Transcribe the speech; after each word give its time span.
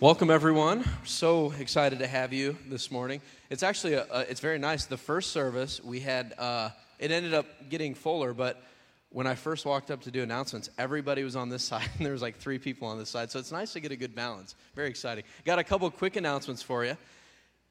Welcome, 0.00 0.30
everyone. 0.30 0.82
So 1.04 1.52
excited 1.58 1.98
to 1.98 2.06
have 2.06 2.32
you 2.32 2.56
this 2.70 2.90
morning. 2.90 3.20
It's 3.50 3.62
actually 3.62 3.92
a, 3.92 4.06
a, 4.10 4.20
it's 4.20 4.40
very 4.40 4.58
nice. 4.58 4.86
The 4.86 4.96
first 4.96 5.30
service 5.30 5.78
we 5.84 6.00
had, 6.00 6.32
uh, 6.38 6.70
it 6.98 7.10
ended 7.10 7.34
up 7.34 7.44
getting 7.68 7.92
fuller, 7.92 8.32
but 8.32 8.62
when 9.10 9.26
I 9.26 9.34
first 9.34 9.66
walked 9.66 9.90
up 9.90 10.00
to 10.04 10.10
do 10.10 10.22
announcements, 10.22 10.70
everybody 10.78 11.22
was 11.22 11.36
on 11.36 11.50
this 11.50 11.62
side, 11.70 11.86
and 11.98 12.06
there 12.06 12.14
was 12.14 12.22
like 12.22 12.38
three 12.38 12.58
people 12.58 12.88
on 12.88 12.98
this 12.98 13.10
side. 13.10 13.30
So 13.30 13.38
it's 13.38 13.52
nice 13.52 13.74
to 13.74 13.80
get 13.80 13.92
a 13.92 13.96
good 13.96 14.14
balance. 14.14 14.54
Very 14.74 14.88
exciting. 14.88 15.22
Got 15.44 15.58
a 15.58 15.64
couple 15.64 15.90
quick 15.90 16.16
announcements 16.16 16.62
for 16.62 16.82
you. 16.82 16.96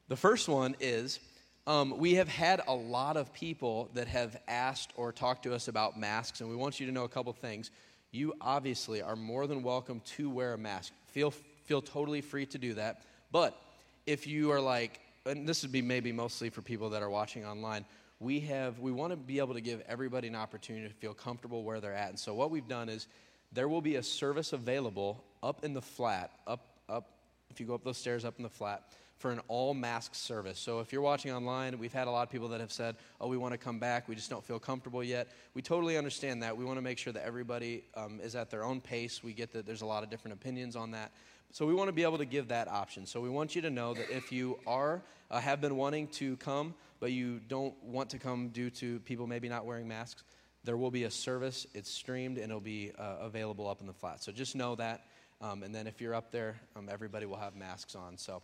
The 0.06 0.14
first 0.14 0.48
one 0.48 0.76
is 0.78 1.18
um, 1.66 1.98
we 1.98 2.14
have 2.14 2.28
had 2.28 2.60
a 2.68 2.74
lot 2.74 3.16
of 3.16 3.32
people 3.32 3.90
that 3.94 4.06
have 4.06 4.40
asked 4.46 4.92
or 4.94 5.10
talked 5.10 5.42
to 5.42 5.52
us 5.52 5.66
about 5.66 5.98
masks, 5.98 6.40
and 6.40 6.48
we 6.48 6.54
want 6.54 6.78
you 6.78 6.86
to 6.86 6.92
know 6.92 7.02
a 7.02 7.08
couple 7.08 7.32
things. 7.32 7.72
You 8.12 8.34
obviously 8.40 9.02
are 9.02 9.16
more 9.16 9.48
than 9.48 9.64
welcome 9.64 10.00
to 10.16 10.30
wear 10.30 10.54
a 10.54 10.58
mask. 10.58 10.92
Feel 11.08 11.34
feel 11.70 11.80
totally 11.80 12.20
free 12.20 12.44
to 12.44 12.58
do 12.58 12.74
that. 12.74 13.00
But 13.30 13.56
if 14.04 14.26
you 14.26 14.50
are 14.50 14.60
like, 14.60 14.98
and 15.24 15.48
this 15.48 15.62
would 15.62 15.70
be 15.70 15.82
maybe 15.82 16.10
mostly 16.10 16.50
for 16.50 16.62
people 16.62 16.90
that 16.90 17.00
are 17.00 17.08
watching 17.08 17.46
online, 17.46 17.84
we 18.18 18.40
have 18.40 18.80
we 18.80 18.90
want 18.90 19.12
to 19.12 19.16
be 19.16 19.38
able 19.38 19.54
to 19.54 19.60
give 19.60 19.80
everybody 19.88 20.26
an 20.26 20.34
opportunity 20.34 20.88
to 20.88 20.94
feel 20.94 21.14
comfortable 21.14 21.62
where 21.62 21.78
they're 21.78 21.94
at. 21.94 22.08
And 22.08 22.18
so 22.18 22.34
what 22.34 22.50
we've 22.50 22.66
done 22.66 22.88
is 22.88 23.06
there 23.52 23.68
will 23.68 23.82
be 23.82 23.94
a 23.94 24.02
service 24.02 24.52
available 24.52 25.22
up 25.44 25.64
in 25.64 25.72
the 25.72 25.80
flat, 25.80 26.32
up 26.44 26.66
up 26.88 27.06
if 27.52 27.60
you 27.60 27.66
go 27.66 27.74
up 27.74 27.84
those 27.84 27.98
stairs 27.98 28.24
up 28.24 28.34
in 28.38 28.42
the 28.42 28.48
flat 28.48 28.82
for 29.18 29.30
an 29.30 29.40
all 29.46 29.72
mask 29.72 30.16
service. 30.16 30.58
So 30.58 30.80
if 30.80 30.92
you're 30.92 31.02
watching 31.02 31.30
online, 31.30 31.78
we've 31.78 31.92
had 31.92 32.08
a 32.08 32.10
lot 32.10 32.22
of 32.22 32.30
people 32.30 32.48
that 32.48 32.60
have 32.60 32.72
said, 32.72 32.96
"Oh, 33.20 33.28
we 33.28 33.36
want 33.36 33.52
to 33.52 33.58
come 33.58 33.78
back. 33.78 34.08
We 34.08 34.16
just 34.16 34.30
don't 34.30 34.44
feel 34.44 34.58
comfortable 34.58 35.04
yet." 35.04 35.28
We 35.54 35.62
totally 35.62 35.96
understand 35.96 36.42
that. 36.42 36.56
We 36.56 36.64
want 36.64 36.78
to 36.78 36.82
make 36.82 36.98
sure 36.98 37.12
that 37.12 37.24
everybody 37.24 37.84
um, 37.94 38.18
is 38.20 38.34
at 38.34 38.50
their 38.50 38.64
own 38.64 38.80
pace. 38.80 39.22
We 39.22 39.34
get 39.34 39.52
that 39.52 39.66
there's 39.66 39.82
a 39.82 39.86
lot 39.86 40.02
of 40.02 40.10
different 40.10 40.34
opinions 40.34 40.74
on 40.74 40.90
that. 40.90 41.12
So 41.52 41.66
we 41.66 41.74
want 41.74 41.88
to 41.88 41.92
be 41.92 42.04
able 42.04 42.18
to 42.18 42.24
give 42.24 42.48
that 42.48 42.68
option. 42.68 43.06
So 43.06 43.20
we 43.20 43.28
want 43.28 43.56
you 43.56 43.62
to 43.62 43.70
know 43.70 43.94
that 43.94 44.08
if 44.10 44.30
you 44.30 44.58
are 44.66 45.02
uh, 45.30 45.40
have 45.40 45.60
been 45.60 45.76
wanting 45.76 46.08
to 46.08 46.36
come, 46.36 46.74
but 47.00 47.12
you 47.12 47.40
don't 47.48 47.74
want 47.82 48.10
to 48.10 48.18
come 48.18 48.48
due 48.48 48.70
to 48.70 49.00
people 49.00 49.26
maybe 49.26 49.48
not 49.48 49.64
wearing 49.64 49.88
masks, 49.88 50.22
there 50.64 50.76
will 50.76 50.90
be 50.90 51.04
a 51.04 51.10
service. 51.10 51.66
It's 51.74 51.90
streamed 51.90 52.36
and 52.36 52.46
it'll 52.46 52.60
be 52.60 52.92
uh, 52.98 53.16
available 53.20 53.68
up 53.68 53.80
in 53.80 53.86
the 53.86 53.92
flat. 53.92 54.22
So 54.22 54.30
just 54.32 54.54
know 54.54 54.74
that. 54.76 55.06
Um, 55.40 55.62
and 55.62 55.74
then 55.74 55.86
if 55.86 56.00
you're 56.00 56.14
up 56.14 56.30
there, 56.30 56.60
um, 56.76 56.88
everybody 56.90 57.26
will 57.26 57.38
have 57.38 57.56
masks 57.56 57.94
on. 57.94 58.18
So, 58.18 58.42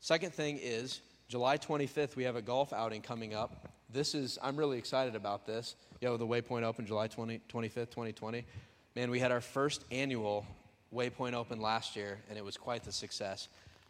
second 0.00 0.34
thing 0.34 0.58
is 0.60 1.00
July 1.28 1.56
25th, 1.56 2.16
we 2.16 2.24
have 2.24 2.34
a 2.34 2.42
golf 2.42 2.72
outing 2.72 3.00
coming 3.00 3.32
up. 3.32 3.72
This 3.92 4.14
is, 4.14 4.36
I'm 4.42 4.56
really 4.56 4.76
excited 4.76 5.14
about 5.14 5.46
this. 5.46 5.76
You 6.00 6.08
know, 6.08 6.16
the 6.16 6.26
Waypoint 6.26 6.64
Open, 6.64 6.84
July 6.84 7.06
20, 7.06 7.40
25th, 7.48 7.90
2020. 7.90 8.44
Man, 8.96 9.10
we 9.10 9.20
had 9.20 9.30
our 9.30 9.40
first 9.40 9.84
annual 9.92 10.44
Waypoint 10.94 11.34
Open 11.34 11.60
last 11.60 11.96
year, 11.96 12.18
and 12.28 12.38
it 12.38 12.44
was 12.44 12.56
quite 12.56 12.84
the 12.84 12.92
success. 12.92 13.48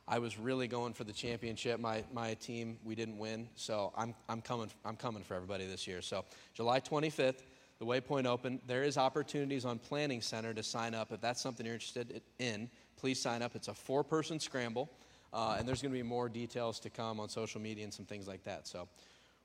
I 0.09 0.19
was 0.19 0.39
really 0.39 0.69
going 0.69 0.93
for 0.93 1.05
the 1.05 1.13
championship. 1.13 1.81
My, 1.81 2.05
my 2.13 2.35
team, 2.35 2.79
we 2.85 2.95
didn't 2.95 3.19
win, 3.19 3.49
so 3.57 3.93
I'm, 3.97 4.15
I'm, 4.29 4.41
coming, 4.41 4.71
I'm 4.85 4.97
coming 4.97 5.23
for 5.23 5.35
everybody 5.35 5.67
this 5.67 5.87
year. 5.87 6.01
So, 6.01 6.25
July 6.55 6.81
25th, 6.81 7.43
the 7.81 7.85
Waypoint 7.85 8.25
Open. 8.25 8.61
There 8.67 8.85
is 8.85 8.97
opportunities 8.97 9.65
on 9.65 9.79
Planning 9.79 10.23
Center 10.23 10.55
to 10.55 10.63
sign 10.63 10.95
up. 10.95 11.13
If 11.13 11.21
that's 11.21 11.41
something 11.41 11.67
you're 11.67 11.75
interested 11.75 12.23
in, 12.39 12.71
please 12.97 13.21
sign 13.21 13.43
up. 13.43 13.57
It's 13.57 13.69
a 13.69 13.75
four 13.75 14.05
person 14.05 14.39
scramble, 14.39 14.89
uh, 15.33 15.57
and 15.59 15.67
there's 15.67 15.83
going 15.83 15.93
to 15.93 15.99
be 15.99 16.05
more 16.05 16.29
details 16.29 16.79
to 16.81 16.91
come 16.91 17.19
on 17.19 17.29
social 17.29 17.61
media 17.61 17.83
and 17.83 17.93
some 17.93 18.07
things 18.07 18.29
like 18.29 18.45
that. 18.45 18.69
So, 18.69 18.89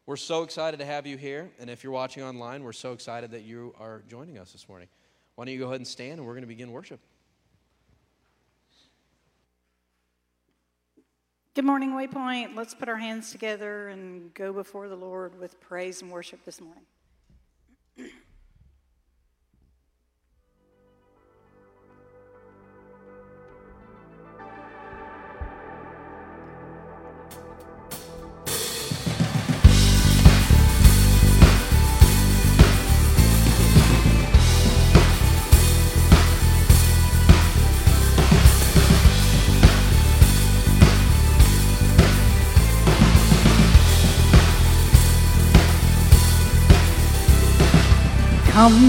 we're 0.06 0.16
so 0.16 0.44
excited 0.44 0.78
to 0.80 0.86
have 0.86 1.08
you 1.08 1.18
here, 1.18 1.50
and 1.60 1.70
if 1.70 1.84
you're 1.84 1.94
watching 1.94 2.24
online, 2.24 2.64
we're 2.64 2.74
so 2.74 2.92
excited 2.92 3.32
that 3.32 3.44
you 3.44 3.74
are 3.80 4.04
joining 4.10 4.38
us 4.38 4.52
this 4.52 4.68
morning. 4.68 4.88
Why 5.36 5.46
don't 5.46 5.54
you 5.54 5.60
go 5.60 5.66
ahead 5.66 5.78
and 5.78 5.88
stand, 5.88 6.14
and 6.14 6.26
we're 6.26 6.34
going 6.34 6.44
to 6.44 6.48
begin 6.48 6.72
worship. 6.72 7.00
Good 11.54 11.66
morning, 11.66 11.92
Waypoint. 11.92 12.56
Let's 12.56 12.74
put 12.74 12.88
our 12.88 12.96
hands 12.96 13.30
together 13.30 13.90
and 13.90 14.34
go 14.34 14.54
before 14.54 14.88
the 14.88 14.96
Lord 14.96 15.38
with 15.38 15.60
praise 15.60 16.02
and 16.02 16.10
worship 16.10 16.46
this 16.46 16.62
morning. 16.62 16.86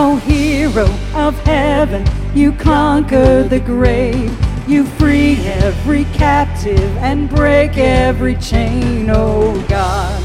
O 0.00 0.14
hero 0.14 0.86
of 1.12 1.36
heaven, 1.40 2.06
you 2.32 2.52
conquer 2.52 3.42
the 3.42 3.58
grave. 3.58 4.32
You 4.68 4.84
free 4.84 5.44
every 5.44 6.04
captive 6.04 6.96
and 6.98 7.28
break 7.28 7.76
every 7.76 8.36
chain, 8.36 9.10
oh 9.10 9.60
God. 9.68 10.22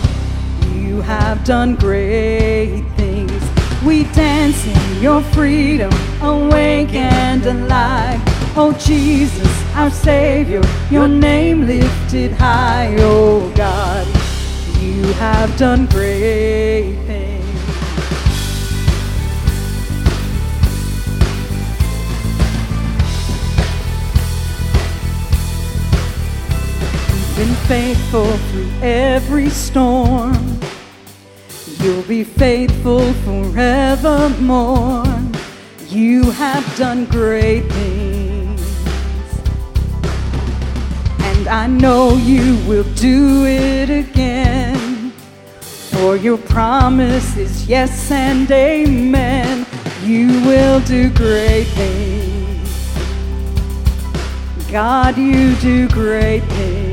You 0.75 1.01
have 1.01 1.43
done 1.43 1.73
great 1.73 2.83
things. 2.97 3.41
We 3.83 4.03
dance 4.13 4.63
in 4.63 5.01
your 5.01 5.23
freedom, 5.33 5.91
awake 6.21 6.93
and 6.93 7.43
alive. 7.43 8.21
Oh 8.55 8.73
Jesus, 8.73 9.75
our 9.75 9.89
Savior, 9.89 10.61
your 10.91 11.07
name 11.07 11.65
lifted 11.65 12.31
high, 12.33 12.95
oh 12.99 13.51
God. 13.55 14.05
You 14.79 15.01
have 15.13 15.57
done 15.57 15.87
great 15.87 17.02
been 27.35 27.55
faithful 27.67 28.31
through 28.37 28.69
every 28.81 29.49
storm. 29.49 30.59
You'll 31.79 32.03
be 32.03 32.23
faithful 32.23 33.11
forevermore. 33.25 35.03
You 35.87 36.29
have 36.31 36.63
done 36.77 37.05
great 37.05 37.63
things. 37.71 38.61
And 41.21 41.47
I 41.47 41.65
know 41.65 42.17
you 42.17 42.57
will 42.67 42.85
do 42.93 43.45
it 43.45 43.89
again. 43.89 45.11
For 45.59 46.15
your 46.15 46.37
promise 46.37 47.35
is 47.35 47.67
yes 47.67 48.11
and 48.11 48.49
amen. 48.51 49.65
You 50.03 50.27
will 50.45 50.81
do 50.81 51.09
great 51.09 51.65
things. 51.65 52.69
God, 54.71 55.17
you 55.17 55.55
do 55.55 55.87
great 55.89 56.43
things. 56.43 56.92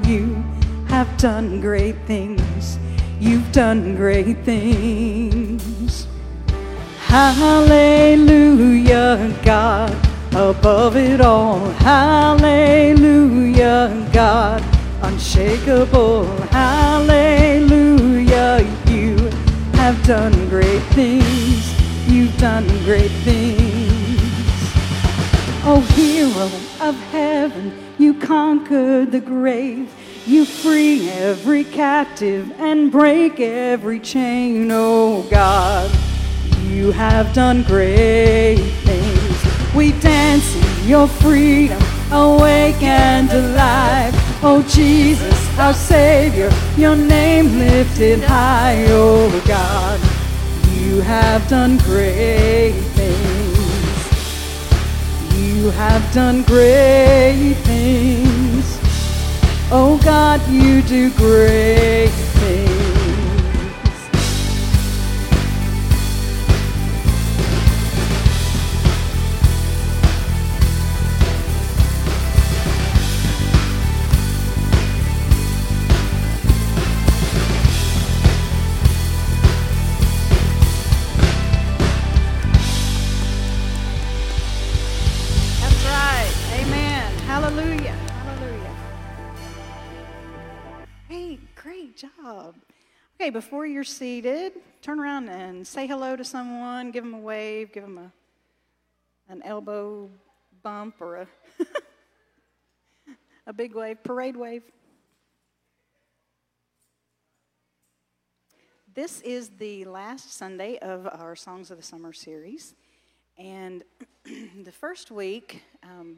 you 0.05 0.43
have 0.87 1.17
done 1.17 1.59
great 1.61 1.95
things. 2.05 2.77
You've 3.19 3.51
done 3.51 3.95
great 3.95 4.43
things. 4.43 6.07
Hallelujah, 7.07 8.19
God, 9.43 9.95
above 10.35 10.95
it 10.97 11.21
all. 11.21 11.59
Hallelujah, 11.89 13.09
God, 14.11 14.63
unshakable. 15.01 16.25
Hallelujah, 16.51 17.52
have 19.83 20.07
done 20.07 20.47
great 20.47 20.81
things. 20.93 22.09
You've 22.09 22.37
done 22.37 22.65
great 22.85 23.11
things. 23.27 24.21
Oh, 25.65 25.85
hero 25.93 26.45
of 26.87 26.95
heaven, 27.11 27.77
you 27.97 28.13
conquered 28.13 29.11
the 29.11 29.19
grave. 29.19 29.93
You 30.25 30.45
free 30.45 31.09
every 31.09 31.65
captive 31.65 32.49
and 32.61 32.93
break 32.93 33.41
every 33.41 33.99
chain, 33.99 34.69
oh 34.71 35.23
God. 35.29 35.91
You 36.61 36.91
have 36.91 37.33
done 37.33 37.63
great 37.63 38.63
things. 38.85 39.75
We 39.75 39.91
dance 39.99 40.55
in 40.55 40.87
your 40.87 41.09
freedom, 41.09 41.83
awake 42.09 42.81
and 42.81 43.29
alive. 43.29 44.22
Oh 44.45 44.61
Jesus, 44.63 45.57
our 45.57 45.73
Savior, 45.73 46.51
your 46.75 46.97
name 46.97 47.57
lifted 47.57 48.21
high, 48.21 48.83
oh 48.89 49.41
God. 49.47 49.97
You 50.73 50.99
have 50.99 51.47
done 51.47 51.77
great 51.77 52.73
things. 52.91 53.13
You 55.39 55.69
have 55.71 56.13
done 56.13 56.43
great 56.43 57.53
things. 57.63 58.77
Oh 59.71 59.97
God, 60.03 60.45
you 60.49 60.81
do 60.81 61.09
great 61.11 62.11
Hallelujah. 87.33 87.89
Hallelujah. 87.89 88.75
Hey, 91.09 91.39
great 91.55 91.97
job. 91.97 92.55
Okay, 93.15 93.31
before 93.31 93.65
you're 93.65 93.83
seated, 93.83 94.53
turn 94.83 94.99
around 94.99 95.29
and 95.29 95.65
say 95.65 95.87
hello 95.87 96.15
to 96.15 96.23
someone, 96.23 96.91
give 96.91 97.03
them 97.03 97.15
a 97.15 97.19
wave, 97.19 97.73
give 97.73 97.85
them 97.85 97.97
a, 97.97 98.11
an 99.33 99.41
elbow 99.41 100.11
bump 100.61 101.01
or 101.01 101.15
a, 101.15 101.27
a 103.47 103.51
big 103.51 103.73
wave, 103.73 104.03
parade 104.03 104.35
wave. 104.35 104.61
This 108.93 109.21
is 109.21 109.49
the 109.57 109.85
last 109.85 110.33
Sunday 110.33 110.77
of 110.77 111.07
our 111.07 111.35
Songs 111.35 111.71
of 111.71 111.77
the 111.77 111.83
Summer 111.83 112.13
series. 112.13 112.75
And 113.39 113.83
the 114.63 114.71
first 114.71 115.09
week, 115.09 115.63
um, 115.81 116.17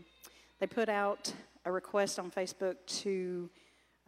they 0.60 0.68
put 0.68 0.90
out 0.90 1.34
a 1.66 1.72
request 1.72 2.20
on 2.20 2.32
Facebook 2.32 2.76
to 2.88 3.50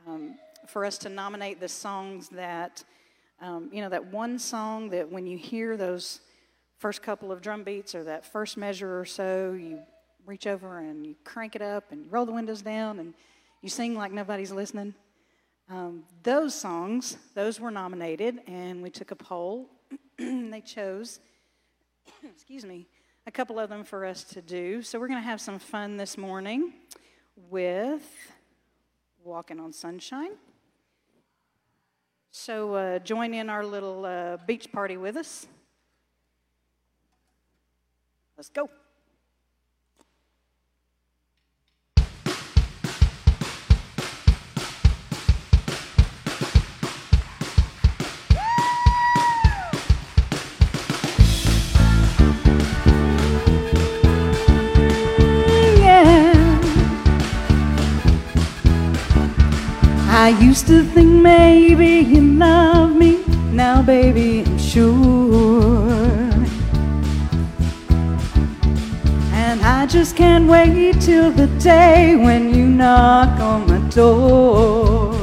um, 0.08 0.36
for 0.68 0.86
us 0.86 0.98
to 1.00 1.10
nominate 1.10 1.60
the 1.60 1.68
songs 1.68 2.30
that, 2.30 2.84
um, 3.42 3.70
you 3.72 3.82
know, 3.82 3.90
that 3.90 4.06
one 4.08 4.40
song 4.40 4.90
that 4.90 5.12
when 5.12 5.26
you 5.26 5.38
hear 5.38 5.78
those 5.78 6.22
first 6.78 7.02
couple 7.02 7.32
of 7.32 7.42
drum 7.42 7.64
beats 7.64 7.96
or 7.96 8.04
that 8.04 8.26
first 8.26 8.58
measure 8.58 9.00
or 9.00 9.06
so, 9.06 9.54
you 9.54 9.80
reach 10.26 10.46
over 10.46 10.80
and 10.80 11.06
you 11.06 11.16
crank 11.24 11.56
it 11.56 11.62
up 11.62 11.92
and 11.92 12.06
you 12.06 12.10
roll 12.10 12.26
the 12.26 12.32
windows 12.32 12.62
down 12.62 13.00
and 13.00 13.14
you 13.62 13.70
sing 13.70 13.96
like 13.96 14.12
nobody's 14.12 14.52
listening. 14.52 14.94
Um, 15.70 16.04
those 16.24 16.54
songs, 16.54 17.18
those 17.34 17.60
were 17.60 17.72
nominated, 17.72 18.40
and 18.48 18.82
we 18.82 18.90
took 18.90 19.12
a 19.12 19.16
poll. 19.16 19.68
And 20.18 20.52
they 20.54 20.62
chose, 20.62 21.20
excuse 22.24 22.66
me, 22.66 22.88
a 23.28 23.32
couple 23.32 23.60
of 23.60 23.70
them 23.70 23.84
for 23.84 24.06
us 24.06 24.24
to 24.24 24.42
do. 24.42 24.82
So 24.82 24.98
we're 24.98 25.10
going 25.10 25.22
to 25.22 25.28
have 25.28 25.42
some 25.42 25.60
fun 25.60 25.98
this 25.98 26.18
morning 26.18 26.72
with 27.50 28.10
Walking 29.22 29.60
on 29.60 29.74
Sunshine. 29.74 30.32
So 32.32 32.76
uh, 32.76 33.00
join 33.00 33.34
in 33.34 33.50
our 33.50 33.66
little 33.66 34.06
uh, 34.06 34.38
beach 34.48 34.72
party 34.72 34.96
with 34.96 35.18
us. 35.18 35.46
Let's 38.38 38.48
go. 38.50 38.70
I 60.20 60.30
used 60.30 60.66
to 60.66 60.84
think 60.84 61.12
maybe 61.22 62.00
you 62.00 62.22
love 62.22 62.96
me. 62.96 63.24
Now, 63.52 63.84
baby, 63.84 64.44
I'm 64.44 64.58
sure. 64.58 65.92
And 69.32 69.62
I 69.62 69.86
just 69.86 70.16
can't 70.16 70.48
wait 70.48 71.00
till 71.02 71.30
the 71.30 71.46
day 71.60 72.16
when 72.16 72.52
you 72.52 72.66
knock 72.66 73.40
on 73.40 73.68
my 73.68 73.78
door. 73.90 75.14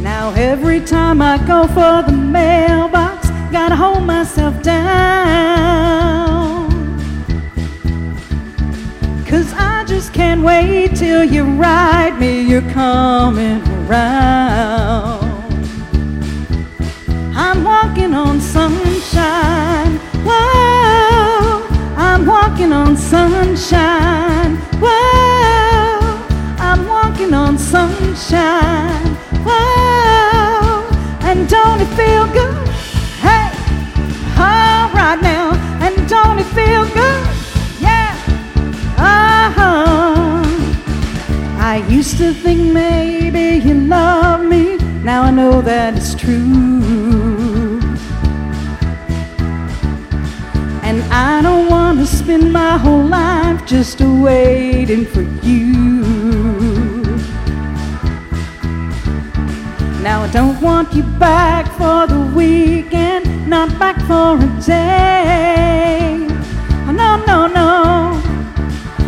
Now, 0.00 0.32
every 0.36 0.80
time 0.80 1.20
I 1.20 1.36
go 1.48 1.66
for 1.66 2.08
the 2.08 2.16
mailbox, 2.16 3.28
gotta 3.50 3.74
hold 3.74 4.04
myself 4.04 4.62
down. 4.62 4.86
Cause 9.26 9.52
I 9.54 9.75
just 9.96 10.12
can't 10.12 10.42
wait 10.42 10.94
till 10.94 11.24
you 11.24 11.42
ride 11.42 12.20
me 12.20 12.42
you're 12.42 12.70
coming 12.72 13.62
around. 13.78 15.24
I'm 17.34 17.64
walking 17.64 18.12
on 18.12 18.38
sunshine. 18.38 19.96
Whoa, 20.22 21.66
I'm 21.96 22.26
walking 22.26 22.72
on 22.74 22.94
sunshine. 22.94 24.56
Whoa, 24.84 26.26
I'm 26.58 26.86
walking 26.86 27.32
on 27.32 27.56
sunshine. 27.56 29.16
Whoa, 29.46 30.86
and 31.22 31.48
don't 31.48 31.80
it 31.80 31.90
feel 31.96 32.26
good? 32.38 32.68
Hey, 33.24 33.48
all 34.36 34.92
right 34.92 35.18
now, 35.22 35.54
and 35.80 36.06
don't 36.06 36.38
it 36.38 36.48
feel 36.52 36.84
good? 36.92 37.25
To 42.16 42.32
think 42.32 42.72
maybe 42.72 43.62
you 43.66 43.74
love 43.74 44.44
me. 44.44 44.78
Now 45.02 45.22
I 45.22 45.30
know 45.30 45.60
that 45.62 45.96
it's 45.96 46.14
true. 46.14 47.80
And 50.82 51.02
I 51.12 51.42
don't 51.42 51.68
want 51.68 51.98
to 51.98 52.06
spend 52.06 52.52
my 52.52 52.78
whole 52.78 53.04
life 53.04 53.66
just 53.66 54.00
waiting 54.00 55.04
for 55.04 55.22
you. 55.42 56.02
Now 60.02 60.22
I 60.22 60.28
don't 60.32 60.60
want 60.62 60.94
you 60.94 61.02
back 61.18 61.66
for 61.72 62.06
the 62.06 62.20
weekend, 62.34 63.48
not 63.48 63.78
back 63.78 63.96
for 64.06 64.38
a 64.38 64.60
day. 64.64 66.26
Oh, 66.86 66.92
no, 66.92 67.16
no, 67.26 67.46
no. 67.48 68.22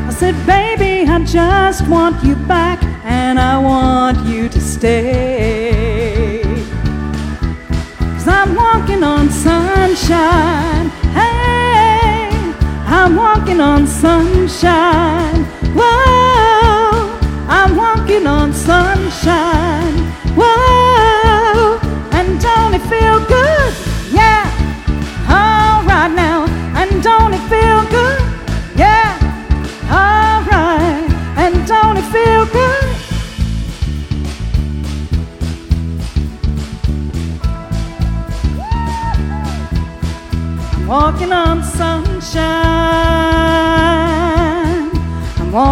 I 0.09 0.11
said, 0.11 0.35
baby, 0.45 1.09
I 1.09 1.25
just 1.25 1.87
want 1.87 2.25
you 2.25 2.35
back, 2.35 2.81
and 3.09 3.41
I 3.41 3.57
want 3.59 4.27
you 4.27 4.49
to 4.51 4.61
stay. 4.61 6.43
Cause 7.99 8.29
I'm 8.29 8.55
walking 8.55 9.03
on 9.03 9.31
sunshine. 9.31 10.91
Hey, 11.17 12.29
I'm 12.87 13.17
walking 13.17 13.61
on 13.61 13.87
sunshine. 13.87 15.45
Whoa, 15.75 17.19
I'm 17.49 17.77
walking 17.77 18.27
on 18.27 18.53
sunshine. 18.53 19.97
Whoa, 20.37 21.79
and 22.13 22.39
don't 22.41 22.75
it 22.75 22.83
feel 22.83 23.19
good? 23.27 23.48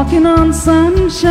Walking 0.07 0.27
on 0.27 0.53
sunshine. 0.53 1.27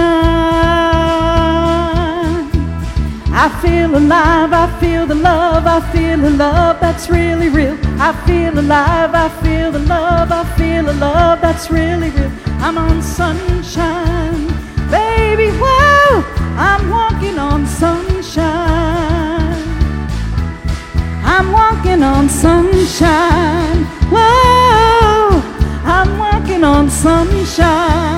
I 3.31 3.49
feel 3.61 3.95
alive, 3.95 4.51
I 4.51 4.67
feel 4.81 5.07
the 5.07 5.15
love, 5.15 5.65
I 5.65 5.79
feel 5.93 6.17
the 6.17 6.31
love 6.31 6.81
that's 6.81 7.09
really 7.09 7.47
real. 7.47 7.77
I 7.99 8.11
feel 8.25 8.59
alive, 8.59 9.13
I 9.13 9.29
feel 9.41 9.71
the 9.71 9.79
love, 9.79 10.29
I 10.31 10.43
feel 10.57 10.83
the 10.83 10.93
love 10.93 11.39
that's 11.39 11.71
really 11.71 12.09
real. 12.09 12.31
I'm 12.59 12.77
on 12.77 13.01
sunshine, 13.01 14.47
baby, 14.91 15.51
whoa, 15.57 16.23
I'm 16.57 16.89
walking 16.89 17.39
on 17.39 17.65
sunshine. 17.65 18.43
I'm 21.23 21.51
walking 21.53 22.03
on 22.03 22.27
sunshine. 22.27 23.85
Whoa, 24.11 25.41
I'm 25.85 26.17
walking 26.17 26.63
on 26.63 26.89
sunshine. 26.89 28.14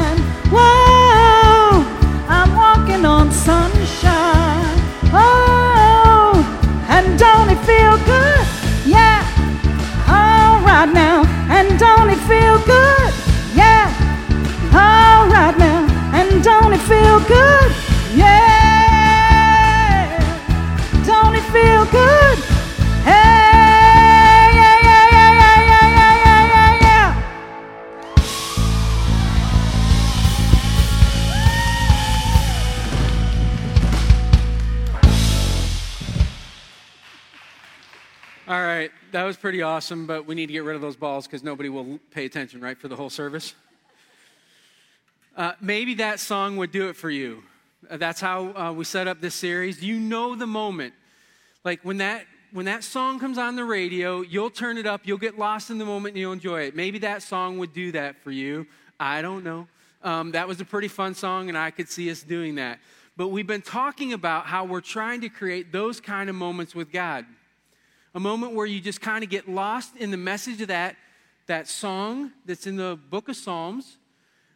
Was 39.38 39.42
pretty 39.42 39.62
awesome, 39.62 40.08
but 40.08 40.26
we 40.26 40.34
need 40.34 40.48
to 40.48 40.54
get 40.54 40.64
rid 40.64 40.76
of 40.76 40.82
those 40.82 40.96
balls 40.96 41.28
because 41.28 41.44
nobody 41.44 41.70
will 41.70 42.00
pay 42.10 42.26
attention, 42.26 42.60
right, 42.60 42.76
for 42.76 42.88
the 42.88 42.96
whole 42.96 43.10
service. 43.10 43.54
Uh, 45.36 45.52
maybe 45.62 45.94
that 45.94 46.20
song 46.20 46.58
would 46.58 46.72
do 46.72 46.90
it 46.90 46.96
for 46.96 47.12
you. 47.12 47.44
Uh, 47.88 47.98
that's 47.98 48.20
how 48.20 48.56
uh, 48.56 48.74
we 48.74 48.84
set 48.84 49.08
up 49.08 49.22
this 49.22 49.36
series. 49.36 49.84
You 49.84 50.00
know 50.00 50.36
the 50.36 50.48
moment. 50.48 50.96
Like 51.64 51.82
when 51.84 51.98
that 51.98 52.26
when 52.52 52.66
that 52.66 52.84
song 52.84 53.20
comes 53.20 53.38
on 53.38 53.56
the 53.56 53.64
radio, 53.64 54.22
you'll 54.22 54.50
turn 54.50 54.80
it 54.80 54.88
up, 54.88 55.02
you'll 55.04 55.20
get 55.20 55.38
lost 55.38 55.70
in 55.70 55.78
the 55.78 55.86
moment, 55.86 56.16
and 56.16 56.22
you'll 56.22 56.34
enjoy 56.34 56.62
it. 56.62 56.76
Maybe 56.76 56.98
that 57.00 57.22
song 57.22 57.60
would 57.60 57.74
do 57.74 57.92
that 57.92 58.16
for 58.24 58.32
you. 58.32 58.66
I 59.00 59.22
don't 59.22 59.44
know. 59.44 59.68
Um, 60.02 60.32
that 60.32 60.48
was 60.48 60.60
a 60.62 60.66
pretty 60.66 60.88
fun 60.88 61.14
song, 61.14 61.50
and 61.50 61.58
I 61.58 61.70
could 61.70 61.90
see 61.90 62.10
us 62.10 62.24
doing 62.24 62.56
that. 62.56 62.80
But 63.16 63.28
we've 63.28 63.46
been 63.46 63.62
talking 63.62 64.14
about 64.14 64.48
how 64.48 64.66
we're 64.66 64.82
trying 64.82 65.22
to 65.22 65.30
create 65.30 65.72
those 65.72 66.00
kind 66.00 66.28
of 66.28 66.36
moments 66.36 66.74
with 66.74 66.92
God 66.92 67.26
a 68.18 68.20
moment 68.20 68.56
where 68.56 68.66
you 68.66 68.82
just 68.82 69.00
kind 69.00 69.24
of 69.24 69.30
get 69.30 69.48
lost 69.48 69.96
in 69.96 70.10
the 70.10 70.18
message 70.18 70.60
of 70.60 70.70
that, 70.70 70.96
that 71.46 71.68
song 71.68 72.32
that's 72.48 72.66
in 72.66 72.76
the 72.76 72.98
book 73.12 73.30
of 73.30 73.36
Psalms 73.36 73.98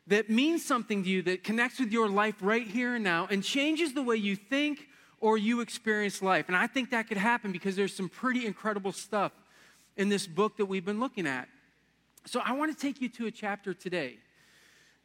that 0.07 0.31
means 0.31 0.65
something 0.65 1.03
to 1.03 1.09
you, 1.09 1.21
that 1.21 1.43
connects 1.43 1.79
with 1.79 1.91
your 1.91 2.09
life 2.09 2.33
right 2.41 2.65
here 2.65 2.95
and 2.95 3.03
now, 3.03 3.27
and 3.29 3.43
changes 3.43 3.93
the 3.93 4.01
way 4.01 4.15
you 4.15 4.35
think 4.35 4.87
or 5.19 5.37
you 5.37 5.61
experience 5.61 6.23
life. 6.23 6.47
And 6.47 6.57
I 6.57 6.65
think 6.65 6.89
that 6.89 7.07
could 7.07 7.17
happen 7.17 7.51
because 7.51 7.75
there's 7.75 7.95
some 7.95 8.09
pretty 8.09 8.47
incredible 8.47 8.93
stuff 8.93 9.31
in 9.95 10.09
this 10.09 10.25
book 10.25 10.57
that 10.57 10.65
we've 10.65 10.83
been 10.83 10.99
looking 10.99 11.27
at. 11.27 11.47
So 12.25 12.41
I 12.43 12.53
want 12.53 12.75
to 12.75 12.81
take 12.81 12.99
you 12.99 13.09
to 13.09 13.27
a 13.27 13.31
chapter 13.31 13.75
today 13.75 14.17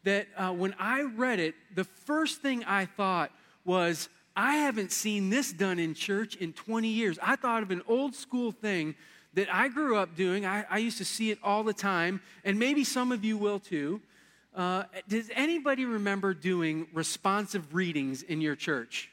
that 0.04 0.28
uh, 0.34 0.52
when 0.52 0.74
I 0.78 1.02
read 1.02 1.40
it, 1.40 1.56
the 1.74 1.84
first 1.84 2.40
thing 2.40 2.64
I 2.64 2.86
thought 2.86 3.32
was, 3.66 4.08
I 4.36 4.56
haven't 4.56 4.92
seen 4.92 5.30
this 5.30 5.50
done 5.50 5.78
in 5.78 5.94
church 5.94 6.36
in 6.36 6.52
20 6.52 6.88
years. 6.88 7.18
I 7.22 7.36
thought 7.36 7.62
of 7.62 7.70
an 7.70 7.82
old 7.88 8.14
school 8.14 8.52
thing 8.52 8.94
that 9.32 9.52
I 9.52 9.68
grew 9.68 9.96
up 9.96 10.14
doing. 10.14 10.44
I, 10.44 10.64
I 10.70 10.78
used 10.78 10.98
to 10.98 11.04
see 11.04 11.30
it 11.30 11.38
all 11.42 11.64
the 11.64 11.72
time, 11.72 12.20
and 12.44 12.58
maybe 12.58 12.84
some 12.84 13.12
of 13.12 13.24
you 13.24 13.38
will 13.38 13.58
too. 13.58 14.00
Uh, 14.54 14.84
does 15.08 15.30
anybody 15.34 15.84
remember 15.84 16.34
doing 16.34 16.86
responsive 16.92 17.74
readings 17.74 18.22
in 18.22 18.40
your 18.40 18.56
church? 18.56 19.10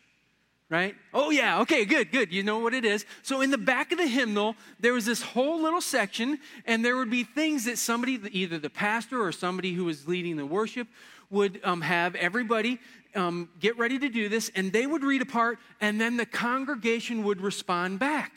Right? 0.69 0.95
Oh, 1.13 1.29
yeah, 1.29 1.59
okay, 1.61 1.85
good, 1.85 2.11
good. 2.11 2.33
You 2.33 2.41
know 2.41 2.59
what 2.59 2.73
it 2.73 2.83
is. 2.83 3.05
So, 3.21 3.41
in 3.41 3.51
the 3.51 3.59
back 3.59 3.91
of 3.91 3.99
the 3.99 4.07
hymnal, 4.07 4.55
there 4.79 4.93
was 4.93 5.05
this 5.05 5.21
whole 5.21 5.61
little 5.61 5.81
section, 5.81 6.39
and 6.65 6.83
there 6.83 6.95
would 6.97 7.11
be 7.11 7.23
things 7.23 7.65
that 7.65 7.77
somebody, 7.77 8.19
either 8.31 8.57
the 8.57 8.71
pastor 8.71 9.21
or 9.21 9.31
somebody 9.31 9.73
who 9.73 9.85
was 9.85 10.07
leading 10.07 10.35
the 10.35 10.45
worship, 10.45 10.87
would 11.29 11.59
um, 11.63 11.81
have 11.81 12.15
everybody 12.15 12.79
um, 13.15 13.49
get 13.59 13.77
ready 13.77 13.99
to 13.99 14.09
do 14.09 14.29
this, 14.29 14.51
and 14.55 14.71
they 14.71 14.85
would 14.85 15.03
read 15.03 15.21
a 15.21 15.25
part, 15.25 15.59
and 15.81 15.99
then 15.99 16.17
the 16.17 16.25
congregation 16.25 17.23
would 17.23 17.41
respond 17.41 17.99
back. 17.99 18.31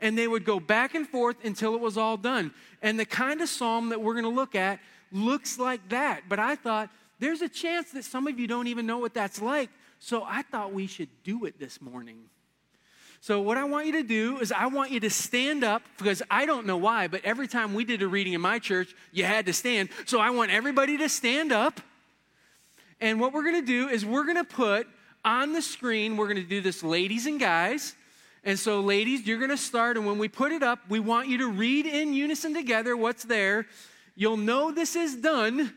And 0.00 0.16
they 0.16 0.26
would 0.26 0.44
go 0.46 0.58
back 0.58 0.94
and 0.94 1.06
forth 1.06 1.36
until 1.44 1.74
it 1.74 1.80
was 1.80 1.98
all 1.98 2.16
done. 2.16 2.54
And 2.80 2.98
the 2.98 3.04
kind 3.04 3.42
of 3.42 3.48
psalm 3.50 3.90
that 3.90 4.00
we're 4.00 4.14
going 4.14 4.24
to 4.24 4.30
look 4.30 4.54
at 4.54 4.80
looks 5.12 5.58
like 5.58 5.90
that. 5.90 6.22
But 6.28 6.38
I 6.38 6.56
thought, 6.56 6.88
there's 7.18 7.42
a 7.42 7.48
chance 7.48 7.90
that 7.92 8.04
some 8.04 8.26
of 8.26 8.40
you 8.40 8.46
don't 8.46 8.66
even 8.66 8.86
know 8.86 8.98
what 8.98 9.12
that's 9.12 9.42
like. 9.42 9.68
So 9.98 10.24
I 10.26 10.40
thought 10.40 10.72
we 10.72 10.86
should 10.86 11.10
do 11.22 11.44
it 11.44 11.60
this 11.60 11.82
morning. 11.82 12.30
So, 13.22 13.42
what 13.42 13.58
I 13.58 13.64
want 13.64 13.84
you 13.84 13.92
to 13.92 14.02
do 14.02 14.38
is, 14.38 14.50
I 14.50 14.66
want 14.68 14.90
you 14.92 15.00
to 15.00 15.10
stand 15.10 15.62
up 15.62 15.82
because 15.98 16.22
I 16.30 16.46
don't 16.46 16.66
know 16.66 16.78
why, 16.78 17.06
but 17.06 17.22
every 17.22 17.48
time 17.48 17.74
we 17.74 17.84
did 17.84 18.00
a 18.00 18.08
reading 18.08 18.32
in 18.32 18.40
my 18.40 18.58
church, 18.58 18.94
you 19.12 19.24
had 19.24 19.44
to 19.44 19.52
stand. 19.52 19.90
So, 20.06 20.20
I 20.20 20.30
want 20.30 20.50
everybody 20.50 20.96
to 20.96 21.08
stand 21.10 21.52
up. 21.52 21.82
And 23.00 23.20
what 23.20 23.32
we're 23.32 23.44
going 23.44 23.60
to 23.60 23.66
do 23.66 23.88
is 23.88 24.04
we're 24.04 24.24
going 24.24 24.36
to 24.36 24.44
put 24.44 24.86
on 25.24 25.52
the 25.52 25.62
screen, 25.62 26.16
we're 26.16 26.26
going 26.26 26.36
to 26.36 26.42
do 26.42 26.60
this, 26.60 26.82
ladies 26.82 27.26
and 27.26 27.38
guys. 27.38 27.94
And 28.42 28.58
so, 28.58 28.80
ladies, 28.80 29.26
you're 29.26 29.38
going 29.38 29.50
to 29.50 29.56
start. 29.56 29.96
And 29.96 30.06
when 30.06 30.18
we 30.18 30.28
put 30.28 30.52
it 30.52 30.62
up, 30.62 30.78
we 30.88 30.98
want 30.98 31.28
you 31.28 31.38
to 31.38 31.48
read 31.48 31.86
in 31.86 32.14
unison 32.14 32.54
together 32.54 32.96
what's 32.96 33.24
there. 33.24 33.66
You'll 34.14 34.38
know 34.38 34.70
this 34.70 34.96
is 34.96 35.16
done 35.16 35.74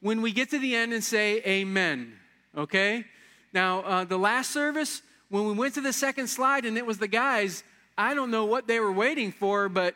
when 0.00 0.22
we 0.22 0.32
get 0.32 0.50
to 0.50 0.58
the 0.58 0.74
end 0.74 0.92
and 0.92 1.04
say 1.04 1.40
amen. 1.46 2.12
Okay? 2.56 3.04
Now, 3.52 3.80
uh, 3.80 4.04
the 4.04 4.18
last 4.18 4.50
service, 4.50 5.02
when 5.28 5.46
we 5.46 5.52
went 5.52 5.74
to 5.74 5.80
the 5.80 5.92
second 5.92 6.26
slide 6.26 6.64
and 6.64 6.76
it 6.76 6.84
was 6.84 6.98
the 6.98 7.08
guys, 7.08 7.62
I 7.96 8.14
don't 8.14 8.30
know 8.30 8.44
what 8.44 8.66
they 8.66 8.80
were 8.80 8.92
waiting 8.92 9.30
for, 9.30 9.68
but 9.68 9.94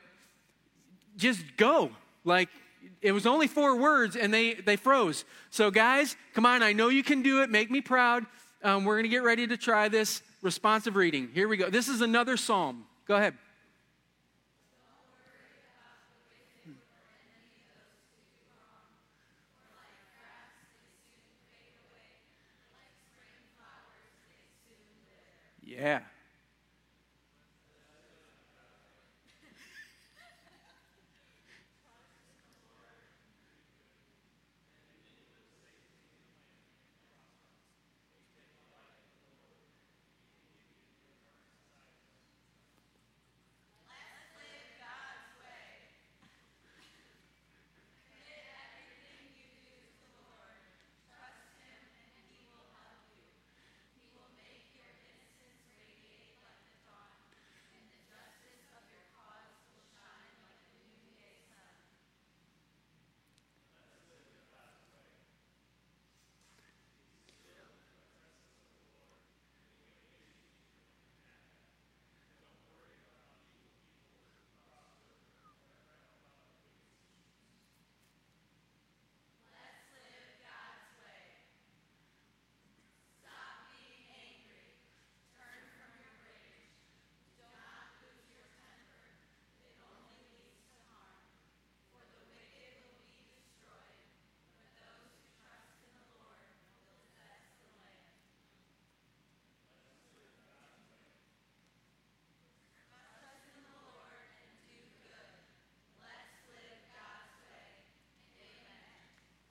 just 1.16 1.42
go. 1.56 1.90
Like, 2.24 2.48
it 3.00 3.12
was 3.12 3.26
only 3.26 3.46
four 3.46 3.76
words 3.76 4.16
and 4.16 4.32
they, 4.32 4.54
they 4.54 4.76
froze. 4.76 5.24
So, 5.50 5.70
guys, 5.70 6.16
come 6.34 6.46
on, 6.46 6.62
I 6.62 6.72
know 6.72 6.88
you 6.88 7.02
can 7.02 7.22
do 7.22 7.42
it. 7.42 7.50
Make 7.50 7.70
me 7.70 7.80
proud. 7.80 8.24
Um, 8.62 8.84
we're 8.84 8.94
going 8.94 9.04
to 9.04 9.10
get 9.10 9.22
ready 9.22 9.46
to 9.46 9.56
try 9.56 9.88
this 9.88 10.22
responsive 10.42 10.96
reading. 10.96 11.28
Here 11.34 11.48
we 11.48 11.56
go. 11.56 11.70
This 11.70 11.88
is 11.88 12.00
another 12.00 12.36
psalm. 12.36 12.84
Go 13.06 13.16
ahead. 13.16 13.34
Yeah. 25.62 26.00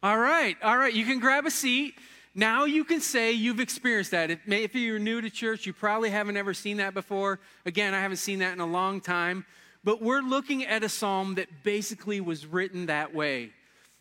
All 0.03 0.17
right, 0.17 0.57
all 0.61 0.77
right. 0.77 0.93
You 0.93 1.05
can 1.05 1.19
grab 1.19 1.45
a 1.45 1.49
seat. 1.49 1.95
Now 2.35 2.65
you 2.65 2.83
can 2.83 2.99
say 2.99 3.31
you've 3.31 3.61
experienced 3.61 4.11
that. 4.11 4.29
If, 4.29 4.39
if 4.45 4.75
you're 4.75 4.99
new 4.99 5.21
to 5.21 5.29
church, 5.29 5.65
you 5.65 5.71
probably 5.71 6.09
haven't 6.09 6.35
ever 6.35 6.53
seen 6.53 6.75
that 6.77 6.93
before. 6.93 7.39
Again, 7.65 7.93
I 7.93 8.01
haven't 8.01 8.17
seen 8.17 8.39
that 8.39 8.51
in 8.51 8.59
a 8.59 8.65
long 8.65 8.99
time. 8.99 9.45
But 9.81 10.01
we're 10.01 10.19
looking 10.19 10.65
at 10.65 10.83
a 10.83 10.89
psalm 10.89 11.35
that 11.35 11.47
basically 11.63 12.19
was 12.19 12.45
written 12.45 12.87
that 12.87 13.15
way. 13.15 13.51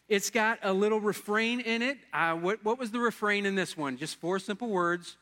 It's 0.09 0.31
got 0.31 0.59
a 0.65 0.73
little 0.73 1.01
refrain 1.01 1.61
in 1.61 1.83
it. 1.83 1.99
Uh, 2.13 2.35
what, 2.35 2.65
what 2.65 2.81
was 2.81 2.91
the 2.91 2.99
refrain 2.99 3.47
in 3.47 3.55
this 3.55 3.77
one? 3.77 3.97
Just 3.97 4.17
four 4.17 4.41
simple 4.41 4.71
words, 4.71 5.17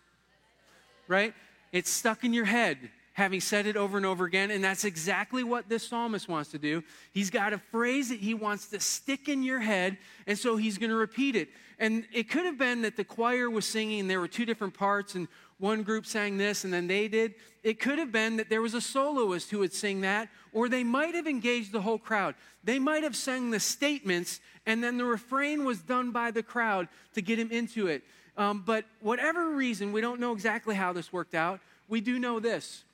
right? 1.08 1.34
It's 1.72 1.90
stuck 1.90 2.24
in 2.24 2.32
your 2.32 2.46
head 2.46 2.78
having 3.20 3.40
said 3.40 3.66
it 3.66 3.76
over 3.76 3.98
and 3.98 4.06
over 4.06 4.24
again. 4.24 4.50
And 4.50 4.64
that's 4.64 4.84
exactly 4.84 5.44
what 5.44 5.68
this 5.68 5.86
psalmist 5.86 6.26
wants 6.26 6.50
to 6.52 6.58
do. 6.58 6.82
He's 7.12 7.28
got 7.28 7.52
a 7.52 7.58
phrase 7.58 8.08
that 8.08 8.18
he 8.18 8.32
wants 8.32 8.68
to 8.68 8.80
stick 8.80 9.28
in 9.28 9.42
your 9.42 9.60
head, 9.60 9.98
and 10.26 10.38
so 10.38 10.56
he's 10.56 10.78
going 10.78 10.88
to 10.88 10.96
repeat 10.96 11.36
it. 11.36 11.50
And 11.78 12.06
it 12.14 12.30
could 12.30 12.46
have 12.46 12.56
been 12.56 12.80
that 12.82 12.96
the 12.96 13.04
choir 13.04 13.50
was 13.50 13.66
singing, 13.66 14.00
and 14.00 14.10
there 14.10 14.20
were 14.20 14.28
two 14.28 14.46
different 14.46 14.72
parts, 14.72 15.16
and 15.16 15.28
one 15.58 15.82
group 15.82 16.06
sang 16.06 16.38
this, 16.38 16.64
and 16.64 16.72
then 16.72 16.86
they 16.86 17.08
did. 17.08 17.34
It 17.62 17.78
could 17.78 17.98
have 17.98 18.10
been 18.10 18.38
that 18.38 18.48
there 18.48 18.62
was 18.62 18.72
a 18.72 18.80
soloist 18.80 19.50
who 19.50 19.58
would 19.58 19.74
sing 19.74 20.00
that, 20.00 20.30
or 20.54 20.70
they 20.70 20.82
might 20.82 21.14
have 21.14 21.26
engaged 21.26 21.72
the 21.72 21.82
whole 21.82 21.98
crowd. 21.98 22.34
They 22.64 22.78
might 22.78 23.02
have 23.02 23.14
sang 23.14 23.50
the 23.50 23.60
statements, 23.60 24.40
and 24.64 24.82
then 24.82 24.96
the 24.96 25.04
refrain 25.04 25.66
was 25.66 25.80
done 25.80 26.10
by 26.10 26.30
the 26.30 26.42
crowd 26.42 26.88
to 27.12 27.20
get 27.20 27.38
him 27.38 27.50
into 27.50 27.86
it. 27.86 28.02
Um, 28.38 28.62
but 28.64 28.86
whatever 29.00 29.50
reason, 29.50 29.92
we 29.92 30.00
don't 30.00 30.20
know 30.20 30.32
exactly 30.32 30.74
how 30.74 30.94
this 30.94 31.12
worked 31.12 31.34
out. 31.34 31.60
We 31.86 32.00
do 32.00 32.18
know 32.18 32.40
this 32.40 32.84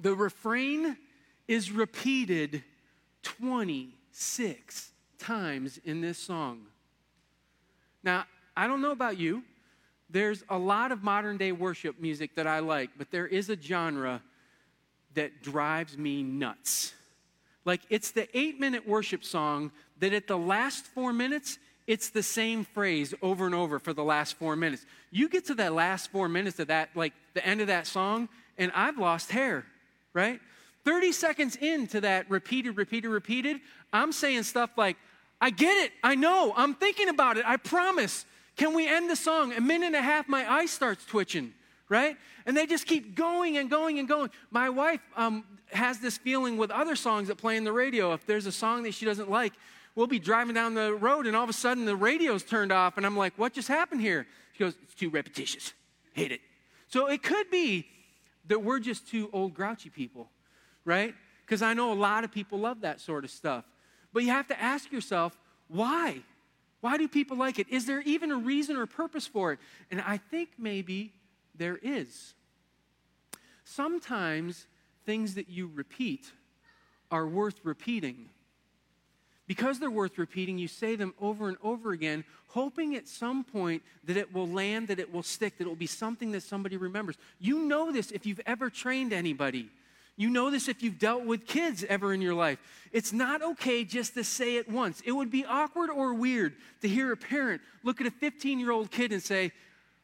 the 0.00 0.14
refrain 0.14 0.96
is 1.46 1.70
repeated 1.70 2.62
26 3.22 4.92
times 5.18 5.78
in 5.84 6.00
this 6.00 6.18
song. 6.18 6.62
Now, 8.02 8.24
I 8.56 8.66
don't 8.66 8.80
know 8.80 8.92
about 8.92 9.18
you. 9.18 9.42
There's 10.08 10.42
a 10.48 10.58
lot 10.58 10.90
of 10.90 11.02
modern 11.02 11.36
day 11.36 11.52
worship 11.52 12.00
music 12.00 12.34
that 12.36 12.46
I 12.46 12.60
like, 12.60 12.90
but 12.96 13.10
there 13.10 13.26
is 13.26 13.50
a 13.50 13.60
genre 13.60 14.22
that 15.14 15.42
drives 15.42 15.96
me 15.98 16.22
nuts. 16.22 16.94
Like, 17.64 17.82
it's 17.90 18.10
the 18.10 18.26
eight 18.36 18.58
minute 18.58 18.88
worship 18.88 19.22
song 19.22 19.70
that 19.98 20.12
at 20.12 20.26
the 20.26 20.38
last 20.38 20.86
four 20.86 21.12
minutes, 21.12 21.58
it's 21.86 22.08
the 22.08 22.22
same 22.22 22.64
phrase 22.64 23.12
over 23.22 23.46
and 23.46 23.54
over 23.54 23.78
for 23.78 23.92
the 23.92 24.04
last 24.04 24.38
four 24.38 24.56
minutes. 24.56 24.86
You 25.10 25.28
get 25.28 25.46
to 25.46 25.54
that 25.56 25.74
last 25.74 26.10
four 26.10 26.28
minutes 26.28 26.58
of 26.58 26.68
that, 26.68 26.90
like 26.94 27.12
the 27.34 27.44
end 27.44 27.60
of 27.60 27.66
that 27.66 27.86
song, 27.86 28.28
and 28.56 28.72
I've 28.74 28.98
lost 28.98 29.30
hair 29.30 29.66
right? 30.14 30.40
30 30.84 31.12
seconds 31.12 31.56
into 31.56 32.00
that 32.00 32.30
repeated, 32.30 32.76
repeated, 32.76 33.08
repeated, 33.08 33.60
I'm 33.92 34.12
saying 34.12 34.44
stuff 34.44 34.70
like, 34.76 34.96
I 35.40 35.50
get 35.50 35.76
it. 35.84 35.92
I 36.02 36.14
know. 36.14 36.52
I'm 36.56 36.74
thinking 36.74 37.08
about 37.08 37.36
it. 37.36 37.44
I 37.46 37.56
promise. 37.56 38.26
Can 38.56 38.74
we 38.74 38.86
end 38.86 39.08
the 39.08 39.16
song? 39.16 39.52
A 39.52 39.60
minute 39.60 39.86
and 39.86 39.96
a 39.96 40.02
half, 40.02 40.28
my 40.28 40.50
eye 40.50 40.66
starts 40.66 41.04
twitching, 41.06 41.54
right? 41.88 42.16
And 42.44 42.56
they 42.56 42.66
just 42.66 42.86
keep 42.86 43.14
going 43.14 43.56
and 43.56 43.70
going 43.70 43.98
and 43.98 44.06
going. 44.06 44.30
My 44.50 44.68
wife 44.68 45.00
um, 45.16 45.44
has 45.72 45.98
this 45.98 46.18
feeling 46.18 46.58
with 46.58 46.70
other 46.70 46.94
songs 46.94 47.28
that 47.28 47.36
play 47.36 47.56
in 47.56 47.64
the 47.64 47.72
radio. 47.72 48.12
If 48.12 48.26
there's 48.26 48.46
a 48.46 48.52
song 48.52 48.82
that 48.82 48.92
she 48.92 49.06
doesn't 49.06 49.30
like, 49.30 49.54
we'll 49.94 50.06
be 50.06 50.18
driving 50.18 50.54
down 50.54 50.74
the 50.74 50.94
road 50.94 51.26
and 51.26 51.34
all 51.34 51.44
of 51.44 51.50
a 51.50 51.54
sudden 51.54 51.84
the 51.84 51.96
radio's 51.96 52.42
turned 52.42 52.72
off. 52.72 52.96
And 52.96 53.06
I'm 53.06 53.16
like, 53.16 53.32
what 53.38 53.54
just 53.54 53.68
happened 53.68 54.02
here? 54.02 54.26
She 54.52 54.64
goes, 54.64 54.74
it's 54.82 54.94
too 54.94 55.08
repetitious. 55.08 55.72
Hate 56.12 56.32
it. 56.32 56.40
So 56.88 57.06
it 57.06 57.22
could 57.22 57.50
be 57.50 57.86
that 58.50 58.64
we're 58.64 58.80
just 58.80 59.06
two 59.06 59.30
old 59.32 59.54
grouchy 59.54 59.90
people, 59.90 60.28
right? 60.84 61.14
Because 61.46 61.62
I 61.62 61.72
know 61.72 61.92
a 61.92 61.94
lot 61.94 62.24
of 62.24 62.32
people 62.32 62.58
love 62.58 62.80
that 62.80 63.00
sort 63.00 63.22
of 63.22 63.30
stuff. 63.30 63.64
But 64.12 64.24
you 64.24 64.30
have 64.30 64.48
to 64.48 64.60
ask 64.60 64.90
yourself, 64.90 65.38
why? 65.68 66.18
Why 66.80 66.96
do 66.96 67.06
people 67.06 67.36
like 67.36 67.60
it? 67.60 67.68
Is 67.68 67.86
there 67.86 68.00
even 68.00 68.32
a 68.32 68.36
reason 68.36 68.76
or 68.76 68.86
purpose 68.86 69.24
for 69.24 69.52
it? 69.52 69.60
And 69.88 70.00
I 70.00 70.16
think 70.16 70.50
maybe 70.58 71.12
there 71.54 71.78
is. 71.80 72.34
Sometimes 73.64 74.66
things 75.06 75.36
that 75.36 75.48
you 75.48 75.70
repeat 75.72 76.32
are 77.12 77.28
worth 77.28 77.60
repeating. 77.62 78.30
Because 79.50 79.80
they're 79.80 79.90
worth 79.90 80.16
repeating, 80.16 80.58
you 80.58 80.68
say 80.68 80.94
them 80.94 81.12
over 81.20 81.48
and 81.48 81.56
over 81.60 81.90
again, 81.90 82.22
hoping 82.50 82.94
at 82.94 83.08
some 83.08 83.42
point 83.42 83.82
that 84.04 84.16
it 84.16 84.32
will 84.32 84.46
land, 84.46 84.86
that 84.86 85.00
it 85.00 85.12
will 85.12 85.24
stick, 85.24 85.58
that 85.58 85.64
it 85.64 85.66
will 85.66 85.74
be 85.74 85.88
something 85.88 86.30
that 86.30 86.44
somebody 86.44 86.76
remembers. 86.76 87.16
You 87.40 87.58
know 87.58 87.90
this 87.90 88.12
if 88.12 88.26
you've 88.26 88.40
ever 88.46 88.70
trained 88.70 89.12
anybody. 89.12 89.68
You 90.16 90.30
know 90.30 90.52
this 90.52 90.68
if 90.68 90.84
you've 90.84 91.00
dealt 91.00 91.24
with 91.24 91.48
kids 91.48 91.84
ever 91.88 92.14
in 92.14 92.22
your 92.22 92.34
life. 92.34 92.60
It's 92.92 93.12
not 93.12 93.42
okay 93.42 93.82
just 93.82 94.14
to 94.14 94.22
say 94.22 94.54
it 94.54 94.70
once. 94.70 95.02
It 95.04 95.10
would 95.10 95.32
be 95.32 95.44
awkward 95.44 95.90
or 95.90 96.14
weird 96.14 96.54
to 96.82 96.88
hear 96.88 97.10
a 97.10 97.16
parent 97.16 97.60
look 97.82 98.00
at 98.00 98.06
a 98.06 98.12
15 98.12 98.60
year 98.60 98.70
old 98.70 98.92
kid 98.92 99.10
and 99.10 99.20
say, 99.20 99.50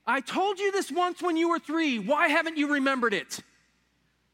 I 0.05 0.23
told 0.23 0.59
you 0.59 0.73
this 0.73 0.91
once 0.91 1.23
when 1.23 1.37
you 1.37 1.51
were 1.51 1.61
three. 1.61 2.01
Why 2.01 2.27
haven't 2.27 2.57
you 2.57 2.73
remembered 2.73 3.15
it? 3.15 3.39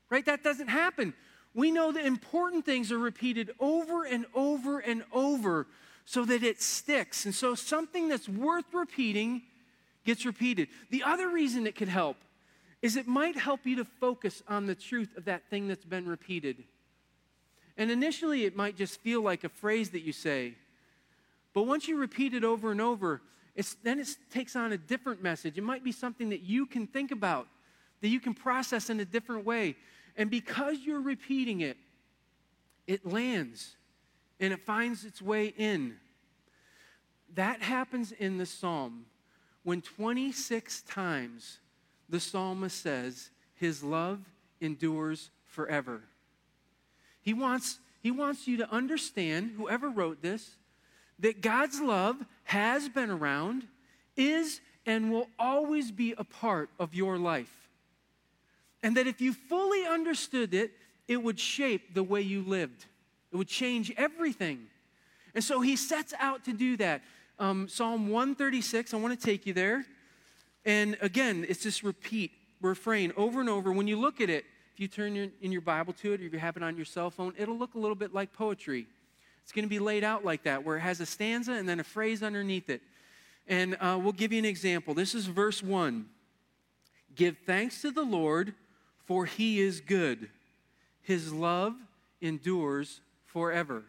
Right? 0.09 0.25
That 0.25 0.43
doesn't 0.43 0.69
happen 0.69 1.13
we 1.55 1.71
know 1.71 1.93
that 1.93 2.07
important 2.07 2.65
things 2.65 2.91
are 2.91 2.99
repeated 2.99 3.51
over 3.61 4.05
and 4.05 4.27
over 4.35 4.79
and 4.79 5.05
over 5.13 5.67
so 6.05 6.25
that 6.25 6.43
it 6.43 6.61
sticks. 6.63 7.25
And 7.25 7.35
so 7.35 7.55
something 7.55 8.09
that's 8.09 8.29
worth 8.29 8.73
repeating 8.73 9.43
gets 10.05 10.25
repeated. 10.25 10.69
The 10.91 11.03
other 11.03 11.29
reason 11.29 11.67
it 11.67 11.77
could 11.77 11.89
help 11.89 12.17
is 12.81 12.97
it 12.97 13.07
might 13.07 13.37
help 13.37 13.61
you 13.65 13.77
to 13.77 13.85
focus 13.85 14.43
on 14.49 14.67
the 14.67 14.75
truth 14.75 15.17
of 15.17 15.27
that 15.27 15.49
thing 15.51 15.69
that's 15.69 15.85
been 15.85 16.09
repeated. 16.09 16.65
And 17.77 17.91
initially, 17.91 18.45
it 18.45 18.57
might 18.57 18.77
just 18.77 19.01
feel 19.01 19.23
like 19.23 19.45
a 19.45 19.49
phrase 19.49 19.91
that 19.91 20.03
you 20.03 20.13
say. 20.13 20.57
But 21.55 21.63
once 21.63 21.87
you 21.87 21.97
repeat 21.97 22.35
it 22.35 22.45
over 22.45 22.73
and 22.73 22.81
over, 22.81 23.21
then 23.83 24.01
it 24.01 24.09
takes 24.31 24.57
on 24.57 24.73
a 24.73 24.79
different 24.79 25.23
message. 25.23 25.59
It 25.59 25.65
might 25.65 25.85
be 25.85 25.93
something 25.93 26.31
that 26.31 26.41
you 26.41 26.67
can 26.67 26.87
think 26.87 27.11
about, 27.11 27.47
that 28.01 28.09
you 28.09 28.19
can 28.19 28.35
process 28.35 28.91
in 28.91 28.99
a 29.01 29.05
different 29.05 29.45
way. 29.45 29.77
And 30.17 30.31
because 30.31 30.79
you're 30.85 31.01
repeating 31.01 31.61
it, 31.61 31.77
it 32.87 33.07
lands 33.07 33.77
and 34.41 34.53
it 34.53 34.61
finds 34.61 35.05
its 35.05 35.23
way 35.23 35.47
in. 35.57 35.97
That 37.35 37.63
happens 37.63 38.13
in 38.13 38.39
the 38.39 38.47
psalm 38.47 39.07
when 39.63 39.81
26 39.81 40.83
times 40.83 41.59
the 42.09 42.21
psalmist 42.21 42.81
says, 42.81 43.31
His 43.55 43.83
love 43.83 44.21
endures 44.61 45.31
forever. 45.47 46.03
He 47.23 47.33
wants, 47.33 47.79
he 48.03 48.11
wants 48.11 48.47
you 48.47 48.57
to 48.59 48.71
understand, 48.71 49.53
whoever 49.57 49.89
wrote 49.89 50.23
this, 50.23 50.57
that 51.21 51.41
God's 51.41 51.81
love 51.81 52.17
has 52.45 52.89
been 52.89 53.11
around, 53.11 53.69
is, 54.17 54.61
and 54.85 55.11
will 55.11 55.29
always 55.39 55.93
be 55.93 56.15
a 56.19 56.25
part 56.25 56.69
of 56.79 56.95
your 56.95 57.17
life. 57.17 57.62
And 58.83 58.97
that 58.97 59.07
if 59.07 59.21
you 59.21 59.33
fully 59.33 59.87
understood 59.87 60.55
it, 60.55 60.73
it 61.09 61.23
would 61.23 61.39
shape 61.39 61.95
the 61.95 62.03
way 62.03 62.21
you 62.21 62.43
lived, 62.43 62.87
it 63.33 63.37
would 63.37 63.49
change 63.49 63.93
everything. 63.97 64.67
And 65.35 65.43
so 65.43 65.61
he 65.61 65.77
sets 65.77 66.13
out 66.19 66.45
to 66.45 66.53
do 66.53 66.77
that. 66.77 67.03
Um, 67.39 67.67
Psalm 67.67 68.09
136, 68.09 68.93
I 68.93 68.97
want 68.99 69.19
to 69.19 69.27
take 69.27 69.47
you 69.47 69.55
there. 69.55 69.87
And 70.65 70.97
again, 71.01 71.47
it's 71.49 71.65
this 71.65 71.83
repeat, 71.83 72.33
refrain 72.61 73.13
over 73.17 73.41
and 73.41 73.49
over. 73.49 73.73
When 73.73 73.89
you 73.89 73.99
look 73.99 74.21
at 74.21 74.29
it, 74.29 74.45
if 74.75 74.81
you 74.81 74.89
turn 74.89 75.15
your, 75.15 75.29
in 75.41 75.53
your 75.53 75.61
Bible 75.61 75.93
to 75.95 76.13
it, 76.13 76.21
or 76.21 76.25
if 76.25 76.33
you 76.33 76.39
have 76.39 76.57
it 76.57 76.63
on 76.63 76.77
your 76.77 76.85
cell 76.85 77.11
phone, 77.11 77.35
it'll 77.37 77.59
look 77.59 77.75
a 77.75 77.79
little 77.79 77.95
bit 77.95 78.15
like 78.15 78.33
poetry. 78.33 78.87
It's 79.43 79.53
going 79.53 79.65
to 79.65 79.69
be 79.69 79.79
laid 79.79 80.05
out 80.05 80.25
like 80.25 80.45
that, 80.45 80.65
where 80.65 80.77
it 80.77 80.81
has 80.81 81.01
a 81.01 81.07
stanza 81.07 81.53
and 81.53 81.69
then 81.69 81.81
a 81.81 81.85
phrase 81.85 82.23
underneath 82.23 82.71
it. 82.71 82.83
And 83.49 83.77
uh, 83.81 83.99
we'll 84.01 84.13
give 84.13 84.33
you 84.33 84.39
an 84.39 84.45
example. 84.45 84.95
This 84.95 85.15
is 85.15 85.27
verse 85.27 85.63
1. 85.63 86.07
Give 87.15 87.37
thanks 87.45 87.83
to 87.83 87.91
the 87.91 88.05
Lord, 88.05 88.55
for 89.13 89.27
he 89.27 89.61
is 89.61 89.83
good. 89.83 90.31
His 91.03 91.35
love 91.35 91.75
endures 92.23 93.03
forever. 93.27 93.83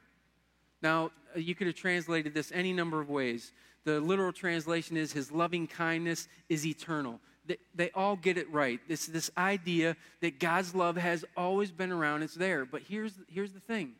Now, 0.81 1.11
uh, 1.33 1.39
you 1.39 1.55
could 1.55 1.67
have 1.67 1.77
translated 1.77 2.33
this 2.33 2.51
any 2.51 2.73
number 2.73 2.99
of 2.99 3.09
ways. 3.09 3.53
The 3.85 4.01
literal 4.01 4.33
translation 4.33 4.97
is 4.97 5.13
his 5.13 5.31
loving 5.31 5.65
kindness 5.65 6.27
is 6.49 6.65
eternal. 6.65 7.21
They, 7.45 7.55
they 7.73 7.89
all 7.91 8.17
get 8.17 8.37
it 8.37 8.51
right. 8.51 8.81
This, 8.89 9.05
this 9.05 9.31
idea 9.37 9.95
that 10.19 10.41
God's 10.41 10.75
love 10.75 10.97
has 10.97 11.23
always 11.37 11.71
been 11.71 11.93
around, 11.93 12.23
it's 12.23 12.35
there. 12.35 12.65
But 12.65 12.81
here's, 12.81 13.13
here's 13.29 13.53
the 13.53 13.61
thing 13.61 13.93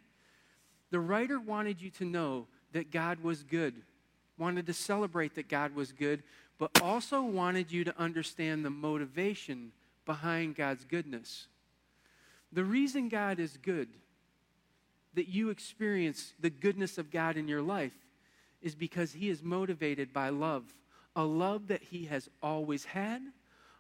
the 0.91 0.99
writer 0.99 1.39
wanted 1.39 1.81
you 1.81 1.89
to 1.91 2.03
know 2.03 2.47
that 2.73 2.91
God 2.91 3.23
was 3.23 3.43
good, 3.43 3.75
wanted 4.37 4.65
to 4.65 4.73
celebrate 4.73 5.35
that 5.35 5.47
God 5.47 5.73
was 5.73 5.93
good, 5.93 6.21
but 6.57 6.81
also 6.81 7.23
wanted 7.23 7.71
you 7.71 7.85
to 7.85 7.97
understand 7.97 8.65
the 8.65 8.69
motivation 8.69 9.71
behind 10.05 10.55
God's 10.55 10.83
goodness. 10.85 11.47
The 12.51 12.63
reason 12.63 13.09
God 13.09 13.39
is 13.39 13.57
good, 13.57 13.89
that 15.15 15.27
you 15.27 15.49
experience 15.49 16.33
the 16.39 16.49
goodness 16.49 16.97
of 16.97 17.11
God 17.11 17.37
in 17.37 17.47
your 17.47 17.61
life, 17.61 17.93
is 18.61 18.75
because 18.75 19.13
He 19.13 19.29
is 19.29 19.43
motivated 19.43 20.13
by 20.13 20.29
love. 20.29 20.63
A 21.15 21.23
love 21.23 21.67
that 21.67 21.83
He 21.83 22.05
has 22.05 22.29
always 22.41 22.85
had, 22.85 23.21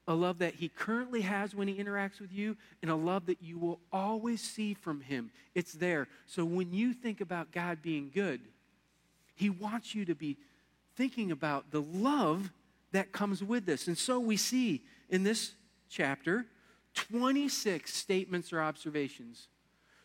a 0.07 0.13
love 0.13 0.39
that 0.39 0.55
He 0.55 0.69
currently 0.69 1.21
has 1.21 1.55
when 1.55 1.67
He 1.67 1.81
interacts 1.81 2.19
with 2.19 2.31
you, 2.31 2.57
and 2.81 2.91
a 2.91 2.95
love 2.95 3.27
that 3.27 3.41
you 3.41 3.57
will 3.57 3.79
always 3.91 4.41
see 4.41 4.73
from 4.73 5.01
Him. 5.01 5.31
It's 5.55 5.73
there. 5.73 6.07
So 6.25 6.43
when 6.45 6.73
you 6.73 6.93
think 6.93 7.21
about 7.21 7.51
God 7.51 7.81
being 7.81 8.11
good, 8.13 8.41
He 9.35 9.49
wants 9.49 9.95
you 9.95 10.05
to 10.05 10.15
be 10.15 10.37
thinking 10.95 11.31
about 11.31 11.71
the 11.71 11.81
love 11.81 12.51
that 12.91 13.11
comes 13.11 13.43
with 13.43 13.65
this. 13.65 13.87
And 13.87 13.97
so 13.97 14.19
we 14.19 14.37
see 14.37 14.83
in 15.09 15.23
this 15.23 15.53
chapter 15.93 16.45
26 16.95 17.93
statements 17.93 18.51
or 18.51 18.61
observations. 18.61 19.47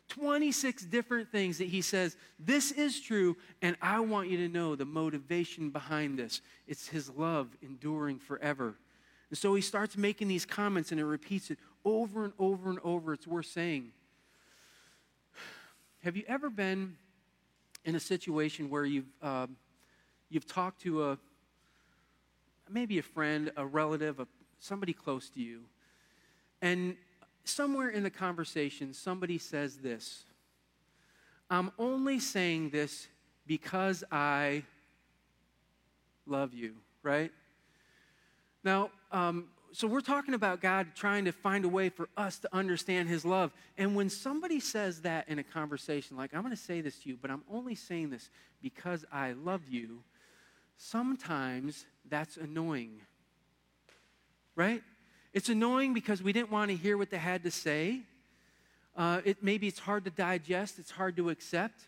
26 0.08 0.86
different 0.86 1.30
things 1.30 1.58
that 1.58 1.68
he 1.68 1.82
says, 1.82 2.16
This 2.38 2.72
is 2.72 3.00
true, 3.00 3.36
and 3.60 3.76
I 3.82 4.00
want 4.00 4.28
you 4.28 4.38
to 4.38 4.48
know 4.48 4.74
the 4.74 4.86
motivation 4.86 5.70
behind 5.70 6.18
this. 6.18 6.40
It's 6.66 6.88
his 6.88 7.10
love 7.10 7.48
enduring 7.62 8.18
forever. 8.18 8.74
And 9.30 9.38
so 9.38 9.54
he 9.54 9.60
starts 9.60 9.96
making 9.96 10.28
these 10.28 10.46
comments 10.46 10.90
and 10.90 11.00
it 11.00 11.04
repeats 11.04 11.50
it 11.50 11.58
over 11.84 12.24
and 12.24 12.32
over 12.38 12.70
and 12.70 12.78
over. 12.82 13.12
It's 13.12 13.26
worth 13.26 13.46
saying. 13.46 13.90
Have 16.02 16.16
you 16.16 16.24
ever 16.26 16.48
been 16.48 16.96
in 17.84 17.94
a 17.94 18.00
situation 18.00 18.70
where 18.70 18.86
you've, 18.86 19.12
uh, 19.22 19.48
you've 20.30 20.46
talked 20.46 20.80
to 20.82 21.10
a 21.10 21.18
maybe 22.70 22.98
a 22.98 23.02
friend, 23.02 23.50
a 23.56 23.66
relative, 23.66 24.20
a, 24.20 24.26
somebody 24.58 24.92
close 24.92 25.28
to 25.30 25.40
you, 25.40 25.62
and 26.60 26.96
somewhere 27.44 27.88
in 27.88 28.02
the 28.02 28.10
conversation, 28.10 28.92
somebody 28.92 29.38
says 29.38 29.78
this 29.78 30.24
I'm 31.50 31.72
only 31.78 32.18
saying 32.18 32.70
this 32.70 33.08
because 33.46 34.04
I 34.12 34.64
love 36.26 36.52
you, 36.52 36.74
right? 37.02 37.32
Now, 38.62 38.90
um, 39.10 39.48
so 39.72 39.86
we're 39.86 40.00
talking 40.00 40.34
about 40.34 40.60
God 40.60 40.88
trying 40.94 41.24
to 41.26 41.32
find 41.32 41.64
a 41.64 41.68
way 41.68 41.88
for 41.88 42.08
us 42.16 42.38
to 42.40 42.54
understand 42.54 43.08
His 43.08 43.24
love. 43.24 43.52
And 43.76 43.94
when 43.94 44.10
somebody 44.10 44.60
says 44.60 45.02
that 45.02 45.28
in 45.28 45.38
a 45.38 45.42
conversation, 45.42 46.16
like, 46.16 46.34
I'm 46.34 46.42
going 46.42 46.54
to 46.54 46.60
say 46.60 46.80
this 46.80 46.98
to 47.00 47.08
you, 47.08 47.18
but 47.20 47.30
I'm 47.30 47.44
only 47.50 47.74
saying 47.74 48.10
this 48.10 48.30
because 48.62 49.04
I 49.12 49.32
love 49.32 49.62
you, 49.68 50.02
sometimes 50.76 51.86
that's 52.08 52.36
annoying. 52.36 53.00
Right? 54.56 54.82
It's 55.32 55.48
annoying 55.48 55.92
because 55.92 56.22
we 56.22 56.32
didn't 56.32 56.50
want 56.50 56.70
to 56.70 56.76
hear 56.76 56.96
what 56.96 57.10
they 57.10 57.18
had 57.18 57.42
to 57.44 57.50
say. 57.50 58.00
Uh, 58.96 59.20
it, 59.24 59.42
maybe 59.42 59.68
it's 59.68 59.78
hard 59.78 60.04
to 60.04 60.10
digest, 60.10 60.78
it's 60.78 60.90
hard 60.90 61.16
to 61.16 61.30
accept. 61.30 61.82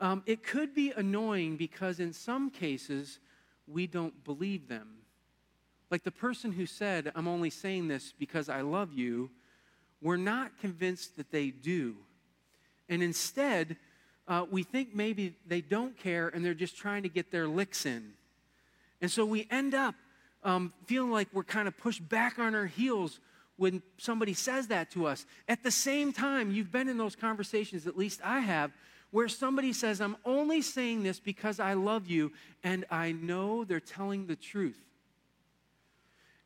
Um, 0.00 0.22
it 0.26 0.42
could 0.42 0.74
be 0.74 0.92
annoying 0.92 1.56
because 1.56 2.00
in 2.00 2.12
some 2.12 2.50
cases, 2.50 3.18
we 3.66 3.86
don't 3.86 4.24
believe 4.24 4.68
them. 4.68 4.88
Like 5.90 6.04
the 6.04 6.12
person 6.12 6.52
who 6.52 6.66
said, 6.66 7.12
I'm 7.14 7.26
only 7.26 7.50
saying 7.50 7.88
this 7.88 8.12
because 8.18 8.48
I 8.48 8.60
love 8.60 8.92
you, 8.92 9.30
we're 10.00 10.16
not 10.16 10.58
convinced 10.60 11.16
that 11.16 11.32
they 11.32 11.50
do. 11.50 11.96
And 12.88 13.02
instead, 13.02 13.76
uh, 14.28 14.46
we 14.50 14.62
think 14.62 14.94
maybe 14.94 15.34
they 15.46 15.60
don't 15.60 15.98
care 15.98 16.28
and 16.28 16.44
they're 16.44 16.54
just 16.54 16.76
trying 16.76 17.02
to 17.02 17.08
get 17.08 17.30
their 17.30 17.48
licks 17.48 17.84
in. 17.84 18.12
And 19.00 19.10
so 19.10 19.24
we 19.24 19.46
end 19.50 19.74
up 19.74 19.94
um, 20.42 20.72
feeling 20.86 21.10
like 21.10 21.28
we're 21.32 21.44
kind 21.44 21.68
of 21.68 21.76
pushed 21.76 22.06
back 22.08 22.38
on 22.38 22.54
our 22.54 22.66
heels 22.66 23.20
when 23.56 23.82
somebody 23.96 24.34
says 24.34 24.68
that 24.68 24.90
to 24.92 25.06
us. 25.06 25.26
At 25.48 25.62
the 25.64 25.70
same 25.70 26.12
time, 26.12 26.52
you've 26.52 26.70
been 26.70 26.88
in 26.88 26.96
those 26.96 27.16
conversations, 27.16 27.86
at 27.86 27.98
least 27.98 28.20
I 28.24 28.38
have, 28.40 28.70
where 29.10 29.28
somebody 29.28 29.72
says, 29.72 30.00
I'm 30.00 30.16
only 30.24 30.62
saying 30.62 31.02
this 31.02 31.18
because 31.18 31.58
I 31.58 31.72
love 31.74 32.06
you, 32.06 32.32
and 32.62 32.84
I 32.90 33.12
know 33.12 33.64
they're 33.64 33.80
telling 33.80 34.26
the 34.26 34.36
truth. 34.36 34.78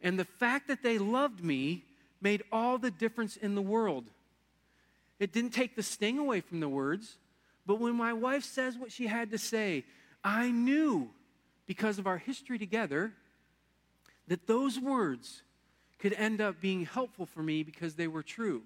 And 0.01 0.19
the 0.19 0.25
fact 0.25 0.69
that 0.69 0.83
they 0.83 0.99
loved 0.99 1.45
me 1.45 1.85
made 2.21 2.43
all 2.51 2.79
the 2.79 2.91
difference 2.91 3.37
in 3.37 3.55
the 3.55 3.63
world. 3.63 4.05
It 5.19 5.33
didn't 5.33 5.51
take 5.51 5.77
the 5.77 5.83
sting 5.83 6.19
away 6.19 6.41
from 6.41 6.61
the 6.61 6.69
words, 6.69 7.19
but 7.67 7.79
when 7.79 7.95
my 7.95 8.13
wife 8.13 8.45
says 8.45 8.79
what 8.79 8.91
she 8.91 9.07
had 9.07 9.31
to 9.33 9.39
say, 9.39 9.85
I 10.25 10.51
knew 10.51 11.11
because 11.67 11.99
of 11.99 12.07
our 12.07 12.19
history 12.19 12.59
together 12.59 13.13
that 14.29 14.47
those 14.47 14.79
words 14.79 15.43
could 15.99 16.13
end 16.15 16.41
up 16.41 16.61
being 16.61 16.85
helpful 16.85 17.27
for 17.27 17.43
me 17.43 17.63
because 17.63 17.95
they 17.95 18.09
were 18.09 18.23
true. 18.23 18.63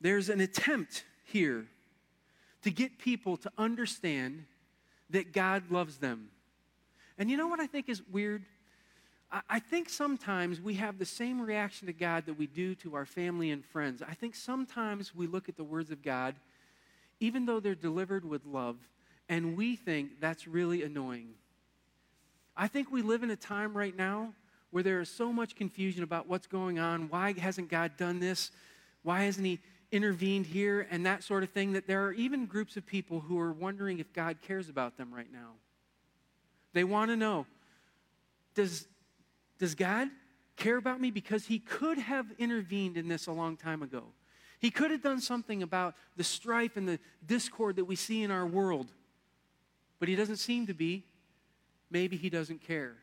There's 0.00 0.28
an 0.28 0.40
attempt 0.40 1.04
here 1.24 1.66
to 2.62 2.70
get 2.70 2.98
people 2.98 3.36
to 3.38 3.50
understand 3.58 4.44
that 5.10 5.32
God 5.32 5.70
loves 5.70 5.98
them. 5.98 6.28
And 7.18 7.30
you 7.30 7.36
know 7.36 7.48
what 7.48 7.60
I 7.60 7.66
think 7.66 7.88
is 7.88 8.02
weird? 8.10 8.44
I 9.50 9.58
think 9.58 9.90
sometimes 9.90 10.58
we 10.58 10.74
have 10.74 10.98
the 10.98 11.04
same 11.04 11.40
reaction 11.40 11.86
to 11.88 11.92
God 11.92 12.24
that 12.26 12.38
we 12.38 12.46
do 12.46 12.74
to 12.76 12.94
our 12.94 13.04
family 13.04 13.50
and 13.50 13.62
friends. 13.62 14.00
I 14.00 14.14
think 14.14 14.34
sometimes 14.34 15.14
we 15.14 15.26
look 15.26 15.50
at 15.50 15.56
the 15.56 15.64
words 15.64 15.90
of 15.90 16.02
God, 16.02 16.34
even 17.20 17.44
though 17.44 17.60
they're 17.60 17.74
delivered 17.74 18.24
with 18.24 18.46
love, 18.46 18.76
and 19.28 19.54
we 19.54 19.76
think 19.76 20.20
that's 20.20 20.48
really 20.48 20.82
annoying. 20.82 21.34
I 22.60 22.66
think 22.66 22.90
we 22.90 23.02
live 23.02 23.22
in 23.22 23.30
a 23.30 23.36
time 23.36 23.76
right 23.76 23.96
now 23.96 24.34
where 24.72 24.82
there 24.82 25.00
is 25.00 25.08
so 25.08 25.32
much 25.32 25.54
confusion 25.54 26.02
about 26.02 26.28
what's 26.28 26.48
going 26.48 26.80
on. 26.80 27.08
Why 27.08 27.32
hasn't 27.32 27.70
God 27.70 27.96
done 27.96 28.18
this? 28.18 28.50
Why 29.04 29.22
hasn't 29.22 29.46
He 29.46 29.60
intervened 29.92 30.46
here? 30.46 30.88
And 30.90 31.06
that 31.06 31.22
sort 31.22 31.44
of 31.44 31.50
thing, 31.50 31.72
that 31.74 31.86
there 31.86 32.04
are 32.04 32.12
even 32.12 32.46
groups 32.46 32.76
of 32.76 32.84
people 32.84 33.20
who 33.20 33.38
are 33.38 33.52
wondering 33.52 34.00
if 34.00 34.12
God 34.12 34.38
cares 34.42 34.68
about 34.68 34.96
them 34.98 35.14
right 35.14 35.32
now. 35.32 35.52
They 36.72 36.82
want 36.82 37.12
to 37.12 37.16
know 37.16 37.46
does 38.54 38.88
does 39.60 39.76
God 39.76 40.08
care 40.56 40.76
about 40.76 41.00
me? 41.00 41.12
Because 41.12 41.46
He 41.46 41.60
could 41.60 41.98
have 41.98 42.26
intervened 42.38 42.96
in 42.96 43.06
this 43.06 43.28
a 43.28 43.32
long 43.32 43.56
time 43.56 43.82
ago. 43.82 44.02
He 44.58 44.72
could 44.72 44.90
have 44.90 45.02
done 45.02 45.20
something 45.20 45.62
about 45.62 45.94
the 46.16 46.24
strife 46.24 46.76
and 46.76 46.88
the 46.88 46.98
discord 47.24 47.76
that 47.76 47.84
we 47.84 47.94
see 47.94 48.24
in 48.24 48.32
our 48.32 48.46
world, 48.46 48.88
but 50.00 50.08
He 50.08 50.16
doesn't 50.16 50.38
seem 50.38 50.66
to 50.66 50.74
be. 50.74 51.04
Maybe 51.90 52.16
He 52.16 52.30
doesn't 52.30 52.62
care. 52.62 52.94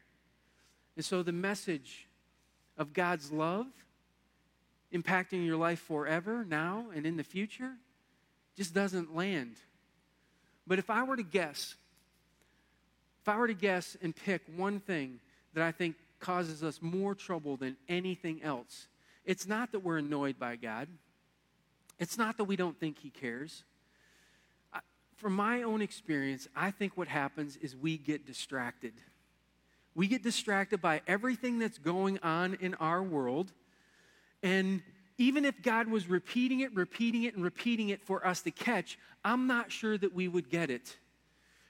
And 0.95 1.03
so 1.03 1.23
the 1.23 1.31
message 1.31 2.07
of 2.77 2.93
God's 2.93 3.31
love 3.31 3.67
impacting 4.93 5.45
your 5.45 5.57
life 5.57 5.79
forever, 5.79 6.45
now 6.47 6.85
and 6.95 7.05
in 7.05 7.17
the 7.17 7.23
future, 7.23 7.71
just 8.55 8.73
doesn't 8.73 9.15
land. 9.15 9.55
But 10.65 10.79
if 10.79 10.89
I 10.89 11.03
were 11.03 11.17
to 11.17 11.23
guess, 11.23 11.75
if 13.21 13.27
I 13.27 13.37
were 13.37 13.47
to 13.47 13.53
guess 13.53 13.97
and 14.01 14.15
pick 14.15 14.41
one 14.55 14.79
thing 14.79 15.19
that 15.53 15.63
I 15.63 15.71
think 15.71 15.95
causes 16.19 16.63
us 16.63 16.81
more 16.81 17.15
trouble 17.15 17.57
than 17.57 17.77
anything 17.87 18.41
else. 18.43 18.87
It's 19.25 19.47
not 19.47 19.71
that 19.71 19.79
we're 19.79 19.97
annoyed 19.97 20.39
by 20.39 20.55
God, 20.55 20.87
it's 21.99 22.17
not 22.17 22.37
that 22.37 22.45
we 22.45 22.55
don't 22.55 22.79
think 22.79 22.99
He 22.99 23.09
cares. 23.09 23.63
From 25.15 25.35
my 25.35 25.63
own 25.63 25.81
experience, 25.81 26.47
I 26.55 26.71
think 26.71 26.97
what 26.97 27.07
happens 27.07 27.57
is 27.57 27.75
we 27.75 27.97
get 27.97 28.25
distracted. 28.25 28.93
We 29.95 30.07
get 30.07 30.23
distracted 30.23 30.81
by 30.81 31.01
everything 31.07 31.59
that's 31.59 31.77
going 31.77 32.19
on 32.21 32.57
in 32.59 32.73
our 32.75 33.01
world. 33.01 33.51
And 34.43 34.81
even 35.17 35.45
if 35.45 35.61
God 35.61 35.87
was 35.87 36.07
repeating 36.07 36.59
it, 36.59 36.75
repeating 36.75 37.23
it, 37.23 37.35
and 37.35 37.43
repeating 37.43 37.89
it 37.89 38.01
for 38.01 38.25
us 38.27 38.41
to 38.41 38.51
catch, 38.51 38.99
I'm 39.23 39.47
not 39.47 39.71
sure 39.71 39.97
that 39.97 40.13
we 40.13 40.27
would 40.27 40.49
get 40.49 40.69
it. 40.69 40.97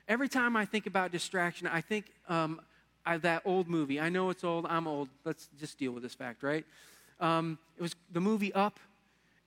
Every 0.07 0.27
time 0.29 0.55
I 0.55 0.65
think 0.65 0.87
about 0.87 1.11
distraction, 1.11 1.67
I 1.67 1.81
think 1.81 2.11
um, 2.27 2.59
I, 3.05 3.17
that 3.17 3.43
old 3.45 3.67
movie. 3.67 3.99
I 3.99 4.09
know 4.09 4.31
it's 4.31 4.43
old. 4.43 4.65
I'm 4.67 4.87
old. 4.87 5.09
Let's 5.23 5.49
just 5.59 5.77
deal 5.77 5.91
with 5.91 6.01
this 6.01 6.15
fact, 6.15 6.41
right? 6.41 6.65
Um, 7.19 7.59
it 7.77 7.81
was 7.81 7.95
the 8.11 8.21
movie 8.21 8.53
Up, 8.53 8.79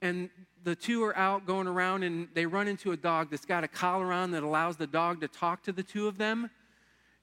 and 0.01 0.31
the 0.65 0.77
two 0.77 1.03
are 1.05 1.17
out 1.17 1.47
going 1.47 1.67
around, 1.67 2.03
and 2.03 2.29
they 2.35 2.47
run 2.47 2.69
into 2.69 2.93
a 2.93 2.97
dog 2.97 3.31
that's 3.31 3.47
got 3.47 3.65
a 3.65 3.69
collar 3.69 4.13
on 4.13 4.31
that 4.33 4.43
allows 4.43 4.77
the 4.77 4.87
dog 4.87 5.21
to 5.21 5.29
talk 5.29 5.63
to 5.65 5.73
the 5.73 5.83
two 5.83 6.09
of 6.09 6.19
them. 6.19 6.51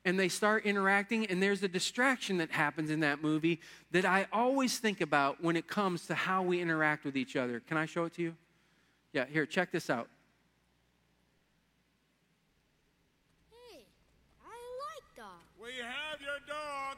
And 0.04 0.20
they 0.20 0.30
start 0.30 0.66
interacting, 0.66 1.26
and 1.26 1.42
there's 1.42 1.64
a 1.64 1.68
distraction 1.68 2.38
that 2.38 2.52
happens 2.52 2.92
in 2.92 3.00
that 3.00 3.24
movie 3.24 3.60
that 3.92 4.06
I 4.06 4.28
always 4.32 4.78
think 4.78 5.02
about 5.02 5.44
when 5.44 5.56
it 5.56 5.68
comes 5.68 6.06
to 6.08 6.16
how 6.16 6.44
we 6.44 6.62
interact 6.62 7.06
with 7.06 7.18
each 7.18 7.36
other. 7.36 7.60
Can 7.60 7.78
I 7.78 7.88
show 7.88 8.06
it 8.06 8.14
to 8.14 8.22
you? 8.22 8.36
Yeah, 9.14 9.26
here, 9.26 9.48
check 9.48 9.72
this 9.72 9.90
out. 9.90 10.08
Hey, 13.50 13.86
I 14.44 14.58
like 14.86 15.18
dogs. 15.18 15.44
We 15.60 15.72
have 15.82 16.22
your 16.22 16.40
dog. 16.48 16.98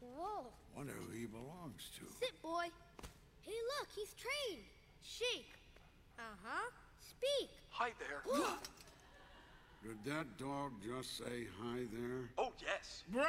Whoa. 0.00 0.46
Wonder 0.74 0.92
who 0.92 1.12
he 1.12 1.26
belongs 1.26 1.90
to. 1.98 2.06
Sit, 2.18 2.40
boy. 2.40 2.68
Hey, 3.42 3.52
look, 3.78 3.88
he's 3.94 4.14
trained. 4.14 4.64
Shake. 5.10 5.50
Uh-huh. 6.18 6.70
Speak. 7.00 7.50
Hi 7.70 7.90
there. 7.98 8.22
Did 9.82 9.98
that 10.04 10.38
dog 10.38 10.72
just 10.86 11.18
say 11.18 11.48
hi 11.60 11.80
there? 11.90 12.30
Oh, 12.38 12.52
yes. 12.60 13.02
Brad! 13.10 13.26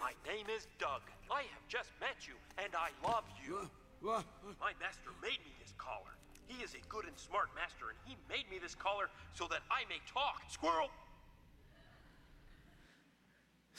My 0.00 0.12
name 0.26 0.46
is 0.56 0.66
Dug. 0.78 1.02
I 1.30 1.42
have 1.52 1.66
just 1.68 1.90
met 2.00 2.26
you, 2.26 2.34
and 2.58 2.72
I 2.74 2.88
love 3.06 3.24
you. 3.46 3.70
What? 4.00 4.24
My 4.60 4.72
master 4.80 5.10
made 5.22 5.38
me 5.44 5.52
this 5.62 5.74
collar. 5.78 6.16
He 6.48 6.64
is 6.64 6.74
a 6.74 6.82
good 6.88 7.04
and 7.04 7.16
smart 7.18 7.50
master, 7.54 7.90
and 7.90 7.98
he 8.04 8.16
made 8.28 8.50
me 8.50 8.58
this 8.58 8.74
collar 8.74 9.10
so 9.34 9.46
that 9.50 9.60
I 9.70 9.86
may 9.88 10.00
talk. 10.12 10.42
Squirrel! 10.48 10.88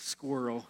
squirrel. 0.02 0.66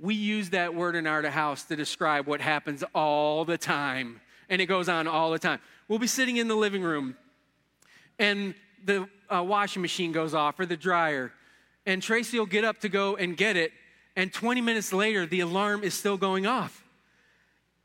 We 0.00 0.14
use 0.14 0.50
that 0.50 0.74
word 0.74 0.94
in 0.94 1.06
our 1.06 1.22
house 1.24 1.64
to 1.64 1.76
describe 1.76 2.26
what 2.26 2.40
happens 2.40 2.84
all 2.94 3.44
the 3.44 3.58
time. 3.58 4.20
And 4.48 4.62
it 4.62 4.66
goes 4.66 4.88
on 4.88 5.06
all 5.06 5.30
the 5.30 5.38
time. 5.38 5.60
We'll 5.88 5.98
be 5.98 6.06
sitting 6.06 6.36
in 6.36 6.48
the 6.48 6.56
living 6.56 6.82
room, 6.82 7.16
and 8.18 8.54
the 8.84 9.08
uh, 9.28 9.42
washing 9.42 9.82
machine 9.82 10.12
goes 10.12 10.34
off 10.34 10.58
or 10.58 10.66
the 10.66 10.76
dryer. 10.76 11.32
and 11.86 12.02
Tracy 12.02 12.38
will 12.38 12.46
get 12.46 12.64
up 12.64 12.80
to 12.80 12.88
go 12.88 13.16
and 13.16 13.36
get 13.36 13.56
it, 13.56 13.72
and 14.16 14.32
20 14.32 14.60
minutes 14.60 14.92
later, 14.92 15.26
the 15.26 15.40
alarm 15.40 15.84
is 15.84 15.94
still 15.94 16.16
going 16.16 16.46
off. 16.46 16.82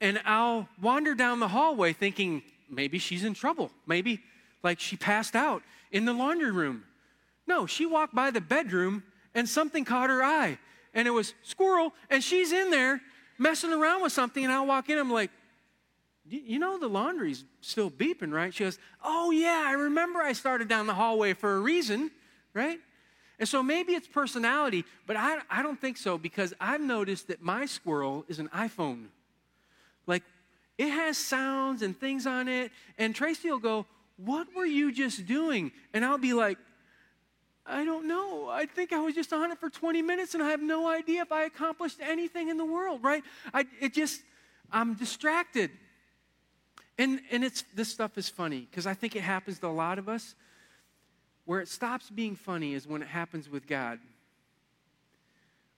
And 0.02 0.20
I'll 0.26 0.68
wander 0.82 1.16
down 1.16 1.40
the 1.40 1.48
hallway 1.48 1.94
thinking, 1.94 2.44
maybe 2.70 3.00
she's 3.00 3.24
in 3.24 3.34
trouble. 3.34 3.72
Maybe 3.88 4.20
like 4.64 4.80
she 4.80 4.98
passed 4.98 5.36
out 5.36 5.64
in 5.92 6.06
the 6.06 6.14
laundry 6.14 6.52
room. 6.52 6.84
No, 7.48 7.66
she 7.66 7.86
walked 7.86 8.16
by 8.16 8.32
the 8.32 8.42
bedroom 8.42 9.04
and 9.36 9.48
something 9.48 9.86
caught 9.86 10.10
her 10.10 10.24
eye. 10.24 10.58
And 10.94 11.08
it 11.08 11.12
was 11.12 11.34
squirrel, 11.42 11.94
and 12.10 12.24
she's 12.24 12.52
in 12.52 12.70
there 12.70 13.02
messing 13.38 13.72
around 13.74 14.04
with 14.04 14.12
something. 14.12 14.44
And 14.44 14.54
I 14.54 14.62
walk 14.62 14.90
in, 14.90 14.98
I'm 14.98 15.12
like, 15.12 15.32
you 16.30 16.60
know 16.60 16.78
the 16.80 16.88
laundry's 16.88 17.44
still 17.62 17.92
beeping, 17.92 18.32
right? 18.32 18.54
She 18.54 18.64
goes, 18.64 18.80
Oh, 19.04 19.32
yeah, 19.32 19.64
I 19.66 19.74
remember 19.74 20.22
I 20.22 20.34
started 20.34 20.68
down 20.68 20.88
the 20.88 20.94
hallway 20.94 21.34
for 21.34 21.56
a 21.56 21.60
reason, 21.60 22.12
right? 22.54 22.80
And 23.40 23.50
so 23.50 23.62
maybe 23.62 23.94
it's 23.94 24.08
personality, 24.08 24.86
but 25.06 25.18
I, 25.18 25.40
I 25.50 25.64
don't 25.64 25.80
think 25.80 25.98
so 25.98 26.18
because 26.18 26.54
I've 26.62 26.82
noticed 26.82 27.28
that 27.28 27.42
my 27.42 27.66
squirrel 27.66 28.26
is 28.28 28.40
an 28.40 28.48
iPhone. 28.50 29.08
Like, 30.08 30.24
it 30.78 30.90
has 30.90 31.18
sounds 31.18 31.82
and 31.82 32.00
things 32.00 32.26
on 32.26 32.48
it. 32.48 32.72
And 32.98 33.14
Tracy 33.14 33.50
will 33.50 33.60
go, 33.60 33.86
What 34.18 34.48
were 34.56 34.66
you 34.66 34.92
just 34.92 35.26
doing? 35.26 35.72
And 35.94 36.06
I'll 36.06 36.18
be 36.18 36.34
like, 36.34 36.58
I 37.66 37.86
don't 37.86 38.08
know. 38.08 38.50
I 38.50 38.66
think 38.66 38.92
I 38.92 39.00
was 39.00 39.16
just 39.16 39.32
on 39.32 39.52
it 39.52 39.58
for 39.58 39.70
20 39.70 40.02
minutes 40.02 40.34
and 40.34 40.44
I 40.44 40.50
have 40.50 40.62
no 40.62 40.88
idea 40.88 41.22
if 41.22 41.32
I 41.32 41.46
accomplished 41.46 42.00
anything 42.02 42.50
in 42.50 42.58
the 42.58 42.66
world, 42.66 43.02
right? 43.04 43.24
I, 43.54 43.66
it 43.80 43.94
just, 43.94 44.22
I'm 44.70 44.96
distracted. 44.96 45.72
And, 46.98 47.22
and 47.32 47.44
it's, 47.44 47.64
this 47.74 47.90
stuff 47.90 48.18
is 48.18 48.30
funny 48.30 48.68
because 48.70 48.86
I 48.86 48.94
think 48.94 49.16
it 49.16 49.22
happens 49.22 49.60
to 49.60 49.68
a 49.68 49.70
lot 49.70 49.98
of 49.98 50.08
us. 50.08 50.36
Where 51.46 51.60
it 51.60 51.68
stops 51.68 52.10
being 52.10 52.36
funny 52.36 52.74
is 52.74 52.88
when 52.88 53.02
it 53.02 53.08
happens 53.08 53.50
with 53.50 53.68
God. 53.68 54.00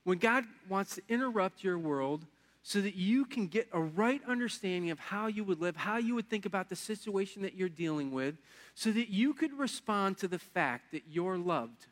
When 0.04 0.20
God 0.20 0.44
wants 0.70 0.96
to 0.96 1.02
interrupt 1.10 1.64
your 1.64 1.80
world 1.80 2.26
so 2.62 2.82
that 2.82 2.96
you 2.96 3.26
can 3.26 3.48
get 3.48 3.68
a 3.72 3.80
right 3.80 4.22
understanding 4.28 4.92
of 4.92 5.00
how 5.00 5.28
you 5.28 5.44
would 5.44 5.62
live, 5.62 5.76
how 5.76 5.98
you 5.98 6.16
would 6.16 6.30
think 6.30 6.46
about 6.46 6.70
the 6.70 6.76
situation 6.76 7.42
that 7.42 7.56
you're 7.56 7.70
dealing 7.70 8.12
with, 8.12 8.36
so 8.76 8.92
that 8.92 9.10
you 9.10 9.34
could 9.34 9.58
respond 9.58 10.18
to 10.20 10.28
the 10.28 10.40
fact 10.40 10.92
that 10.92 11.04
you're 11.10 11.38
loved. 11.38 11.88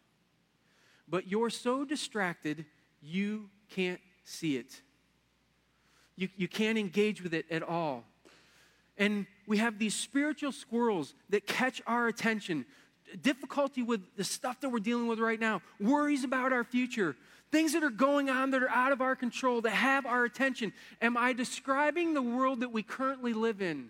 But 1.07 1.27
you're 1.27 1.49
so 1.49 1.85
distracted, 1.85 2.65
you 3.01 3.49
can't 3.69 4.01
see 4.23 4.57
it. 4.57 4.81
You, 6.15 6.29
you 6.35 6.47
can't 6.47 6.77
engage 6.77 7.21
with 7.23 7.33
it 7.33 7.45
at 7.49 7.63
all. 7.63 8.03
And 8.97 9.25
we 9.47 9.57
have 9.57 9.79
these 9.79 9.95
spiritual 9.95 10.51
squirrels 10.51 11.13
that 11.29 11.47
catch 11.47 11.81
our 11.87 12.07
attention. 12.07 12.65
Difficulty 13.21 13.83
with 13.83 14.01
the 14.15 14.23
stuff 14.23 14.61
that 14.61 14.69
we're 14.69 14.79
dealing 14.79 15.07
with 15.07 15.19
right 15.19 15.39
now, 15.39 15.61
worries 15.79 16.23
about 16.23 16.53
our 16.53 16.63
future, 16.63 17.15
things 17.51 17.73
that 17.73 17.83
are 17.83 17.89
going 17.89 18.29
on 18.29 18.51
that 18.51 18.63
are 18.63 18.69
out 18.69 18.91
of 18.91 19.01
our 19.01 19.15
control, 19.15 19.61
that 19.61 19.71
have 19.71 20.05
our 20.05 20.23
attention. 20.23 20.73
Am 21.01 21.17
I 21.17 21.33
describing 21.33 22.13
the 22.13 22.21
world 22.21 22.61
that 22.61 22.71
we 22.71 22.81
currently 22.81 23.33
live 23.33 23.61
in? 23.61 23.89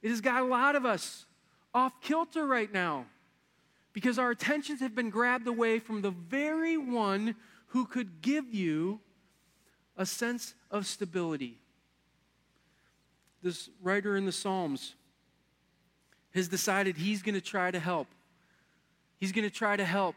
It 0.00 0.10
has 0.10 0.20
got 0.20 0.42
a 0.42 0.46
lot 0.46 0.76
of 0.76 0.86
us 0.86 1.26
off 1.74 2.00
kilter 2.00 2.46
right 2.46 2.72
now 2.72 3.06
because 3.92 4.18
our 4.18 4.30
attentions 4.30 4.80
have 4.80 4.94
been 4.94 5.10
grabbed 5.10 5.46
away 5.46 5.78
from 5.78 6.02
the 6.02 6.10
very 6.10 6.76
one 6.76 7.34
who 7.68 7.84
could 7.84 8.22
give 8.22 8.54
you 8.54 9.00
a 9.96 10.06
sense 10.06 10.54
of 10.70 10.86
stability 10.86 11.58
this 13.42 13.70
writer 13.82 14.16
in 14.16 14.24
the 14.26 14.32
Psalms 14.32 14.94
has 16.34 16.48
decided 16.48 16.96
he's 16.96 17.22
going 17.22 17.34
to 17.34 17.40
try 17.40 17.70
to 17.70 17.78
help. 17.78 18.08
He's 19.18 19.32
going 19.32 19.48
to 19.48 19.54
try 19.54 19.76
to 19.76 19.84
help 19.84 20.14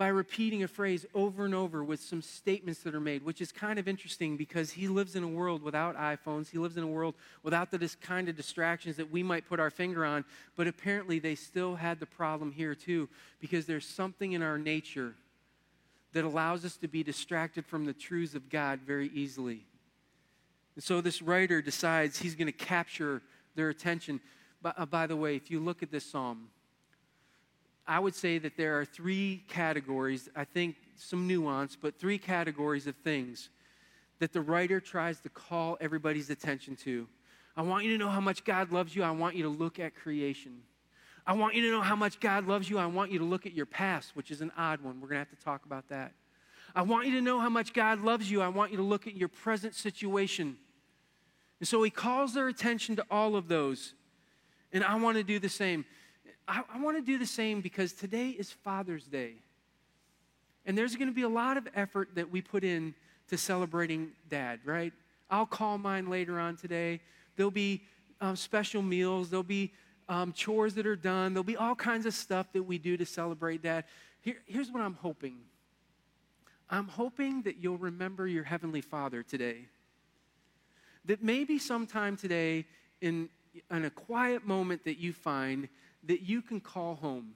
by 0.00 0.08
repeating 0.08 0.62
a 0.62 0.68
phrase 0.68 1.04
over 1.14 1.44
and 1.44 1.54
over 1.54 1.84
with 1.84 2.00
some 2.00 2.22
statements 2.22 2.80
that 2.80 2.94
are 2.94 3.00
made, 3.00 3.22
which 3.22 3.42
is 3.42 3.52
kind 3.52 3.78
of 3.78 3.86
interesting 3.86 4.34
because 4.34 4.70
he 4.70 4.88
lives 4.88 5.14
in 5.14 5.22
a 5.22 5.28
world 5.28 5.62
without 5.62 5.94
iPhones. 5.94 6.48
He 6.48 6.56
lives 6.56 6.78
in 6.78 6.82
a 6.82 6.86
world 6.86 7.14
without 7.42 7.70
the 7.70 7.94
kind 8.00 8.26
of 8.26 8.34
distractions 8.34 8.96
that 8.96 9.10
we 9.10 9.22
might 9.22 9.46
put 9.46 9.60
our 9.60 9.68
finger 9.68 10.06
on. 10.06 10.24
But 10.56 10.66
apparently, 10.66 11.18
they 11.18 11.34
still 11.34 11.74
had 11.74 12.00
the 12.00 12.06
problem 12.06 12.50
here 12.50 12.74
too 12.74 13.10
because 13.40 13.66
there's 13.66 13.84
something 13.84 14.32
in 14.32 14.40
our 14.40 14.56
nature 14.56 15.14
that 16.14 16.24
allows 16.24 16.64
us 16.64 16.78
to 16.78 16.88
be 16.88 17.02
distracted 17.02 17.66
from 17.66 17.84
the 17.84 17.92
truths 17.92 18.34
of 18.34 18.48
God 18.48 18.80
very 18.80 19.10
easily. 19.12 19.66
And 20.74 20.84
so 20.84 21.00
this 21.00 21.20
writer 21.22 21.60
decides 21.60 22.18
he's 22.18 22.34
going 22.34 22.46
to 22.46 22.52
capture 22.52 23.22
their 23.54 23.68
attention. 23.68 24.20
By, 24.62 24.72
uh, 24.76 24.86
by 24.86 25.06
the 25.06 25.16
way, 25.16 25.36
if 25.36 25.50
you 25.50 25.60
look 25.60 25.82
at 25.82 25.90
this 25.90 26.04
psalm, 26.04 26.48
I 27.86 27.98
would 27.98 28.14
say 28.14 28.38
that 28.38 28.56
there 28.56 28.78
are 28.78 28.84
three 28.84 29.42
categories, 29.48 30.28
I 30.36 30.44
think 30.44 30.76
some 30.96 31.26
nuance, 31.26 31.76
but 31.80 31.98
three 31.98 32.18
categories 32.18 32.86
of 32.86 32.94
things 32.96 33.50
that 34.20 34.32
the 34.32 34.40
writer 34.40 34.80
tries 34.80 35.20
to 35.20 35.28
call 35.28 35.76
everybody's 35.80 36.30
attention 36.30 36.76
to. 36.76 37.08
I 37.56 37.62
want 37.62 37.84
you 37.84 37.92
to 37.92 37.98
know 37.98 38.10
how 38.10 38.20
much 38.20 38.44
God 38.44 38.70
loves 38.70 38.94
you. 38.94 39.02
I 39.02 39.10
want 39.10 39.34
you 39.34 39.42
to 39.42 39.48
look 39.48 39.80
at 39.80 39.94
creation. 39.94 40.62
I 41.26 41.32
want 41.32 41.54
you 41.54 41.62
to 41.62 41.70
know 41.70 41.80
how 41.80 41.96
much 41.96 42.20
God 42.20 42.46
loves 42.46 42.70
you. 42.70 42.78
I 42.78 42.86
want 42.86 43.10
you 43.10 43.18
to 43.18 43.24
look 43.24 43.44
at 43.46 43.54
your 43.54 43.66
past, 43.66 44.14
which 44.14 44.30
is 44.30 44.40
an 44.40 44.52
odd 44.56 44.80
one. 44.82 45.00
We're 45.00 45.08
going 45.08 45.24
to 45.24 45.30
have 45.30 45.38
to 45.38 45.44
talk 45.44 45.64
about 45.64 45.88
that. 45.88 46.12
I 46.74 46.82
want 46.82 47.06
you 47.06 47.12
to 47.14 47.20
know 47.20 47.40
how 47.40 47.48
much 47.48 47.72
God 47.72 48.00
loves 48.00 48.30
you. 48.30 48.42
I 48.42 48.48
want 48.48 48.70
you 48.70 48.76
to 48.76 48.82
look 48.82 49.06
at 49.06 49.16
your 49.16 49.28
present 49.28 49.74
situation. 49.74 50.56
And 51.58 51.68
so 51.68 51.82
he 51.82 51.90
calls 51.90 52.34
their 52.34 52.48
attention 52.48 52.96
to 52.96 53.06
all 53.10 53.36
of 53.36 53.48
those. 53.48 53.94
And 54.72 54.84
I 54.84 54.94
want 54.96 55.16
to 55.16 55.22
do 55.22 55.38
the 55.38 55.48
same. 55.48 55.84
I, 56.46 56.62
I 56.72 56.80
want 56.80 56.96
to 56.96 57.02
do 57.02 57.18
the 57.18 57.26
same 57.26 57.60
because 57.60 57.92
today 57.92 58.30
is 58.30 58.50
Father's 58.50 59.04
Day. 59.04 59.34
And 60.66 60.76
there's 60.76 60.96
going 60.96 61.08
to 61.08 61.14
be 61.14 61.22
a 61.22 61.28
lot 61.28 61.56
of 61.56 61.68
effort 61.74 62.10
that 62.14 62.30
we 62.30 62.40
put 62.40 62.64
in 62.64 62.94
to 63.28 63.38
celebrating 63.38 64.10
dad, 64.28 64.60
right? 64.64 64.92
I'll 65.30 65.46
call 65.46 65.78
mine 65.78 66.08
later 66.08 66.38
on 66.38 66.56
today. 66.56 67.00
There'll 67.36 67.50
be 67.50 67.82
um, 68.20 68.36
special 68.36 68.82
meals, 68.82 69.30
there'll 69.30 69.42
be 69.42 69.72
um, 70.08 70.32
chores 70.32 70.74
that 70.74 70.86
are 70.86 70.96
done, 70.96 71.32
there'll 71.32 71.44
be 71.44 71.56
all 71.56 71.74
kinds 71.74 72.04
of 72.04 72.14
stuff 72.14 72.52
that 72.52 72.62
we 72.62 72.78
do 72.78 72.96
to 72.96 73.06
celebrate 73.06 73.62
dad. 73.62 73.84
Here, 74.20 74.42
here's 74.46 74.70
what 74.70 74.82
I'm 74.82 74.94
hoping 74.94 75.38
I'm 76.70 76.86
hoping 76.86 77.42
that 77.42 77.56
you'll 77.58 77.78
remember 77.78 78.28
your 78.28 78.44
Heavenly 78.44 78.80
Father 78.80 79.22
today. 79.24 79.66
That 81.06 81.22
maybe 81.22 81.58
sometime 81.58 82.16
today, 82.16 82.64
in, 83.00 83.28
in 83.70 83.84
a 83.84 83.90
quiet 83.90 84.46
moment 84.46 84.84
that 84.84 84.98
you 84.98 85.12
find, 85.12 85.68
that 86.04 86.22
you 86.22 86.40
can 86.40 86.60
call 86.60 86.94
home 86.94 87.34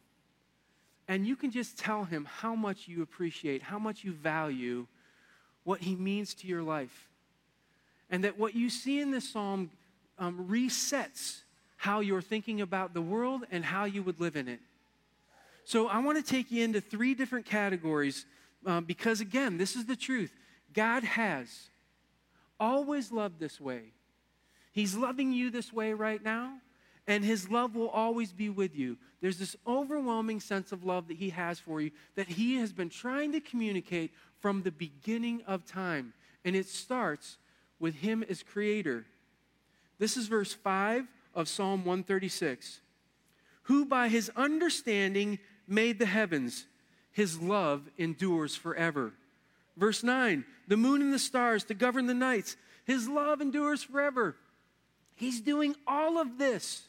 and 1.08 1.26
you 1.26 1.36
can 1.36 1.50
just 1.50 1.76
tell 1.76 2.04
him 2.04 2.24
how 2.24 2.54
much 2.54 2.88
you 2.88 3.02
appreciate, 3.02 3.62
how 3.62 3.78
much 3.78 4.04
you 4.04 4.12
value 4.12 4.86
what 5.64 5.80
he 5.80 5.94
means 5.96 6.32
to 6.34 6.46
your 6.46 6.62
life. 6.62 7.08
And 8.10 8.24
that 8.24 8.38
what 8.38 8.54
you 8.54 8.70
see 8.70 9.00
in 9.00 9.10
this 9.10 9.30
psalm 9.30 9.70
um, 10.18 10.46
resets 10.48 11.40
how 11.76 12.00
you're 12.00 12.22
thinking 12.22 12.60
about 12.60 12.94
the 12.94 13.02
world 13.02 13.42
and 13.50 13.64
how 13.64 13.84
you 13.84 14.02
would 14.02 14.20
live 14.20 14.36
in 14.36 14.48
it. 14.48 14.60
So 15.64 15.88
I 15.88 15.98
want 15.98 16.24
to 16.24 16.32
take 16.32 16.50
you 16.50 16.64
into 16.64 16.80
three 16.80 17.14
different 17.14 17.44
categories 17.44 18.24
um, 18.66 18.84
because, 18.84 19.20
again, 19.20 19.58
this 19.58 19.76
is 19.76 19.86
the 19.86 19.96
truth. 19.96 20.32
God 20.72 21.04
has 21.04 21.48
always 22.58 23.12
loved 23.12 23.38
this 23.38 23.60
way. 23.60 23.92
He's 24.72 24.96
loving 24.96 25.32
you 25.32 25.50
this 25.50 25.72
way 25.72 25.92
right 25.92 26.22
now, 26.22 26.58
and 27.06 27.24
His 27.24 27.48
love 27.48 27.76
will 27.76 27.90
always 27.90 28.32
be 28.32 28.48
with 28.48 28.74
you. 28.76 28.96
There's 29.20 29.38
this 29.38 29.56
overwhelming 29.66 30.40
sense 30.40 30.72
of 30.72 30.84
love 30.84 31.08
that 31.08 31.16
He 31.16 31.30
has 31.30 31.58
for 31.60 31.80
you 31.80 31.92
that 32.16 32.28
He 32.28 32.56
has 32.56 32.72
been 32.72 32.90
trying 32.90 33.32
to 33.32 33.40
communicate 33.40 34.12
from 34.40 34.62
the 34.62 34.72
beginning 34.72 35.42
of 35.46 35.64
time. 35.64 36.12
And 36.44 36.56
it 36.56 36.66
starts 36.66 37.38
with 37.78 37.94
Him 37.94 38.24
as 38.28 38.42
Creator. 38.42 39.06
This 39.98 40.16
is 40.16 40.26
verse 40.26 40.52
5 40.52 41.06
of 41.34 41.48
Psalm 41.48 41.84
136. 41.84 42.80
Who 43.64 43.86
by 43.86 44.08
His 44.08 44.30
understanding 44.36 45.38
made 45.66 45.98
the 45.98 46.06
heavens 46.06 46.66
his 47.14 47.40
love 47.40 47.88
endures 47.96 48.56
forever. 48.56 49.12
Verse 49.76 50.02
9, 50.02 50.44
the 50.66 50.76
moon 50.76 51.00
and 51.00 51.12
the 51.12 51.18
stars 51.18 51.62
to 51.64 51.74
govern 51.74 52.06
the 52.06 52.14
nights. 52.14 52.56
His 52.84 53.08
love 53.08 53.40
endures 53.40 53.84
forever. 53.84 54.36
He's 55.14 55.40
doing 55.40 55.76
all 55.86 56.18
of 56.18 56.38
this. 56.38 56.82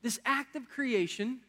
This 0.00 0.20
act 0.24 0.54
of 0.54 0.68
creation 0.68 1.40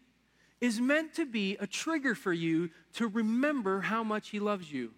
is 0.60 0.82
meant 0.82 1.14
to 1.14 1.26
be 1.26 1.56
a 1.60 1.68
trigger 1.68 2.16
for 2.16 2.34
you 2.34 2.72
to 2.94 3.08
remember 3.08 3.82
how 3.82 4.04
much 4.04 4.30
He 4.30 4.40
loves 4.40 4.72
you. 4.72 4.92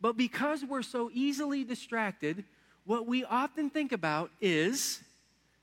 But 0.00 0.16
because 0.16 0.64
we're 0.64 0.82
so 0.82 1.10
easily 1.12 1.64
distracted, 1.64 2.44
what 2.84 3.08
we 3.08 3.24
often 3.24 3.70
think 3.70 3.90
about 3.90 4.30
is 4.40 5.00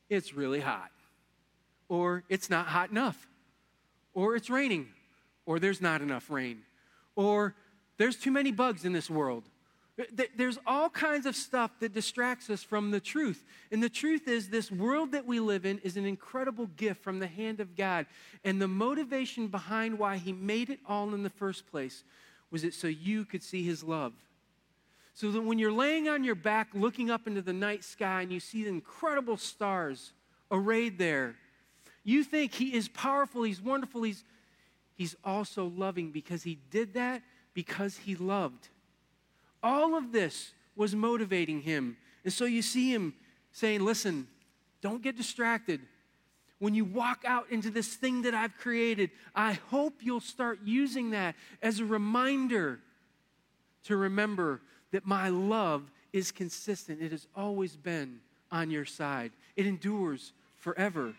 it's 0.10 0.34
really 0.34 0.60
hot, 0.60 0.92
or 1.88 2.26
it's 2.28 2.50
not 2.50 2.68
hot 2.68 2.90
enough, 2.90 3.26
or 4.14 4.36
it's 4.36 4.50
raining, 4.50 4.90
or 5.50 5.58
there's 5.58 5.82
not 5.82 6.00
enough 6.00 6.30
rain, 6.30 6.62
or 7.16 7.56
there's 7.98 8.16
too 8.16 8.30
many 8.30 8.52
bugs 8.52 8.86
in 8.86 8.94
this 8.94 9.10
world. 9.10 9.44
There's 10.38 10.60
all 10.68 10.92
kinds 10.92 11.26
of 11.26 11.36
stuff 11.36 11.72
that 11.80 11.92
distracts 11.92 12.52
us 12.52 12.62
from 12.62 12.92
the 12.92 13.00
truth. 13.00 13.44
And 13.72 13.82
the 13.82 13.90
truth 13.90 14.28
is, 14.28 14.50
this 14.50 14.72
world 14.72 15.12
that 15.14 15.26
we 15.26 15.40
live 15.40 15.66
in 15.66 15.80
is 15.80 15.98
an 15.98 16.06
incredible 16.06 16.68
gift 16.78 17.04
from 17.04 17.18
the 17.18 17.26
hand 17.26 17.62
of 17.62 17.76
God. 17.76 18.06
And 18.44 18.62
the 18.62 18.68
motivation 18.68 19.48
behind 19.48 19.98
why 19.98 20.18
He 20.18 20.34
made 20.34 20.70
it 20.70 20.80
all 20.86 21.16
in 21.16 21.24
the 21.24 21.32
first 21.32 21.66
place 21.72 22.04
was 22.52 22.64
it 22.64 22.76
so 22.76 22.88
you 22.88 23.26
could 23.26 23.42
see 23.42 23.64
His 23.64 23.84
love. 23.84 24.14
So 25.16 25.32
that 25.32 25.42
when 25.42 25.58
you're 25.58 25.72
laying 25.72 26.08
on 26.08 26.24
your 26.24 26.36
back 26.36 26.70
looking 26.76 27.10
up 27.10 27.26
into 27.26 27.42
the 27.42 27.54
night 27.54 27.84
sky 27.84 28.22
and 28.22 28.32
you 28.32 28.40
see 28.40 28.66
the 28.66 28.70
incredible 28.70 29.36
stars 29.36 30.14
arrayed 30.52 31.00
there, 31.00 31.36
you 32.04 32.24
think 32.24 32.54
He 32.54 32.76
is 32.76 32.88
powerful, 32.88 33.42
He's 33.42 33.60
wonderful, 33.60 34.04
He's, 34.04 34.24
he's 35.00 35.16
also 35.24 35.72
loving 35.76 36.12
because 36.12 36.44
He 36.44 36.60
did 36.70 36.94
that 36.94 37.24
because 37.56 37.98
He 37.98 38.16
loved. 38.16 38.68
All 39.64 39.96
of 39.96 40.12
this 40.12 40.54
was 40.76 40.96
motivating 40.96 41.62
him. 41.62 41.98
And 42.24 42.32
so 42.32 42.46
you 42.46 42.62
see 42.62 42.94
him 42.94 43.14
saying, 43.52 43.84
Listen, 43.84 44.28
don't 44.82 45.02
get 45.02 45.18
distracted. 45.18 45.82
When 46.60 46.74
you 46.74 46.84
walk 46.84 47.24
out 47.26 47.50
into 47.52 47.70
this 47.70 47.96
thing 47.96 48.24
that 48.24 48.34
I've 48.34 48.58
created, 48.58 49.12
I 49.34 49.54
hope 49.54 49.96
you'll 50.02 50.20
start 50.20 50.60
using 50.64 51.12
that 51.12 51.36
as 51.62 51.80
a 51.80 51.86
reminder 51.86 52.80
to 53.86 53.96
remember 53.96 54.62
that 54.92 55.06
my 55.06 55.30
love 55.30 55.90
is 56.12 56.32
consistent. 56.32 57.02
It 57.02 57.12
has 57.12 57.28
always 57.36 57.78
been 57.78 58.20
on 58.52 58.72
your 58.72 58.86
side, 58.86 59.32
it 59.56 59.68
endures 59.68 60.34
forever. 60.58 61.14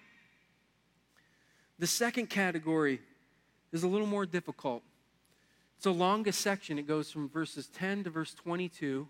The 1.78 1.86
second 1.86 2.28
category 2.28 3.00
is 3.72 3.82
a 3.82 3.88
little 3.88 4.06
more 4.06 4.26
difficult. 4.26 4.82
It's 5.76 5.84
the 5.84 5.94
longest 5.94 6.40
section. 6.40 6.78
It 6.78 6.86
goes 6.86 7.10
from 7.10 7.28
verses 7.28 7.68
10 7.68 8.04
to 8.04 8.10
verse 8.10 8.34
22. 8.34 9.08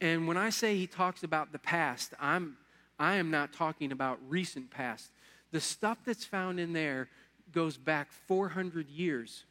And 0.00 0.28
when 0.28 0.36
I 0.36 0.50
say 0.50 0.76
he 0.76 0.86
talks 0.86 1.22
about 1.22 1.52
the 1.52 1.58
past, 1.58 2.14
I'm, 2.20 2.56
I 2.98 3.16
am 3.16 3.30
not 3.30 3.52
talking 3.52 3.90
about 3.90 4.18
recent 4.28 4.70
past. 4.70 5.10
The 5.50 5.60
stuff 5.60 5.98
that's 6.04 6.24
found 6.24 6.60
in 6.60 6.72
there 6.72 7.08
goes 7.52 7.76
back 7.76 8.12
400 8.26 8.88
years. 8.88 9.44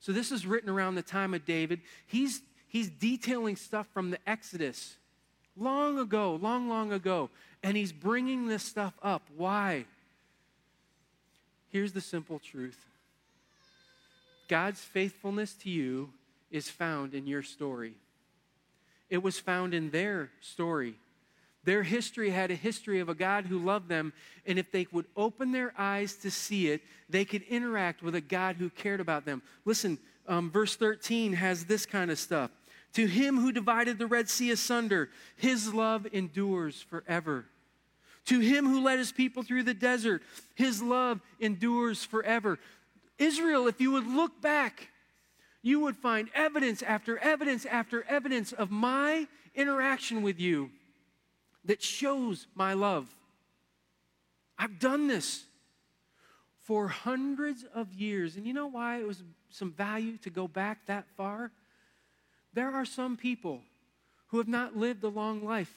So 0.00 0.12
this 0.12 0.32
is 0.32 0.46
written 0.46 0.68
around 0.68 0.96
the 0.96 1.02
time 1.02 1.32
of 1.32 1.44
David. 1.44 1.80
He's, 2.06 2.42
he's 2.68 2.90
detailing 2.90 3.56
stuff 3.56 3.86
from 3.94 4.10
the 4.10 4.18
Exodus 4.26 4.96
long 5.56 5.98
ago, 5.98 6.38
long, 6.42 6.68
long 6.68 6.92
ago. 6.92 7.30
And 7.62 7.76
he's 7.76 7.92
bringing 7.92 8.48
this 8.48 8.62
stuff 8.62 8.94
up. 9.02 9.22
Why? 9.36 9.86
Here's 11.70 11.92
the 11.92 12.00
simple 12.00 12.38
truth 12.38 12.84
God's 14.54 14.78
faithfulness 14.78 15.52
to 15.64 15.68
you 15.68 16.10
is 16.48 16.68
found 16.68 17.12
in 17.12 17.26
your 17.26 17.42
story. 17.42 17.94
It 19.10 19.20
was 19.20 19.36
found 19.36 19.74
in 19.74 19.90
their 19.90 20.30
story. 20.40 20.94
Their 21.64 21.82
history 21.82 22.30
had 22.30 22.52
a 22.52 22.54
history 22.54 23.00
of 23.00 23.08
a 23.08 23.16
God 23.16 23.46
who 23.46 23.58
loved 23.58 23.88
them, 23.88 24.12
and 24.46 24.56
if 24.56 24.70
they 24.70 24.86
would 24.92 25.06
open 25.16 25.50
their 25.50 25.74
eyes 25.76 26.14
to 26.18 26.30
see 26.30 26.68
it, 26.68 26.82
they 27.08 27.24
could 27.24 27.42
interact 27.42 28.00
with 28.00 28.14
a 28.14 28.20
God 28.20 28.54
who 28.54 28.70
cared 28.70 29.00
about 29.00 29.24
them. 29.24 29.42
Listen, 29.64 29.98
um, 30.28 30.52
verse 30.52 30.76
13 30.76 31.32
has 31.32 31.64
this 31.64 31.84
kind 31.84 32.12
of 32.12 32.18
stuff. 32.20 32.52
To 32.92 33.06
him 33.06 33.40
who 33.40 33.50
divided 33.50 33.98
the 33.98 34.06
Red 34.06 34.28
Sea 34.28 34.52
asunder, 34.52 35.10
his 35.34 35.74
love 35.74 36.06
endures 36.12 36.80
forever. 36.80 37.46
To 38.26 38.38
him 38.38 38.66
who 38.66 38.84
led 38.84 39.00
his 39.00 39.10
people 39.10 39.42
through 39.42 39.64
the 39.64 39.74
desert, 39.74 40.22
his 40.54 40.80
love 40.80 41.20
endures 41.40 42.04
forever. 42.04 42.60
Israel, 43.18 43.68
if 43.68 43.80
you 43.80 43.92
would 43.92 44.06
look 44.06 44.40
back, 44.40 44.88
you 45.62 45.80
would 45.80 45.96
find 45.96 46.28
evidence 46.34 46.82
after 46.82 47.18
evidence 47.18 47.64
after 47.64 48.02
evidence 48.04 48.52
of 48.52 48.70
my 48.70 49.26
interaction 49.54 50.22
with 50.22 50.38
you 50.38 50.70
that 51.64 51.82
shows 51.82 52.46
my 52.54 52.74
love. 52.74 53.08
I've 54.58 54.78
done 54.78 55.08
this 55.08 55.44
for 56.64 56.88
hundreds 56.88 57.64
of 57.74 57.92
years. 57.92 58.36
And 58.36 58.46
you 58.46 58.52
know 58.52 58.66
why 58.66 58.98
it 58.98 59.06
was 59.06 59.22
some 59.50 59.72
value 59.72 60.16
to 60.18 60.30
go 60.30 60.48
back 60.48 60.86
that 60.86 61.06
far? 61.16 61.50
There 62.52 62.70
are 62.70 62.84
some 62.84 63.16
people 63.16 63.60
who 64.28 64.38
have 64.38 64.48
not 64.48 64.76
lived 64.76 65.04
a 65.04 65.08
long 65.08 65.44
life. 65.44 65.72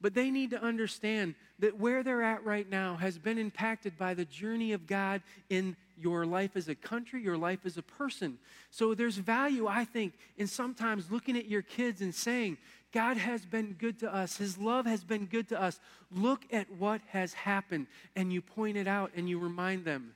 But 0.00 0.14
they 0.14 0.30
need 0.30 0.50
to 0.50 0.62
understand 0.62 1.34
that 1.58 1.80
where 1.80 2.02
they're 2.02 2.22
at 2.22 2.44
right 2.44 2.68
now 2.68 2.96
has 2.96 3.18
been 3.18 3.38
impacted 3.38 3.96
by 3.96 4.12
the 4.12 4.26
journey 4.26 4.72
of 4.72 4.86
God 4.86 5.22
in 5.48 5.74
your 5.98 6.26
life 6.26 6.56
as 6.56 6.68
a 6.68 6.74
country, 6.74 7.22
your 7.22 7.36
life 7.36 7.60
as 7.64 7.76
a 7.76 7.82
person. 7.82 8.38
So 8.70 8.94
there's 8.94 9.16
value, 9.16 9.66
I 9.66 9.84
think, 9.84 10.14
in 10.36 10.46
sometimes 10.46 11.10
looking 11.10 11.36
at 11.36 11.46
your 11.46 11.62
kids 11.62 12.00
and 12.00 12.14
saying, 12.14 12.58
God 12.92 13.16
has 13.16 13.44
been 13.44 13.72
good 13.72 13.98
to 14.00 14.14
us. 14.14 14.36
His 14.36 14.58
love 14.58 14.86
has 14.86 15.04
been 15.04 15.26
good 15.26 15.48
to 15.50 15.60
us. 15.60 15.80
Look 16.10 16.44
at 16.52 16.70
what 16.72 17.00
has 17.08 17.34
happened. 17.34 17.86
And 18.14 18.32
you 18.32 18.40
point 18.40 18.76
it 18.76 18.86
out 18.86 19.12
and 19.16 19.28
you 19.28 19.38
remind 19.38 19.84
them. 19.84 20.14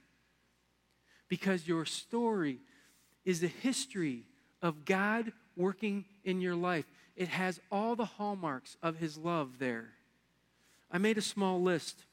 Because 1.28 1.68
your 1.68 1.84
story 1.84 2.58
is 3.24 3.42
a 3.42 3.48
history 3.48 4.24
of 4.62 4.84
God 4.84 5.32
working 5.56 6.04
in 6.24 6.40
your 6.40 6.56
life. 6.56 6.86
It 7.16 7.28
has 7.28 7.60
all 7.70 7.96
the 7.96 8.04
hallmarks 8.04 8.76
of 8.82 8.96
His 8.96 9.18
love 9.18 9.58
there. 9.58 9.90
I 10.90 10.98
made 10.98 11.18
a 11.18 11.22
small 11.22 11.60
list 11.60 12.04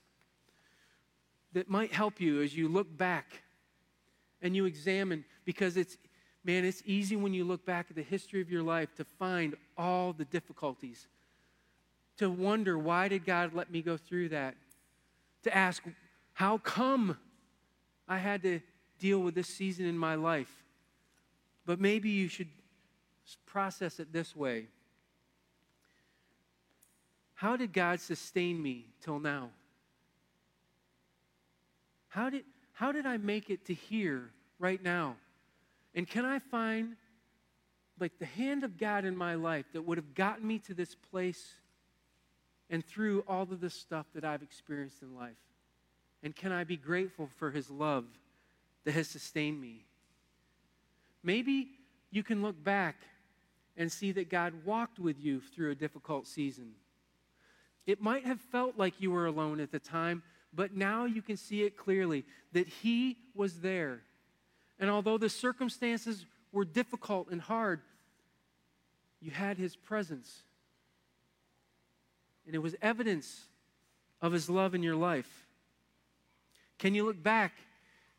that 1.53 1.70
might 1.70 1.93
help 1.93 2.20
you 2.20 2.41
as 2.41 2.55
you 2.55 2.68
look 2.68 2.95
back 2.95 3.41
and 4.42 4.56
you 4.56 4.66
examine, 4.66 5.26
because 5.46 5.78
it's, 5.78 5.98
man, 6.44 6.66
it's 6.66 6.84
easy 6.86 7.16
when 7.16 7.34
you 7.34 7.44
look 7.44 7.66
back 7.66 7.88
at 7.90 7.96
the 7.96 8.04
history 8.04 8.42
of 8.42 8.50
your 8.50 8.64
life 8.64 8.94
to 8.96 9.04
find 9.04 9.56
all 9.78 10.14
the 10.14 10.26
difficulties, 10.26 11.08
to 12.18 12.30
wonder, 12.30 12.78
why 12.78 13.08
did 13.08 13.26
God 13.26 13.54
let 13.54 13.72
me 13.72 13.82
go 13.82 13.98
through 13.98 14.30
that? 14.30 14.56
To 15.44 15.56
ask, 15.56 15.84
how 16.34 16.58
come 16.58 17.18
I 18.08 18.18
had 18.18 18.44
to 18.44 18.60
deal 19.00 19.20
with 19.20 19.36
this 19.36 19.48
season 19.48 19.86
in 19.86 19.98
my 19.98 20.16
life? 20.16 20.52
But 21.66 21.80
maybe 21.80 22.10
you 22.10 22.28
should 22.28 22.50
process 23.46 24.00
it 24.00 24.14
this 24.14 24.36
way 24.36 24.68
How 27.38 27.56
did 27.56 27.72
God 27.72 28.00
sustain 28.00 28.60
me 28.60 28.88
till 29.00 29.20
now? 29.20 29.52
How 32.08 32.32
did, 32.32 32.46
how 32.78 32.91
did 32.91 33.07
I 33.07 33.17
make 33.17 33.49
it 33.49 33.65
to 33.65 33.73
here 33.73 34.30
right 34.59 34.82
now? 34.84 35.15
And 35.95 36.07
can 36.07 36.25
I 36.25 36.38
find 36.38 36.95
like 37.99 38.19
the 38.19 38.25
hand 38.28 38.63
of 38.63 38.78
God 38.78 39.03
in 39.03 39.17
my 39.17 39.34
life 39.34 39.65
that 39.73 39.82
would 39.82 39.97
have 39.97 40.13
gotten 40.13 40.45
me 40.45 40.59
to 40.59 40.75
this 40.75 40.93
place 40.93 41.53
and 42.69 42.86
through 42.86 43.23
all 43.28 43.41
of 43.41 43.61
the 43.61 43.71
stuff 43.71 44.05
that 44.13 44.23
I've 44.23 44.43
experienced 44.43 45.01
in 45.01 45.15
life? 45.15 45.39
And 46.21 46.36
can 46.36 46.51
I 46.51 46.65
be 46.65 46.78
grateful 46.78 47.32
for 47.38 47.49
his 47.49 47.71
love 47.71 48.05
that 48.86 48.91
has 48.91 49.07
sustained 49.07 49.59
me? 49.59 49.84
Maybe 51.23 51.69
you 52.11 52.21
can 52.21 52.43
look 52.43 52.63
back 52.63 52.97
and 53.75 53.91
see 53.91 54.11
that 54.11 54.30
God 54.30 54.53
walked 54.65 54.99
with 54.99 55.19
you 55.19 55.41
through 55.41 55.71
a 55.71 55.75
difficult 55.75 56.28
season. 56.28 56.73
It 57.88 58.03
might 58.03 58.28
have 58.28 58.39
felt 58.39 58.78
like 58.78 59.01
you 59.01 59.09
were 59.09 59.25
alone 59.25 59.59
at 59.59 59.71
the 59.71 59.80
time, 59.80 60.21
but 60.58 60.76
now 60.76 61.05
you 61.05 61.22
can 61.22 61.38
see 61.38 61.62
it 61.62 61.78
clearly 61.78 62.26
that 62.51 62.68
He 62.68 63.16
was 63.36 63.60
there. 63.60 64.01
And 64.80 64.89
although 64.89 65.20
the 65.20 65.30
circumstances 65.30 66.26
were 66.51 66.66
difficult 66.66 67.30
and 67.30 67.39
hard, 67.39 67.82
you 69.22 69.30
had 69.30 69.60
His 69.60 69.76
presence. 69.76 70.41
And 72.47 72.55
it 72.55 72.58
was 72.58 72.76
evidence 72.82 73.45
of 74.20 74.32
His 74.32 74.49
love 74.49 74.74
in 74.74 74.82
your 74.82 74.95
life. 74.95 75.45
Can 76.80 76.95
you 76.95 77.05
look 77.05 77.22
back 77.22 77.53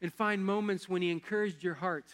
and 0.01 0.13
find 0.13 0.45
moments 0.45 0.89
when 0.89 1.03
He 1.03 1.11
encouraged 1.11 1.65
your 1.65 1.75
heart? 1.75 2.07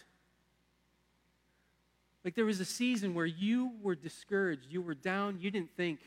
Like 2.25 2.35
there 2.35 2.47
was 2.47 2.61
a 2.61 2.65
season 2.65 3.13
where 3.13 3.27
you 3.27 3.73
were 3.83 3.95
discouraged, 3.95 4.69
you 4.71 4.81
were 4.81 4.95
down, 4.95 5.37
you 5.43 5.51
didn't 5.51 5.77
think 5.77 5.99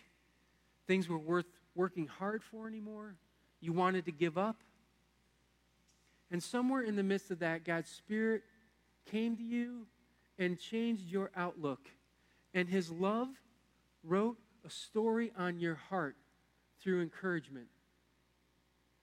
things 0.88 1.08
were 1.08 1.20
worth 1.20 1.46
working 1.76 2.08
hard 2.08 2.42
for 2.42 2.68
anymore. 2.68 3.16
You 3.60 3.74
wanted 3.74 4.06
to 4.06 4.12
give 4.12 4.38
up. 4.38 4.58
And 6.30 6.44
somewhere 6.44 6.82
in 6.82 6.96
the 6.96 7.04
midst 7.04 7.32
of 7.32 7.40
that, 7.40 7.64
God's 7.64 7.90
Spirit 7.90 8.44
came 9.10 9.36
to 9.38 9.44
you 9.44 9.88
and 10.38 10.60
changed 10.60 11.10
your 11.10 11.32
outlook. 11.36 11.80
And 12.54 12.68
His 12.68 12.92
love 12.92 13.30
wrote 14.04 14.38
a 14.66 14.70
story 14.70 15.32
on 15.38 15.60
your 15.60 15.76
heart 15.76 16.16
through 16.82 17.02
encouragement. 17.02 17.68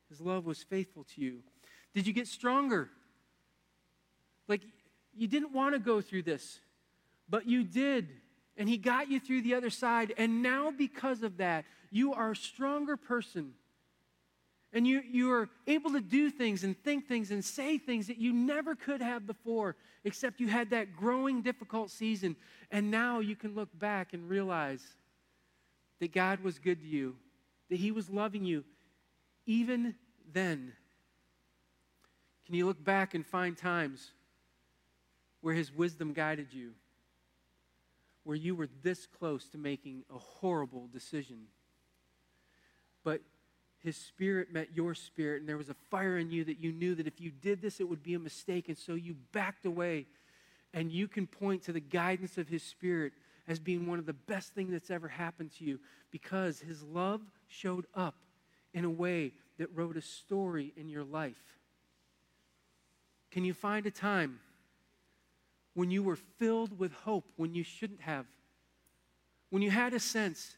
His 0.08 0.20
love 0.20 0.44
was 0.44 0.62
faithful 0.62 1.04
to 1.14 1.20
you. 1.20 1.38
Did 1.94 2.06
you 2.06 2.12
get 2.12 2.28
stronger? 2.28 2.90
Like, 4.46 4.60
you 5.16 5.26
didn't 5.26 5.52
want 5.52 5.74
to 5.74 5.78
go 5.78 6.00
through 6.00 6.22
this, 6.22 6.60
but 7.28 7.46
you 7.48 7.64
did. 7.64 8.08
And 8.56 8.68
He 8.68 8.76
got 8.76 9.10
you 9.10 9.18
through 9.18 9.42
the 9.42 9.54
other 9.54 9.70
side. 9.70 10.12
And 10.18 10.42
now, 10.42 10.70
because 10.70 11.22
of 11.22 11.38
that, 11.38 11.64
you 11.90 12.12
are 12.12 12.32
a 12.32 12.36
stronger 12.36 12.96
person 12.96 13.54
And 14.74 14.84
you, 14.88 15.02
you 15.08 15.32
are 15.32 15.48
able 15.68 15.92
to 15.92 16.00
do 16.00 16.30
things 16.30 16.64
and 16.64 16.76
think 16.82 17.06
things 17.06 17.30
and 17.30 17.44
say 17.44 17.78
things 17.78 18.08
that 18.08 18.18
you 18.18 18.32
never 18.32 18.74
could 18.74 19.00
have 19.00 19.24
before, 19.24 19.76
except 20.02 20.40
you 20.40 20.48
had 20.48 20.70
that 20.70 20.96
growing, 20.96 21.42
difficult 21.42 21.92
season. 21.92 22.34
And 22.72 22.90
now 22.90 23.20
you 23.20 23.36
can 23.36 23.54
look 23.54 23.68
back 23.78 24.12
and 24.12 24.28
realize 24.28 24.82
that 26.00 26.12
God 26.12 26.40
was 26.40 26.58
good 26.58 26.80
to 26.80 26.86
you, 26.86 27.14
that 27.70 27.76
He 27.76 27.92
was 27.92 28.10
loving 28.10 28.44
you 28.44 28.64
even 29.46 29.94
then. 30.32 30.72
Can 32.44 32.56
you 32.56 32.66
look 32.66 32.82
back 32.82 33.14
and 33.14 33.24
find 33.24 33.56
times 33.56 34.10
where 35.40 35.54
His 35.54 35.72
wisdom 35.72 36.12
guided 36.12 36.52
you, 36.52 36.72
where 38.24 38.36
you 38.36 38.56
were 38.56 38.68
this 38.82 39.06
close 39.06 39.46
to 39.50 39.58
making 39.58 40.02
a 40.12 40.18
horrible 40.18 40.88
decision? 40.92 41.44
But 43.04 43.20
his 43.84 43.96
spirit 43.98 44.50
met 44.50 44.68
your 44.74 44.94
spirit, 44.94 45.40
and 45.40 45.48
there 45.48 45.58
was 45.58 45.68
a 45.68 45.76
fire 45.90 46.16
in 46.16 46.30
you 46.30 46.42
that 46.44 46.58
you 46.58 46.72
knew 46.72 46.94
that 46.94 47.06
if 47.06 47.20
you 47.20 47.30
did 47.30 47.60
this, 47.60 47.80
it 47.80 47.88
would 47.88 48.02
be 48.02 48.14
a 48.14 48.18
mistake. 48.18 48.68
And 48.68 48.78
so 48.78 48.94
you 48.94 49.14
backed 49.32 49.66
away. 49.66 50.06
And 50.72 50.90
you 50.90 51.06
can 51.06 51.26
point 51.26 51.62
to 51.64 51.72
the 51.72 51.80
guidance 51.80 52.38
of 52.38 52.48
his 52.48 52.62
spirit 52.62 53.12
as 53.46 53.58
being 53.58 53.86
one 53.86 53.98
of 53.98 54.06
the 54.06 54.14
best 54.14 54.54
things 54.54 54.72
that's 54.72 54.90
ever 54.90 55.06
happened 55.06 55.50
to 55.58 55.64
you 55.64 55.78
because 56.10 56.60
his 56.60 56.82
love 56.82 57.20
showed 57.46 57.84
up 57.94 58.14
in 58.72 58.84
a 58.84 58.90
way 58.90 59.32
that 59.58 59.68
wrote 59.74 59.96
a 59.98 60.02
story 60.02 60.72
in 60.76 60.88
your 60.88 61.04
life. 61.04 61.58
Can 63.30 63.44
you 63.44 63.52
find 63.52 63.84
a 63.84 63.90
time 63.90 64.40
when 65.74 65.90
you 65.90 66.02
were 66.02 66.16
filled 66.16 66.78
with 66.78 66.92
hope 66.92 67.26
when 67.36 67.54
you 67.54 67.62
shouldn't 67.62 68.00
have? 68.00 68.26
When 69.50 69.60
you 69.62 69.70
had 69.70 69.92
a 69.92 70.00
sense 70.00 70.56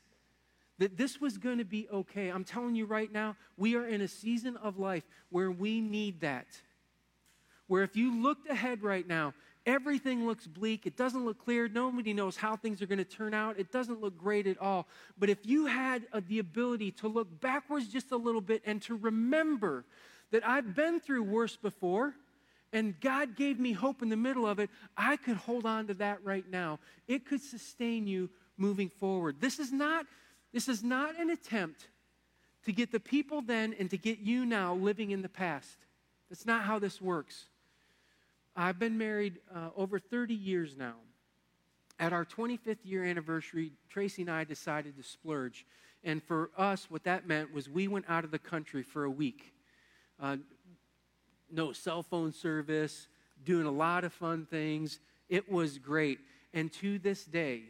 that 0.79 0.97
this 0.97 1.21
was 1.21 1.39
going 1.39 1.59
to 1.59 1.65
be 1.65 1.89
okay. 1.93 2.29
I'm 2.29 2.45
telling 2.45 2.75
you 2.75 2.87
right 2.87 3.11
now, 3.11 3.37
we 3.57 3.77
are 3.77 3.87
in 3.87 4.01
a 4.01 4.09
season 4.09 4.57
of 4.59 4.79
life 4.79 5.05
where 5.31 5.51
we 5.51 5.81
need 5.81 6.21
that. 6.21 6.47
Where 7.67 7.83
if 7.83 7.97
you 7.97 8.23
looked 8.23 8.49
ahead 8.49 8.83
right 8.83 9.07
now, 9.07 9.35
everything 9.65 10.27
looks 10.27 10.47
bleak, 10.47 10.87
it 10.87 10.97
doesn't 10.97 11.25
look 11.25 11.45
clear, 11.45 11.69
nobody 11.69 12.13
knows 12.13 12.37
how 12.37 12.57
things 12.57 12.81
are 12.81 12.87
going 12.87 12.99
to 12.99 13.05
turn 13.05 13.35
out, 13.35 13.59
it 13.59 13.73
doesn't 13.73 14.01
look 14.01 14.17
great 14.17 14.47
at 14.47 14.59
all. 14.59 14.87
But 15.19 15.29
if 15.29 15.45
you 15.45 15.67
had 15.67 16.07
uh, 16.13 16.21
the 16.29 16.39
ability 16.39 16.93
to 16.93 17.09
look 17.09 17.41
backwards 17.41 17.89
just 17.89 18.13
a 18.13 18.17
little 18.17 18.41
bit 18.41 18.63
and 18.65 18.81
to 18.83 18.97
remember 18.97 19.85
that 20.31 20.47
I've 20.47 20.75
been 20.75 21.01
through 21.01 21.25
worse 21.25 21.57
before, 21.57 22.15
and 22.73 22.99
God 23.01 23.37
gave 23.37 23.59
me 23.59 23.73
hope 23.73 24.03
in 24.03 24.09
the 24.09 24.17
middle 24.17 24.47
of 24.47 24.59
it, 24.59 24.71
I 24.97 25.17
could 25.17 25.37
hold 25.37 25.67
on 25.67 25.87
to 25.89 25.95
that 25.95 26.25
right 26.25 26.45
now. 26.49 26.79
It 27.09 27.27
could 27.27 27.41
sustain 27.41 28.07
you 28.07 28.29
moving 28.57 28.89
forward. 28.89 29.37
This 29.41 29.59
is 29.59 29.73
not 29.73 30.07
this 30.53 30.69
is 30.69 30.83
not 30.83 31.19
an 31.19 31.31
attempt 31.31 31.89
to 32.65 32.73
get 32.73 32.91
the 32.91 33.01
people 33.01 33.43
then 33.43 33.75
and 33.79 33.91
to 33.91 33.97
get 33.97 34.19
you 34.19 34.45
now 34.45 34.75
living 34.75 35.11
in 35.11 35.23
the 35.23 35.29
past. 35.29 35.77
That's 36.29 36.47
not 36.47 36.65
how 36.65 36.79
this 36.79 37.01
works. 37.01 37.47
I've 38.57 38.79
been 38.79 38.99
married 38.99 39.39
uh, 39.55 39.69
over 39.77 39.99
30 39.99 40.35
years 40.35 40.77
now. 40.77 40.95
At 41.99 42.13
our 42.13 42.25
25th 42.25 42.79
year 42.85 43.05
anniversary, 43.05 43.73
Tracy 43.89 44.23
and 44.23 44.31
I 44.31 44.45
decided 44.45 44.97
to 44.97 45.03
splurge. 45.03 45.65
And 46.05 46.23
for 46.23 46.51
us, 46.57 46.91
what 46.91 47.05
that 47.05 47.27
meant 47.27 47.53
was 47.53 47.69
we 47.69 47.89
went 47.89 48.07
out 48.09 48.25
of 48.25 48.31
the 48.31 48.39
country 48.39 48.83
for 48.83 49.05
a 49.05 49.11
week. 49.11 49.55
Uh, 50.21 50.37
no 51.51 51.73
cell 51.73 52.03
phone 52.03 52.33
service, 52.33 53.07
doing 53.45 53.67
a 53.67 53.71
lot 53.71 54.05
of 54.05 54.13
fun 54.13 54.47
things. 54.47 54.99
It 55.29 55.51
was 55.51 55.79
great. 55.79 56.19
And 56.53 56.73
to 56.75 56.99
this 56.99 57.25
day, 57.25 57.63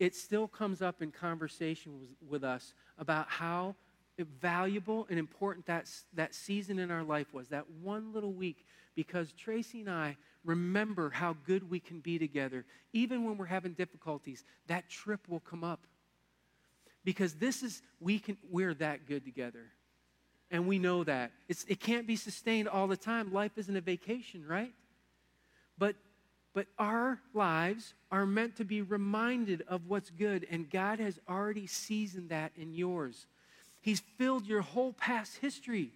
it 0.00 0.16
still 0.16 0.48
comes 0.48 0.82
up 0.82 1.02
in 1.02 1.12
conversation 1.12 2.00
with, 2.00 2.08
with 2.28 2.42
us 2.42 2.72
about 2.98 3.28
how 3.28 3.76
valuable 4.40 5.06
and 5.08 5.18
important 5.18 5.66
that, 5.66 5.88
that 6.14 6.34
season 6.34 6.78
in 6.78 6.90
our 6.90 7.04
life 7.04 7.32
was, 7.32 7.48
that 7.48 7.70
one 7.82 8.12
little 8.12 8.32
week, 8.32 8.64
because 8.96 9.32
Tracy 9.32 9.80
and 9.80 9.90
I 9.90 10.16
remember 10.44 11.10
how 11.10 11.36
good 11.46 11.70
we 11.70 11.80
can 11.80 12.00
be 12.00 12.18
together. 12.18 12.64
Even 12.94 13.24
when 13.24 13.36
we're 13.36 13.46
having 13.46 13.74
difficulties, 13.74 14.42
that 14.66 14.88
trip 14.88 15.20
will 15.28 15.40
come 15.40 15.62
up. 15.62 15.80
Because 17.04 17.34
this 17.34 17.62
is, 17.62 17.82
we 18.00 18.18
can, 18.18 18.36
we're 18.50 18.74
that 18.74 19.06
good 19.06 19.24
together. 19.24 19.66
And 20.50 20.66
we 20.66 20.78
know 20.78 21.04
that. 21.04 21.30
It's, 21.48 21.64
it 21.68 21.78
can't 21.78 22.06
be 22.06 22.16
sustained 22.16 22.68
all 22.68 22.88
the 22.88 22.96
time. 22.96 23.32
Life 23.32 23.52
isn't 23.56 23.76
a 23.76 23.80
vacation, 23.80 24.46
right? 24.46 24.72
But 25.78 25.94
but 26.52 26.66
our 26.78 27.20
lives 27.32 27.94
are 28.10 28.26
meant 28.26 28.56
to 28.56 28.64
be 28.64 28.82
reminded 28.82 29.62
of 29.68 29.86
what's 29.86 30.10
good, 30.10 30.46
and 30.50 30.68
God 30.68 30.98
has 30.98 31.18
already 31.28 31.66
seasoned 31.66 32.30
that 32.30 32.52
in 32.56 32.74
yours. 32.74 33.26
He's 33.80 34.02
filled 34.18 34.46
your 34.46 34.62
whole 34.62 34.92
past 34.92 35.36
history 35.38 35.92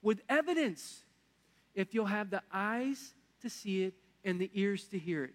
with 0.00 0.20
evidence 0.28 1.02
if 1.74 1.94
you'll 1.94 2.06
have 2.06 2.30
the 2.30 2.42
eyes 2.52 3.14
to 3.42 3.50
see 3.50 3.84
it 3.84 3.94
and 4.24 4.40
the 4.40 4.50
ears 4.54 4.84
to 4.84 4.98
hear 4.98 5.24
it. 5.24 5.34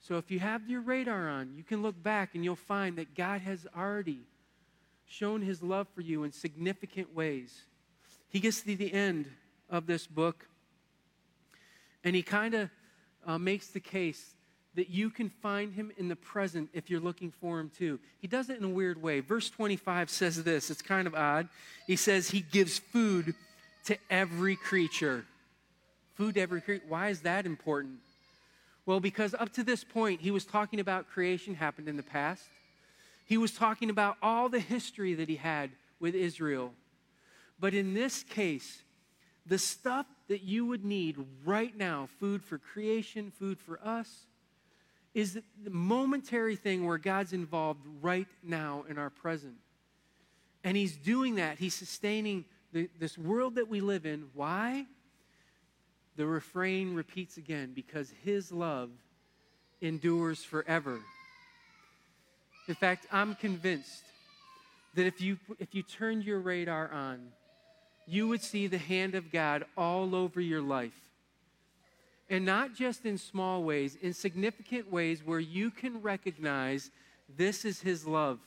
So 0.00 0.16
if 0.16 0.30
you 0.30 0.38
have 0.38 0.68
your 0.68 0.80
radar 0.80 1.28
on, 1.28 1.54
you 1.56 1.64
can 1.64 1.82
look 1.82 2.00
back 2.02 2.34
and 2.34 2.44
you'll 2.44 2.56
find 2.56 2.96
that 2.96 3.14
God 3.14 3.40
has 3.40 3.66
already 3.76 4.20
shown 5.06 5.42
his 5.42 5.62
love 5.62 5.88
for 5.94 6.02
you 6.02 6.22
in 6.24 6.32
significant 6.32 7.14
ways. 7.14 7.62
He 8.28 8.40
gets 8.40 8.60
to 8.62 8.76
the 8.76 8.92
end 8.92 9.26
of 9.68 9.86
this 9.86 10.06
book 10.06 10.46
and 12.04 12.14
he 12.14 12.22
kind 12.22 12.54
of 12.54 12.70
uh, 13.26 13.38
makes 13.38 13.68
the 13.68 13.80
case 13.80 14.34
that 14.74 14.90
you 14.90 15.10
can 15.10 15.28
find 15.28 15.72
him 15.72 15.90
in 15.96 16.08
the 16.08 16.16
present 16.16 16.70
if 16.72 16.88
you're 16.88 17.00
looking 17.00 17.32
for 17.32 17.58
him 17.58 17.70
too. 17.76 17.98
He 18.20 18.28
does 18.28 18.48
it 18.48 18.58
in 18.58 18.64
a 18.64 18.68
weird 18.68 19.02
way. 19.02 19.20
Verse 19.20 19.50
25 19.50 20.08
says 20.08 20.42
this 20.44 20.70
it's 20.70 20.82
kind 20.82 21.06
of 21.06 21.14
odd. 21.14 21.48
He 21.86 21.96
says 21.96 22.30
he 22.30 22.40
gives 22.40 22.78
food 22.78 23.34
to 23.86 23.96
every 24.10 24.56
creature. 24.56 25.24
Food 26.14 26.34
to 26.34 26.40
every 26.40 26.60
creature. 26.60 26.84
Why 26.88 27.08
is 27.08 27.22
that 27.22 27.46
important? 27.46 27.98
Well, 28.86 29.00
because 29.00 29.34
up 29.34 29.52
to 29.54 29.64
this 29.64 29.84
point, 29.84 30.20
he 30.20 30.30
was 30.30 30.44
talking 30.44 30.80
about 30.80 31.08
creation 31.08 31.54
happened 31.54 31.88
in 31.88 31.96
the 31.96 32.02
past. 32.02 32.44
He 33.26 33.36
was 33.36 33.52
talking 33.52 33.90
about 33.90 34.16
all 34.22 34.48
the 34.48 34.60
history 34.60 35.14
that 35.14 35.28
he 35.28 35.36
had 35.36 35.70
with 36.00 36.14
Israel. 36.14 36.72
But 37.60 37.74
in 37.74 37.92
this 37.94 38.22
case, 38.22 38.82
the 39.44 39.58
stuff 39.58 40.06
that 40.28 40.42
you 40.42 40.66
would 40.66 40.84
need 40.84 41.16
right 41.44 41.76
now 41.76 42.08
food 42.20 42.42
for 42.42 42.58
creation, 42.58 43.32
food 43.38 43.58
for 43.58 43.80
us 43.82 44.26
is 45.14 45.40
the 45.64 45.70
momentary 45.70 46.54
thing 46.54 46.86
where 46.86 46.98
God's 46.98 47.32
involved 47.32 47.80
right 48.02 48.28
now 48.42 48.84
in 48.88 48.98
our 48.98 49.10
present. 49.10 49.54
And 50.62 50.76
He's 50.76 50.96
doing 50.96 51.36
that. 51.36 51.58
He's 51.58 51.74
sustaining 51.74 52.44
the, 52.72 52.88
this 53.00 53.16
world 53.16 53.54
that 53.56 53.68
we 53.68 53.80
live 53.80 54.06
in. 54.06 54.28
Why? 54.34 54.86
The 56.16 56.26
refrain 56.26 56.94
repeats 56.94 57.36
again 57.36 57.72
because 57.74 58.12
His 58.24 58.52
love 58.52 58.90
endures 59.80 60.44
forever. 60.44 60.98
In 62.68 62.74
fact, 62.74 63.06
I'm 63.10 63.34
convinced 63.34 64.04
that 64.94 65.06
if 65.06 65.20
you, 65.20 65.38
if 65.58 65.74
you 65.74 65.82
turned 65.82 66.24
your 66.24 66.40
radar 66.40 66.92
on 66.92 67.28
you 68.08 68.26
would 68.26 68.42
see 68.42 68.66
the 68.66 68.78
hand 68.78 69.14
of 69.14 69.30
God 69.30 69.64
all 69.76 70.14
over 70.14 70.40
your 70.40 70.62
life. 70.62 70.98
And 72.30 72.44
not 72.44 72.74
just 72.74 73.04
in 73.04 73.18
small 73.18 73.62
ways, 73.62 73.96
in 74.00 74.14
significant 74.14 74.90
ways 74.90 75.22
where 75.24 75.40
you 75.40 75.70
can 75.70 76.00
recognize 76.00 76.90
this 77.36 77.64
is 77.64 77.80
His 77.80 78.06
love. 78.06 78.38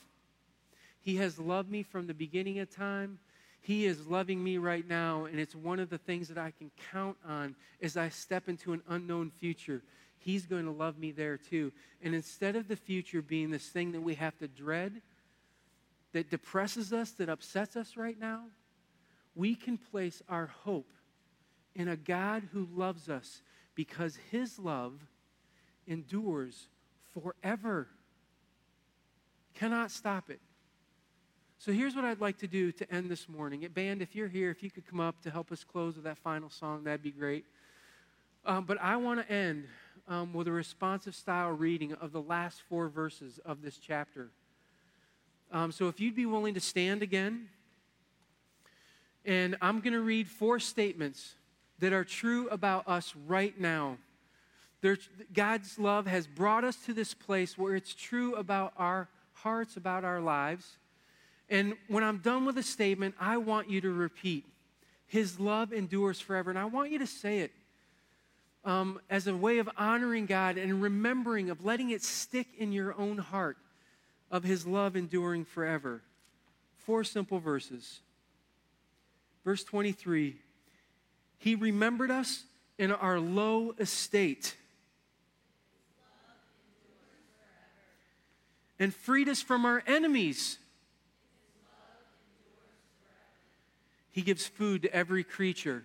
He 1.01 1.17
has 1.17 1.39
loved 1.39 1.69
me 1.69 1.83
from 1.83 2.07
the 2.07 2.13
beginning 2.13 2.59
of 2.59 2.75
time. 2.75 3.19
He 3.61 3.85
is 3.85 4.07
loving 4.07 4.43
me 4.43 4.57
right 4.57 4.87
now, 4.87 5.25
and 5.25 5.39
it's 5.39 5.55
one 5.55 5.79
of 5.79 5.89
the 5.89 5.97
things 5.99 6.27
that 6.29 6.37
I 6.37 6.51
can 6.57 6.71
count 6.91 7.17
on 7.27 7.55
as 7.81 7.97
I 7.97 8.09
step 8.09 8.49
into 8.49 8.73
an 8.73 8.81
unknown 8.89 9.31
future. 9.39 9.83
He's 10.17 10.45
going 10.47 10.65
to 10.65 10.71
love 10.71 10.97
me 10.97 11.11
there 11.11 11.37
too. 11.37 11.71
And 12.03 12.15
instead 12.15 12.55
of 12.55 12.67
the 12.67 12.75
future 12.75 13.21
being 13.21 13.51
this 13.51 13.67
thing 13.67 13.91
that 13.91 14.01
we 14.01 14.15
have 14.15 14.37
to 14.39 14.47
dread, 14.47 15.01
that 16.13 16.29
depresses 16.29 16.91
us, 16.93 17.11
that 17.11 17.29
upsets 17.29 17.75
us 17.75 17.95
right 17.95 18.19
now, 18.19 18.45
we 19.35 19.55
can 19.55 19.77
place 19.77 20.21
our 20.27 20.47
hope 20.63 20.91
in 21.75 21.87
a 21.87 21.95
God 21.95 22.49
who 22.51 22.67
loves 22.73 23.09
us 23.09 23.41
because 23.75 24.17
his 24.29 24.59
love 24.59 24.93
endures 25.87 26.67
forever. 27.13 27.87
Cannot 29.53 29.91
stop 29.91 30.29
it. 30.29 30.39
So 31.57 31.71
here's 31.71 31.95
what 31.95 32.05
I'd 32.05 32.19
like 32.19 32.39
to 32.39 32.47
do 32.47 32.71
to 32.71 32.91
end 32.91 33.09
this 33.09 33.29
morning. 33.29 33.67
Band, 33.73 34.01
if 34.01 34.15
you're 34.15 34.27
here, 34.27 34.49
if 34.49 34.63
you 34.63 34.71
could 34.71 34.87
come 34.87 34.99
up 34.99 35.21
to 35.21 35.29
help 35.29 35.51
us 35.51 35.63
close 35.63 35.95
with 35.95 36.05
that 36.05 36.17
final 36.17 36.49
song, 36.49 36.83
that'd 36.83 37.03
be 37.03 37.11
great. 37.11 37.45
Um, 38.45 38.65
but 38.65 38.81
I 38.81 38.97
want 38.97 39.25
to 39.25 39.31
end 39.31 39.67
um, 40.07 40.33
with 40.33 40.47
a 40.47 40.51
responsive 40.51 41.13
style 41.13 41.51
reading 41.51 41.93
of 41.93 42.11
the 42.11 42.21
last 42.21 42.63
four 42.67 42.89
verses 42.89 43.39
of 43.45 43.61
this 43.61 43.77
chapter. 43.77 44.31
Um, 45.51 45.71
so 45.71 45.87
if 45.87 45.99
you'd 45.99 46.15
be 46.15 46.25
willing 46.25 46.55
to 46.55 46.59
stand 46.59 47.03
again. 47.03 47.49
And 49.25 49.55
I'm 49.61 49.81
going 49.81 49.93
to 49.93 50.01
read 50.01 50.27
four 50.27 50.59
statements 50.59 51.35
that 51.79 51.93
are 51.93 52.03
true 52.03 52.47
about 52.49 52.87
us 52.87 53.13
right 53.27 53.59
now. 53.59 53.97
God's 55.33 55.77
love 55.77 56.07
has 56.07 56.25
brought 56.25 56.63
us 56.63 56.75
to 56.85 56.93
this 56.93 57.13
place 57.13 57.57
where 57.57 57.75
it's 57.75 57.93
true 57.93 58.35
about 58.35 58.73
our 58.77 59.07
hearts, 59.33 59.77
about 59.77 60.03
our 60.03 60.19
lives. 60.19 60.77
And 61.49 61.75
when 61.87 62.03
I'm 62.03 62.17
done 62.17 62.45
with 62.45 62.57
a 62.57 62.63
statement, 62.63 63.15
I 63.19 63.37
want 63.37 63.69
you 63.69 63.81
to 63.81 63.91
repeat, 63.91 64.45
His 65.07 65.39
love 65.39 65.71
endures 65.73 66.19
forever. 66.19 66.49
And 66.49 66.57
I 66.57 66.65
want 66.65 66.91
you 66.91 66.99
to 66.99 67.07
say 67.07 67.39
it 67.39 67.51
um, 68.63 68.99
as 69.09 69.27
a 69.27 69.35
way 69.35 69.59
of 69.59 69.69
honoring 69.77 70.25
God 70.25 70.57
and 70.57 70.81
remembering, 70.81 71.49
of 71.49 71.63
letting 71.65 71.91
it 71.91 72.03
stick 72.03 72.47
in 72.57 72.71
your 72.71 72.97
own 72.97 73.17
heart 73.17 73.57
of 74.31 74.43
His 74.43 74.65
love 74.65 74.95
enduring 74.95 75.45
forever. 75.45 76.01
Four 76.77 77.03
simple 77.03 77.39
verses. 77.39 77.99
Verse 79.43 79.63
23 79.63 80.35
He 81.37 81.55
remembered 81.55 82.11
us 82.11 82.43
in 82.77 82.91
our 82.91 83.19
low 83.19 83.73
estate 83.79 84.55
and 88.79 88.93
freed 88.93 89.29
us 89.29 89.41
from 89.41 89.65
our 89.65 89.83
enemies. 89.85 90.57
He 94.11 94.23
gives 94.23 94.47
food 94.47 94.81
to 94.81 94.93
every 94.93 95.23
creature. 95.23 95.83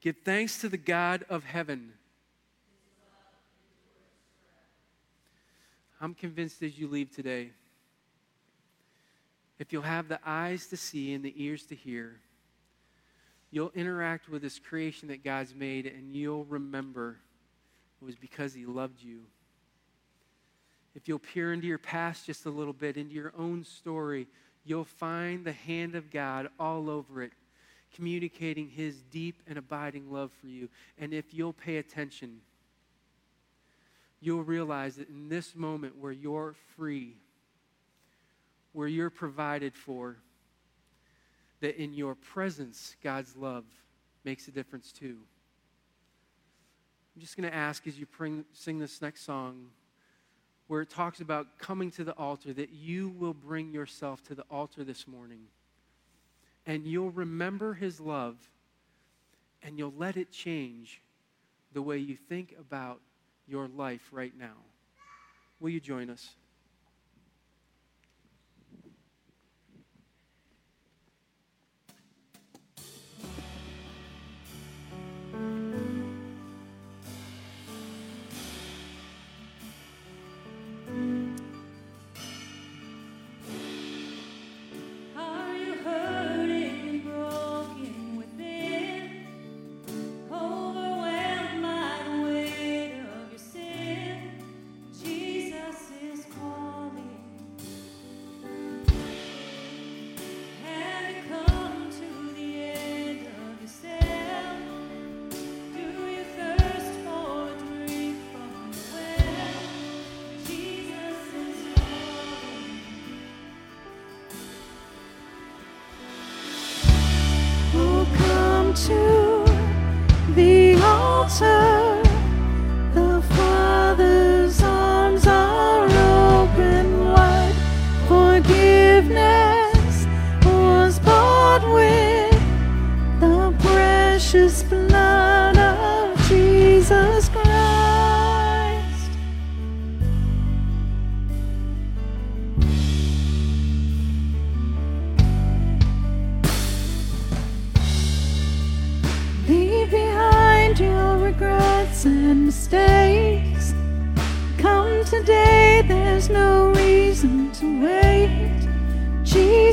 Give 0.00 0.16
thanks 0.24 0.60
to 0.62 0.68
the 0.68 0.78
God 0.78 1.24
of 1.28 1.44
heaven. 1.44 1.92
I'm 6.00 6.14
convinced 6.14 6.60
as 6.62 6.76
you 6.76 6.88
leave 6.88 7.14
today, 7.14 7.50
if 9.62 9.72
you'll 9.72 9.82
have 9.82 10.08
the 10.08 10.18
eyes 10.26 10.66
to 10.66 10.76
see 10.76 11.14
and 11.14 11.24
the 11.24 11.32
ears 11.36 11.62
to 11.66 11.76
hear, 11.76 12.18
you'll 13.52 13.70
interact 13.76 14.28
with 14.28 14.42
this 14.42 14.58
creation 14.58 15.06
that 15.06 15.22
God's 15.22 15.54
made 15.54 15.86
and 15.86 16.16
you'll 16.16 16.44
remember 16.46 17.18
it 18.00 18.04
was 18.04 18.16
because 18.16 18.52
He 18.52 18.66
loved 18.66 19.00
you. 19.00 19.20
If 20.96 21.06
you'll 21.06 21.20
peer 21.20 21.52
into 21.52 21.68
your 21.68 21.78
past 21.78 22.26
just 22.26 22.44
a 22.44 22.50
little 22.50 22.72
bit, 22.72 22.96
into 22.96 23.14
your 23.14 23.32
own 23.38 23.62
story, 23.62 24.26
you'll 24.64 24.82
find 24.82 25.44
the 25.44 25.52
hand 25.52 25.94
of 25.94 26.10
God 26.10 26.48
all 26.58 26.90
over 26.90 27.22
it, 27.22 27.30
communicating 27.94 28.68
His 28.68 28.96
deep 29.12 29.42
and 29.46 29.56
abiding 29.56 30.10
love 30.10 30.32
for 30.40 30.48
you. 30.48 30.70
And 30.98 31.14
if 31.14 31.32
you'll 31.32 31.52
pay 31.52 31.76
attention, 31.76 32.40
you'll 34.20 34.42
realize 34.42 34.96
that 34.96 35.08
in 35.08 35.28
this 35.28 35.54
moment 35.54 35.98
where 36.00 36.10
you're 36.10 36.56
free, 36.76 37.14
where 38.72 38.88
you're 38.88 39.10
provided 39.10 39.74
for, 39.74 40.16
that 41.60 41.80
in 41.80 41.94
your 41.94 42.14
presence, 42.14 42.96
God's 43.02 43.36
love 43.36 43.64
makes 44.24 44.48
a 44.48 44.50
difference 44.50 44.92
too. 44.92 45.18
I'm 47.14 47.20
just 47.20 47.36
going 47.36 47.48
to 47.48 47.54
ask 47.54 47.86
as 47.86 47.98
you 47.98 48.06
bring, 48.06 48.44
sing 48.52 48.78
this 48.78 49.02
next 49.02 49.24
song, 49.24 49.66
where 50.66 50.80
it 50.80 50.90
talks 50.90 51.20
about 51.20 51.58
coming 51.58 51.90
to 51.92 52.04
the 52.04 52.12
altar, 52.12 52.52
that 52.54 52.70
you 52.70 53.10
will 53.10 53.34
bring 53.34 53.72
yourself 53.72 54.22
to 54.24 54.34
the 54.34 54.44
altar 54.50 54.84
this 54.84 55.06
morning 55.06 55.40
and 56.66 56.86
you'll 56.86 57.10
remember 57.10 57.74
his 57.74 58.00
love 58.00 58.36
and 59.62 59.78
you'll 59.78 59.94
let 59.96 60.16
it 60.16 60.30
change 60.30 61.00
the 61.72 61.82
way 61.82 61.98
you 61.98 62.16
think 62.16 62.54
about 62.58 63.00
your 63.46 63.68
life 63.68 64.08
right 64.12 64.32
now. 64.38 64.56
Will 65.60 65.70
you 65.70 65.80
join 65.80 66.10
us? 66.10 66.36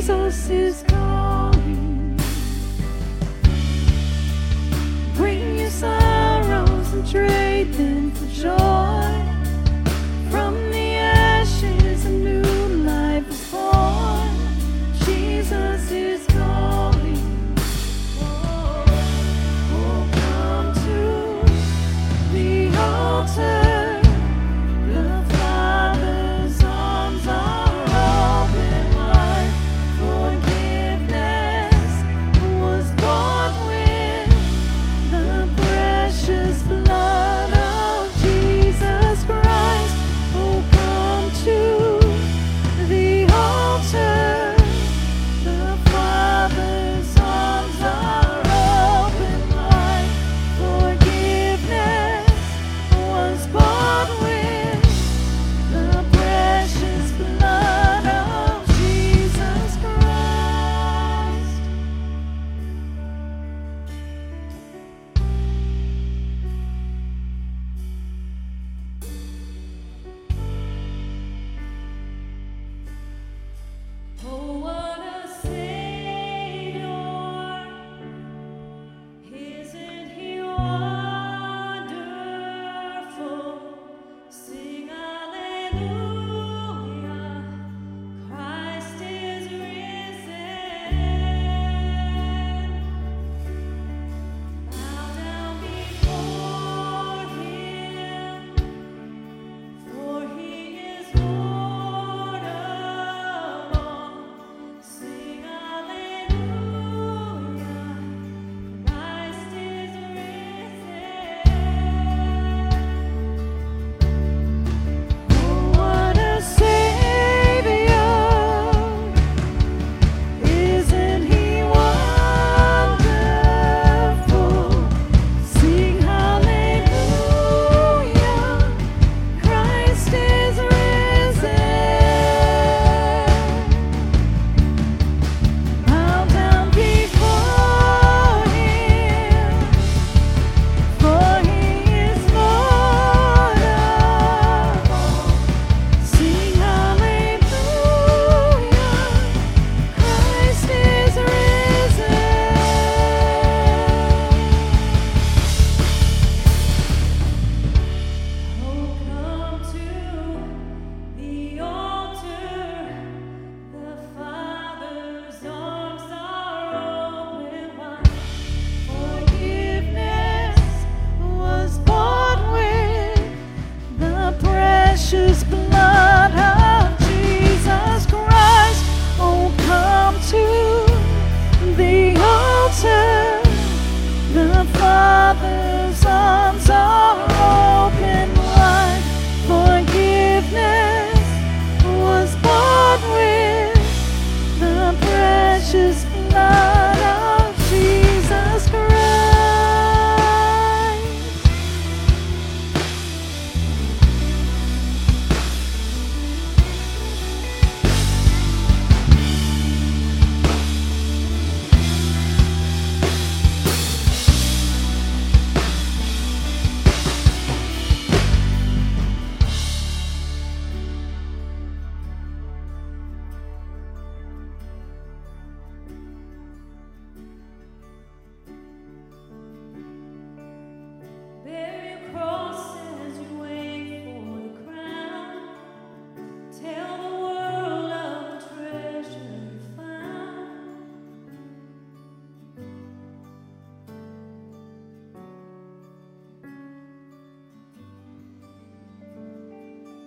Jesus 0.00 0.48
is 0.48 0.82
calling. 0.88 2.18
Bring 5.14 5.58
your 5.58 5.68
sorrows 5.68 6.92
and 6.94 7.06
trade 7.06 7.74
them 7.74 8.10
for 8.12 8.26
joy. 8.28 8.69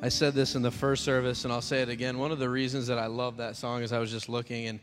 I 0.04 0.10
said 0.10 0.34
this 0.34 0.56
in 0.56 0.62
the 0.62 0.70
first 0.70 1.06
service, 1.06 1.46
and 1.46 1.54
I'll 1.54 1.62
say 1.62 1.82
it 1.82 1.88
again. 1.88 2.18
One 2.18 2.34
of 2.34 2.38
the 2.38 2.50
reasons 2.50 2.88
that 2.88 3.00
I 3.00 3.06
love 3.06 3.38
that 3.38 3.56
song 3.56 3.84
is 3.84 3.94
I 3.94 4.00
was 4.00 4.12
just 4.12 4.28
looking, 4.28 4.68
and 4.68 4.82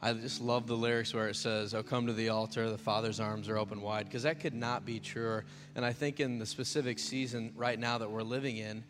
I 0.00 0.12
just 0.12 0.40
love 0.40 0.68
the 0.68 0.76
lyrics 0.76 1.12
where 1.12 1.26
it 1.26 1.34
says, 1.34 1.74
Oh, 1.74 1.82
come 1.82 2.06
to 2.06 2.12
the 2.12 2.28
altar, 2.28 2.70
the 2.70 2.78
Father's 2.78 3.18
arms 3.18 3.48
are 3.48 3.58
open 3.58 3.80
wide, 3.80 4.04
because 4.04 4.22
that 4.22 4.38
could 4.38 4.54
not 4.54 4.86
be 4.86 5.00
truer. 5.00 5.44
And 5.74 5.84
I 5.84 5.92
think 5.92 6.20
in 6.20 6.38
the 6.38 6.46
specific 6.46 7.00
season 7.00 7.52
right 7.56 7.80
now 7.80 7.98
that 7.98 8.08
we're 8.08 8.22
living 8.22 8.58
in, 8.58 8.84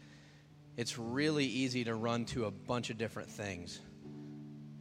it's 0.77 0.99
really 0.99 1.47
easy 1.47 1.83
to 1.85 1.95
run 1.95 2.27
to 2.27 2.45
a 2.45 2.51
bunch 2.51 2.91
of 2.91 2.99
different 2.99 3.31
things. 3.31 3.81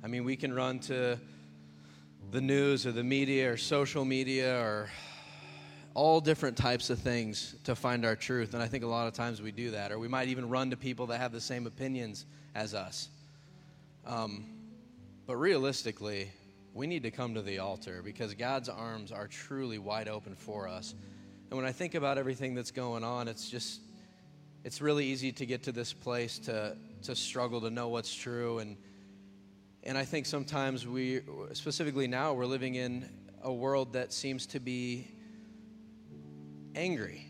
I 0.04 0.08
mean, 0.08 0.26
we 0.26 0.36
can 0.36 0.54
run 0.54 0.80
to 0.80 1.18
the 2.30 2.42
news 2.42 2.86
or 2.86 2.92
the 2.92 3.06
media 3.06 3.54
or 3.54 3.56
social 3.56 4.04
media 4.04 4.60
or 4.60 4.90
all 5.94 6.22
different 6.22 6.56
types 6.56 6.90
of 6.90 7.00
things 7.00 7.56
to 7.64 7.76
find 7.76 8.06
our 8.06 8.16
truth. 8.16 8.54
And 8.54 8.62
I 8.62 8.68
think 8.68 8.84
a 8.84 8.88
lot 8.88 9.08
of 9.08 9.14
times 9.14 9.42
we 9.42 9.52
do 9.52 9.72
that. 9.72 9.92
Or 9.92 10.00
we 10.00 10.08
might 10.08 10.28
even 10.28 10.50
run 10.50 10.70
to 10.70 10.78
people 10.78 11.08
that 11.08 11.20
have 11.20 11.32
the 11.32 11.42
same 11.42 11.68
opinions 11.68 12.26
as 12.56 12.74
us. 12.74 13.10
Um, 14.06 14.46
but 15.26 15.36
realistically, 15.36 16.32
we 16.74 16.88
need 16.88 17.04
to 17.04 17.12
come 17.12 17.34
to 17.34 17.42
the 17.42 17.60
altar 17.60 18.02
because 18.04 18.34
God's 18.34 18.70
arms 18.70 19.12
are 19.12 19.28
truly 19.28 19.80
wide 19.80 20.08
open 20.08 20.36
for 20.36 20.68
us. 20.68 20.96
And 21.50 21.58
when 21.58 21.66
I 21.66 21.72
think 21.72 21.96
about 21.96 22.18
everything 22.18 22.54
that's 22.54 22.72
going 22.72 23.04
on, 23.04 23.28
it's 23.28 23.50
just, 23.50 23.82
it's 24.64 24.82
really 24.82 25.06
easy 25.06 25.32
to 25.32 25.46
get 25.46 25.64
to 25.64 25.72
this 25.72 25.94
place 25.94 26.38
to, 26.40 26.78
to 27.04 27.16
struggle 27.16 27.62
to 27.62 27.70
know 27.70 27.90
what's 27.90 28.14
true. 28.14 28.60
And, 28.60 28.78
and 29.84 29.98
I 29.98 30.06
think 30.06 30.26
sometimes 30.26 30.88
we, 30.88 31.22
specifically 31.54 32.08
now, 32.08 32.34
we're 32.34 32.46
living 32.46 32.76
in 32.76 33.10
a 33.42 33.52
world 33.52 33.94
that 33.94 34.14
seems 34.14 34.46
to 34.48 34.60
be 34.60 35.08
angry. 36.80 37.28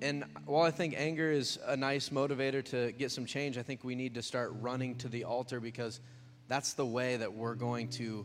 And 0.00 0.24
while 0.46 0.62
I 0.62 0.70
think 0.70 0.94
anger 0.96 1.30
is 1.30 1.58
a 1.66 1.76
nice 1.76 2.10
motivator 2.10 2.64
to 2.66 2.92
get 2.92 3.10
some 3.10 3.26
change, 3.26 3.58
I 3.58 3.62
think 3.62 3.82
we 3.82 3.96
need 3.96 4.14
to 4.14 4.22
start 4.22 4.52
running 4.60 4.94
to 4.96 5.08
the 5.08 5.24
altar 5.24 5.58
because 5.58 6.00
that's 6.46 6.74
the 6.74 6.86
way 6.86 7.16
that 7.16 7.32
we're 7.32 7.56
going 7.56 7.88
to 7.90 8.24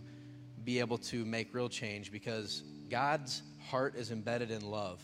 be 0.63 0.79
able 0.79 0.99
to 0.99 1.25
make 1.25 1.55
real 1.55 1.69
change 1.69 2.11
because 2.11 2.63
God's 2.89 3.41
heart 3.69 3.95
is 3.95 4.11
embedded 4.11 4.51
in 4.51 4.61
love. 4.61 5.03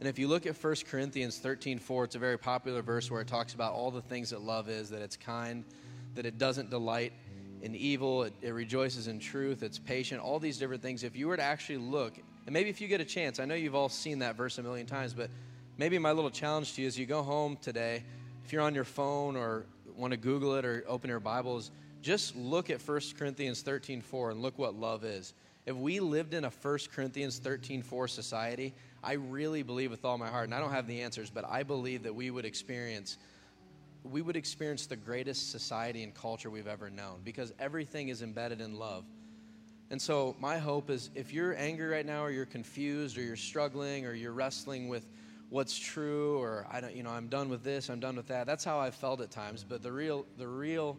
And 0.00 0.08
if 0.08 0.18
you 0.18 0.28
look 0.28 0.44
at 0.44 0.62
1 0.62 0.74
Corinthians 0.90 1.38
13 1.38 1.78
4, 1.78 2.04
it's 2.04 2.14
a 2.14 2.18
very 2.18 2.38
popular 2.38 2.82
verse 2.82 3.10
where 3.10 3.22
it 3.22 3.28
talks 3.28 3.54
about 3.54 3.72
all 3.72 3.90
the 3.90 4.02
things 4.02 4.28
that 4.30 4.42
love 4.42 4.68
is 4.68 4.90
that 4.90 5.00
it's 5.00 5.16
kind, 5.16 5.64
that 6.14 6.26
it 6.26 6.36
doesn't 6.36 6.68
delight 6.68 7.14
in 7.62 7.74
evil, 7.74 8.24
it, 8.24 8.34
it 8.42 8.50
rejoices 8.50 9.08
in 9.08 9.18
truth, 9.20 9.62
it's 9.62 9.78
patient, 9.78 10.20
all 10.20 10.38
these 10.38 10.58
different 10.58 10.82
things. 10.82 11.02
If 11.02 11.16
you 11.16 11.28
were 11.28 11.36
to 11.38 11.42
actually 11.42 11.78
look 11.78 12.18
and 12.46 12.52
maybe 12.52 12.70
if 12.70 12.80
you 12.80 12.88
get 12.88 13.00
a 13.00 13.04
chance, 13.04 13.40
I 13.40 13.44
know 13.44 13.54
you've 13.54 13.74
all 13.74 13.88
seen 13.88 14.20
that 14.20 14.36
verse 14.36 14.58
a 14.58 14.62
million 14.62 14.86
times, 14.86 15.12
but 15.12 15.30
maybe 15.76 15.98
my 15.98 16.12
little 16.12 16.30
challenge 16.30 16.74
to 16.74 16.82
you 16.82 16.88
is 16.88 16.98
you 16.98 17.04
go 17.04 17.22
home 17.22 17.58
today, 17.60 18.04
if 18.44 18.52
you're 18.52 18.62
on 18.62 18.74
your 18.74 18.84
phone 18.84 19.36
or 19.36 19.66
want 19.96 20.12
to 20.12 20.16
Google 20.16 20.54
it 20.54 20.64
or 20.64 20.84
open 20.86 21.10
your 21.10 21.20
Bibles, 21.20 21.72
just 22.02 22.36
look 22.36 22.70
at 22.70 22.80
1 22.80 23.00
Corinthians 23.18 23.62
13 23.62 24.00
4 24.00 24.30
and 24.30 24.42
look 24.42 24.58
what 24.58 24.74
love 24.74 25.04
is. 25.04 25.34
If 25.66 25.74
we 25.74 25.98
lived 25.98 26.32
in 26.32 26.44
a 26.44 26.50
1 26.50 26.78
Corinthians 26.94 27.38
13 27.38 27.82
4 27.82 28.06
society, 28.06 28.72
I 29.02 29.14
really 29.14 29.64
believe 29.64 29.90
with 29.90 30.04
all 30.04 30.16
my 30.16 30.28
heart, 30.28 30.44
and 30.44 30.54
I 30.54 30.60
don't 30.60 30.70
have 30.70 30.86
the 30.86 31.02
answers, 31.02 31.30
but 31.30 31.44
I 31.48 31.64
believe 31.64 32.04
that 32.04 32.14
we 32.14 32.30
would 32.30 32.44
experience 32.44 33.18
we 34.04 34.22
would 34.22 34.36
experience 34.36 34.86
the 34.86 34.94
greatest 34.94 35.50
society 35.50 36.04
and 36.04 36.14
culture 36.14 36.48
we've 36.48 36.68
ever 36.68 36.90
known 36.90 37.20
because 37.24 37.52
everything 37.58 38.08
is 38.08 38.22
embedded 38.22 38.60
in 38.60 38.78
love. 38.78 39.04
And 39.90 40.02
so, 40.02 40.34
my 40.40 40.58
hope 40.58 40.90
is 40.90 41.10
if 41.14 41.32
you're 41.32 41.56
angry 41.56 41.86
right 41.86 42.04
now, 42.04 42.24
or 42.24 42.30
you're 42.30 42.44
confused, 42.44 43.16
or 43.16 43.22
you're 43.22 43.36
struggling, 43.36 44.04
or 44.04 44.14
you're 44.14 44.32
wrestling 44.32 44.88
with 44.88 45.06
what's 45.48 45.78
true, 45.78 46.40
or 46.40 46.66
I 46.70 46.80
don't, 46.80 46.94
you 46.94 47.04
know, 47.04 47.10
I'm 47.10 47.28
done 47.28 47.48
with 47.48 47.62
this, 47.62 47.88
I'm 47.88 48.00
done 48.00 48.16
with 48.16 48.26
that. 48.28 48.46
That's 48.46 48.64
how 48.64 48.78
I've 48.78 48.96
felt 48.96 49.20
at 49.20 49.30
times. 49.30 49.64
But 49.64 49.82
the 49.82 49.92
real, 49.92 50.26
the 50.38 50.48
real 50.48 50.98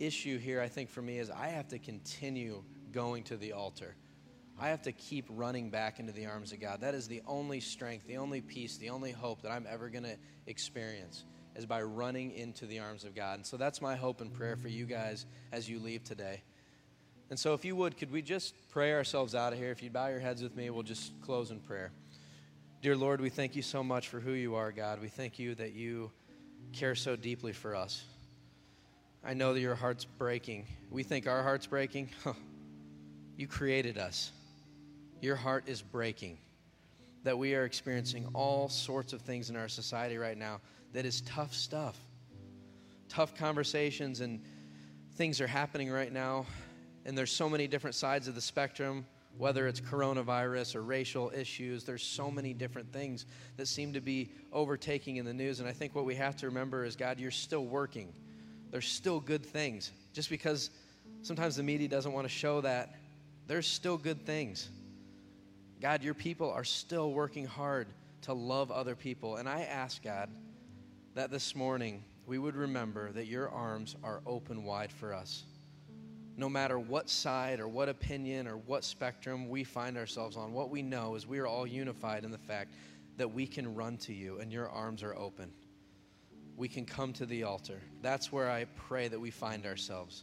issue 0.00 0.38
here, 0.38 0.60
I 0.60 0.68
think, 0.68 0.90
for 0.90 1.02
me 1.02 1.18
is 1.18 1.30
I 1.30 1.48
have 1.48 1.68
to 1.68 1.78
continue 1.78 2.64
going 2.92 3.22
to 3.24 3.36
the 3.36 3.52
altar. 3.52 3.94
I 4.60 4.68
have 4.68 4.82
to 4.82 4.92
keep 4.92 5.26
running 5.28 5.70
back 5.70 6.00
into 6.00 6.12
the 6.12 6.26
arms 6.26 6.52
of 6.52 6.60
God. 6.60 6.80
That 6.80 6.94
is 6.94 7.06
the 7.06 7.22
only 7.26 7.60
strength, 7.60 8.08
the 8.08 8.16
only 8.16 8.40
peace, 8.40 8.76
the 8.76 8.90
only 8.90 9.12
hope 9.12 9.42
that 9.42 9.52
I'm 9.52 9.66
ever 9.70 9.88
going 9.88 10.02
to 10.02 10.16
experience 10.46 11.24
is 11.54 11.64
by 11.64 11.82
running 11.82 12.32
into 12.32 12.66
the 12.66 12.80
arms 12.80 13.04
of 13.04 13.14
God. 13.14 13.36
And 13.36 13.46
so 13.46 13.56
that's 13.56 13.80
my 13.80 13.94
hope 13.94 14.20
and 14.20 14.32
prayer 14.32 14.56
for 14.56 14.68
you 14.68 14.84
guys 14.84 15.26
as 15.52 15.68
you 15.68 15.78
leave 15.78 16.02
today. 16.02 16.42
And 17.30 17.38
so, 17.38 17.52
if 17.52 17.64
you 17.64 17.76
would, 17.76 17.98
could 17.98 18.10
we 18.10 18.22
just 18.22 18.54
pray 18.70 18.92
ourselves 18.94 19.34
out 19.34 19.52
of 19.52 19.58
here? 19.58 19.70
If 19.70 19.82
you'd 19.82 19.92
bow 19.92 20.08
your 20.08 20.20
heads 20.20 20.42
with 20.42 20.56
me, 20.56 20.70
we'll 20.70 20.82
just 20.82 21.12
close 21.20 21.50
in 21.50 21.60
prayer. 21.60 21.90
Dear 22.80 22.96
Lord, 22.96 23.20
we 23.20 23.28
thank 23.28 23.54
you 23.54 23.60
so 23.60 23.82
much 23.82 24.08
for 24.08 24.18
who 24.18 24.32
you 24.32 24.54
are, 24.54 24.72
God. 24.72 25.00
We 25.00 25.08
thank 25.08 25.38
you 25.38 25.54
that 25.56 25.74
you 25.74 26.10
care 26.72 26.94
so 26.94 27.16
deeply 27.16 27.52
for 27.52 27.74
us. 27.74 28.02
I 29.22 29.34
know 29.34 29.52
that 29.52 29.60
your 29.60 29.74
heart's 29.74 30.04
breaking. 30.04 30.66
We 30.90 31.02
think 31.02 31.26
our 31.26 31.42
heart's 31.42 31.66
breaking. 31.66 32.10
you 33.36 33.46
created 33.46 33.98
us. 33.98 34.32
Your 35.20 35.36
heart 35.36 35.64
is 35.66 35.82
breaking. 35.82 36.38
That 37.24 37.36
we 37.36 37.54
are 37.54 37.64
experiencing 37.64 38.26
all 38.32 38.70
sorts 38.70 39.12
of 39.12 39.20
things 39.20 39.50
in 39.50 39.56
our 39.56 39.68
society 39.68 40.16
right 40.16 40.38
now 40.38 40.60
that 40.92 41.04
is 41.04 41.20
tough 41.22 41.52
stuff. 41.52 41.98
Tough 43.08 43.34
conversations 43.34 44.20
and 44.20 44.40
things 45.16 45.40
are 45.40 45.46
happening 45.46 45.90
right 45.90 46.12
now 46.12 46.46
and 47.08 47.16
there's 47.16 47.32
so 47.32 47.48
many 47.48 47.66
different 47.66 47.96
sides 47.96 48.28
of 48.28 48.34
the 48.34 48.40
spectrum 48.40 49.06
whether 49.38 49.66
it's 49.66 49.80
coronavirus 49.80 50.74
or 50.74 50.82
racial 50.82 51.32
issues 51.34 51.82
there's 51.82 52.02
so 52.02 52.30
many 52.30 52.52
different 52.52 52.92
things 52.92 53.24
that 53.56 53.66
seem 53.66 53.94
to 53.94 54.00
be 54.00 54.30
overtaking 54.52 55.16
in 55.16 55.24
the 55.24 55.32
news. 55.32 55.58
And 55.58 55.68
i 55.68 55.72
think 55.72 55.94
what 55.94 56.04
we 56.04 56.14
have 56.16 56.36
to 56.36 56.46
remember 56.46 56.84
is 56.84 56.96
god 56.96 57.18
you're 57.18 57.30
still 57.30 57.64
working. 57.64 58.12
There's 58.70 58.86
still 58.86 59.20
good 59.20 59.44
things. 59.46 59.90
Just 60.12 60.28
because 60.28 60.68
sometimes 61.22 61.56
the 61.56 61.62
media 61.62 61.88
doesn't 61.88 62.12
want 62.12 62.26
to 62.26 62.28
show 62.28 62.60
that 62.60 62.94
there's 63.46 63.66
still 63.66 63.96
good 63.96 64.26
things. 64.26 64.68
God 65.80 66.02
your 66.02 66.12
people 66.12 66.50
are 66.50 66.64
still 66.64 67.12
working 67.12 67.46
hard 67.46 67.86
to 68.22 68.34
love 68.34 68.70
other 68.70 68.94
people. 68.94 69.36
And 69.36 69.48
i 69.48 69.62
ask 69.62 70.02
god 70.02 70.28
that 71.14 71.30
this 71.30 71.54
morning 71.54 72.04
we 72.26 72.38
would 72.38 72.54
remember 72.54 73.12
that 73.12 73.26
your 73.28 73.48
arms 73.48 73.96
are 74.04 74.20
open 74.26 74.64
wide 74.64 74.92
for 74.92 75.14
us 75.14 75.44
no 76.38 76.48
matter 76.48 76.78
what 76.78 77.10
side 77.10 77.58
or 77.58 77.66
what 77.66 77.88
opinion 77.88 78.46
or 78.46 78.56
what 78.56 78.84
spectrum 78.84 79.48
we 79.48 79.64
find 79.64 79.98
ourselves 79.98 80.36
on, 80.36 80.52
what 80.52 80.70
we 80.70 80.82
know 80.82 81.16
is 81.16 81.26
we 81.26 81.40
are 81.40 81.48
all 81.48 81.66
unified 81.66 82.24
in 82.24 82.30
the 82.30 82.38
fact 82.38 82.70
that 83.16 83.34
we 83.34 83.44
can 83.44 83.74
run 83.74 83.96
to 83.98 84.14
you 84.14 84.38
and 84.38 84.52
your 84.52 84.68
arms 84.70 85.02
are 85.02 85.16
open. 85.16 85.50
We 86.56 86.68
can 86.68 86.86
come 86.86 87.12
to 87.14 87.26
the 87.26 87.42
altar. 87.42 87.80
That's 88.02 88.30
where 88.30 88.48
I 88.48 88.66
pray 88.76 89.08
that 89.08 89.20
we 89.20 89.32
find 89.32 89.66
ourselves. 89.66 90.22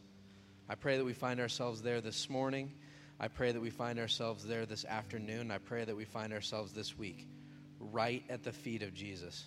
I 0.70 0.76
pray 0.76 0.96
that 0.98 1.06
we 1.06 1.14
find 1.14 1.42
ourselves 1.42 1.82
there 1.82 2.00
this 2.00 2.30
morning. 2.30 2.72
I 3.20 3.28
pray 3.28 3.52
that 3.52 3.62
we 3.62 3.70
find 3.70 4.00
ourselves 4.00 4.46
there 4.46 4.66
this 4.66 4.86
afternoon. 4.86 5.52
I 5.52 5.58
pray 5.58 5.84
that 5.84 5.96
we 5.96 6.06
find 6.06 6.32
ourselves 6.32 6.72
this 6.72 6.98
week, 6.98 7.28
right 7.80 8.24
at 8.30 8.44
the 8.44 8.54
feet 8.54 8.84
of 8.84 8.94
Jesus 8.94 9.44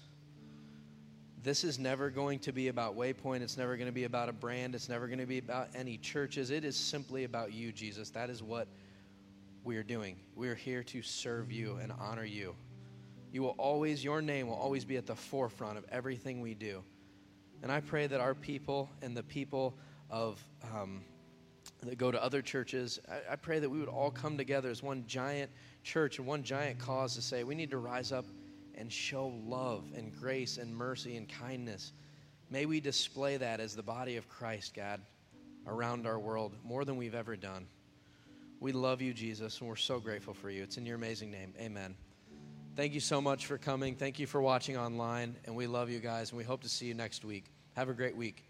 this 1.43 1.65
is 1.65 1.79
never 1.79 2.11
going 2.11 2.39
to 2.41 2.53
be 2.53 2.69
about 2.69 2.97
Waypoint. 2.97 3.43
It's 3.43 3.57
never 3.57 3.77
going 3.77 3.87
to 3.87 3.93
be 3.93 4.05
about 4.05 4.29
a 4.29 4.33
brand. 4.33 4.75
It's 4.75 4.89
never 4.89 5.07
going 5.07 5.21
to 5.21 5.27
be 5.27 5.39
about 5.39 5.69
any 5.75 5.97
churches. 5.99 6.51
It 6.51 6.65
is 6.65 6.77
simply 6.77 7.25
about 7.25 7.53
you, 7.53 7.73
Jesus. 7.73 8.11
That 8.11 8.31
is 8.31 8.43
what 8.43 8.67
we 9.65 9.77
are 9.77 9.83
doing. 9.83 10.17
We 10.35 10.49
are 10.49 10.55
here 10.55 10.83
to 10.85 11.03
serve 11.03 11.53
you 11.53 11.79
and 11.83 11.93
honor 11.99 12.25
you. 12.25 12.55
You 13.33 13.43
will 13.43 13.55
always, 13.59 14.03
your 14.03 14.23
name 14.23 14.49
will 14.49 14.57
always 14.57 14.85
be 14.85 14.97
at 14.97 15.07
the 15.07 15.15
forefront 15.15 15.79
of 15.79 15.85
everything 15.91 16.41
we 16.41 16.55
do. 16.55 16.83
And 17.63 17.71
I 17.71 17.81
pray 17.81 18.07
that 18.07 18.21
our 18.21 18.35
people 18.35 18.89
and 19.03 19.17
the 19.17 19.23
people 19.23 19.75
of 20.11 20.43
um, 20.75 21.03
that 21.83 21.99
go 21.99 22.11
to 22.11 22.23
other 22.23 22.43
churches, 22.43 22.99
I, 23.09 23.33
I 23.33 23.37
pray 23.37 23.59
that 23.59 23.69
we 23.69 23.79
would 23.79 23.89
all 23.89 24.11
come 24.11 24.37
together 24.37 24.71
as 24.71 24.83
one 24.83 25.05
giant 25.07 25.51
church 25.83 26.19
and 26.19 26.27
one 26.27 26.43
giant 26.43 26.79
cause 26.79 27.15
to 27.15 27.23
say 27.23 27.45
we 27.45 27.55
need 27.55 27.71
to 27.71 27.79
rise 27.79 28.13
up 28.13 28.25
and 28.79 28.93
show 28.93 29.33
love 29.45 29.85
and 29.95 30.15
grace 30.19 30.57
and 30.57 30.75
mercy 30.75 31.17
and 31.17 31.29
kindness. 31.29 31.93
May 32.51 32.65
we 32.65 32.81
display 32.81 33.37
that 33.37 33.61
as 33.61 33.77
the 33.77 33.83
body 33.83 34.17
of 34.17 34.29
Christ, 34.29 34.75
God, 34.75 35.03
around 35.67 36.07
our 36.07 36.19
world 36.19 36.55
more 36.65 36.85
than 36.85 36.97
we've 36.97 37.15
ever 37.15 37.37
done. 37.37 37.67
We 38.61 38.73
love 38.73 39.03
you, 39.03 39.13
Jesus, 39.13 39.61
and 39.61 39.69
we're 39.69 39.77
so 39.77 40.01
grateful 40.01 40.35
for 40.35 40.49
you. 40.49 40.63
It's 40.63 40.79
in 40.79 40.87
your 40.87 40.97
amazing 40.97 41.31
name. 41.31 41.53
Amen. 41.61 41.95
Thank 42.75 42.95
you 42.95 43.01
so 43.01 43.21
much 43.21 43.47
for 43.47 43.59
coming. 43.59 43.97
Thank 43.97 44.19
you 44.19 44.27
for 44.27 44.41
watching 44.41 44.77
online, 44.77 45.37
and 45.45 45.55
we 45.55 45.67
love 45.67 45.91
you 45.91 45.99
guys, 45.99 46.31
and 46.31 46.39
we 46.39 46.45
hope 46.45 46.63
to 46.63 46.69
see 46.69 46.87
you 46.87 46.95
next 46.95 47.25
week. 47.25 47.45
Have 47.75 47.89
a 47.89 47.95
great 47.95 48.17
week. 48.17 48.48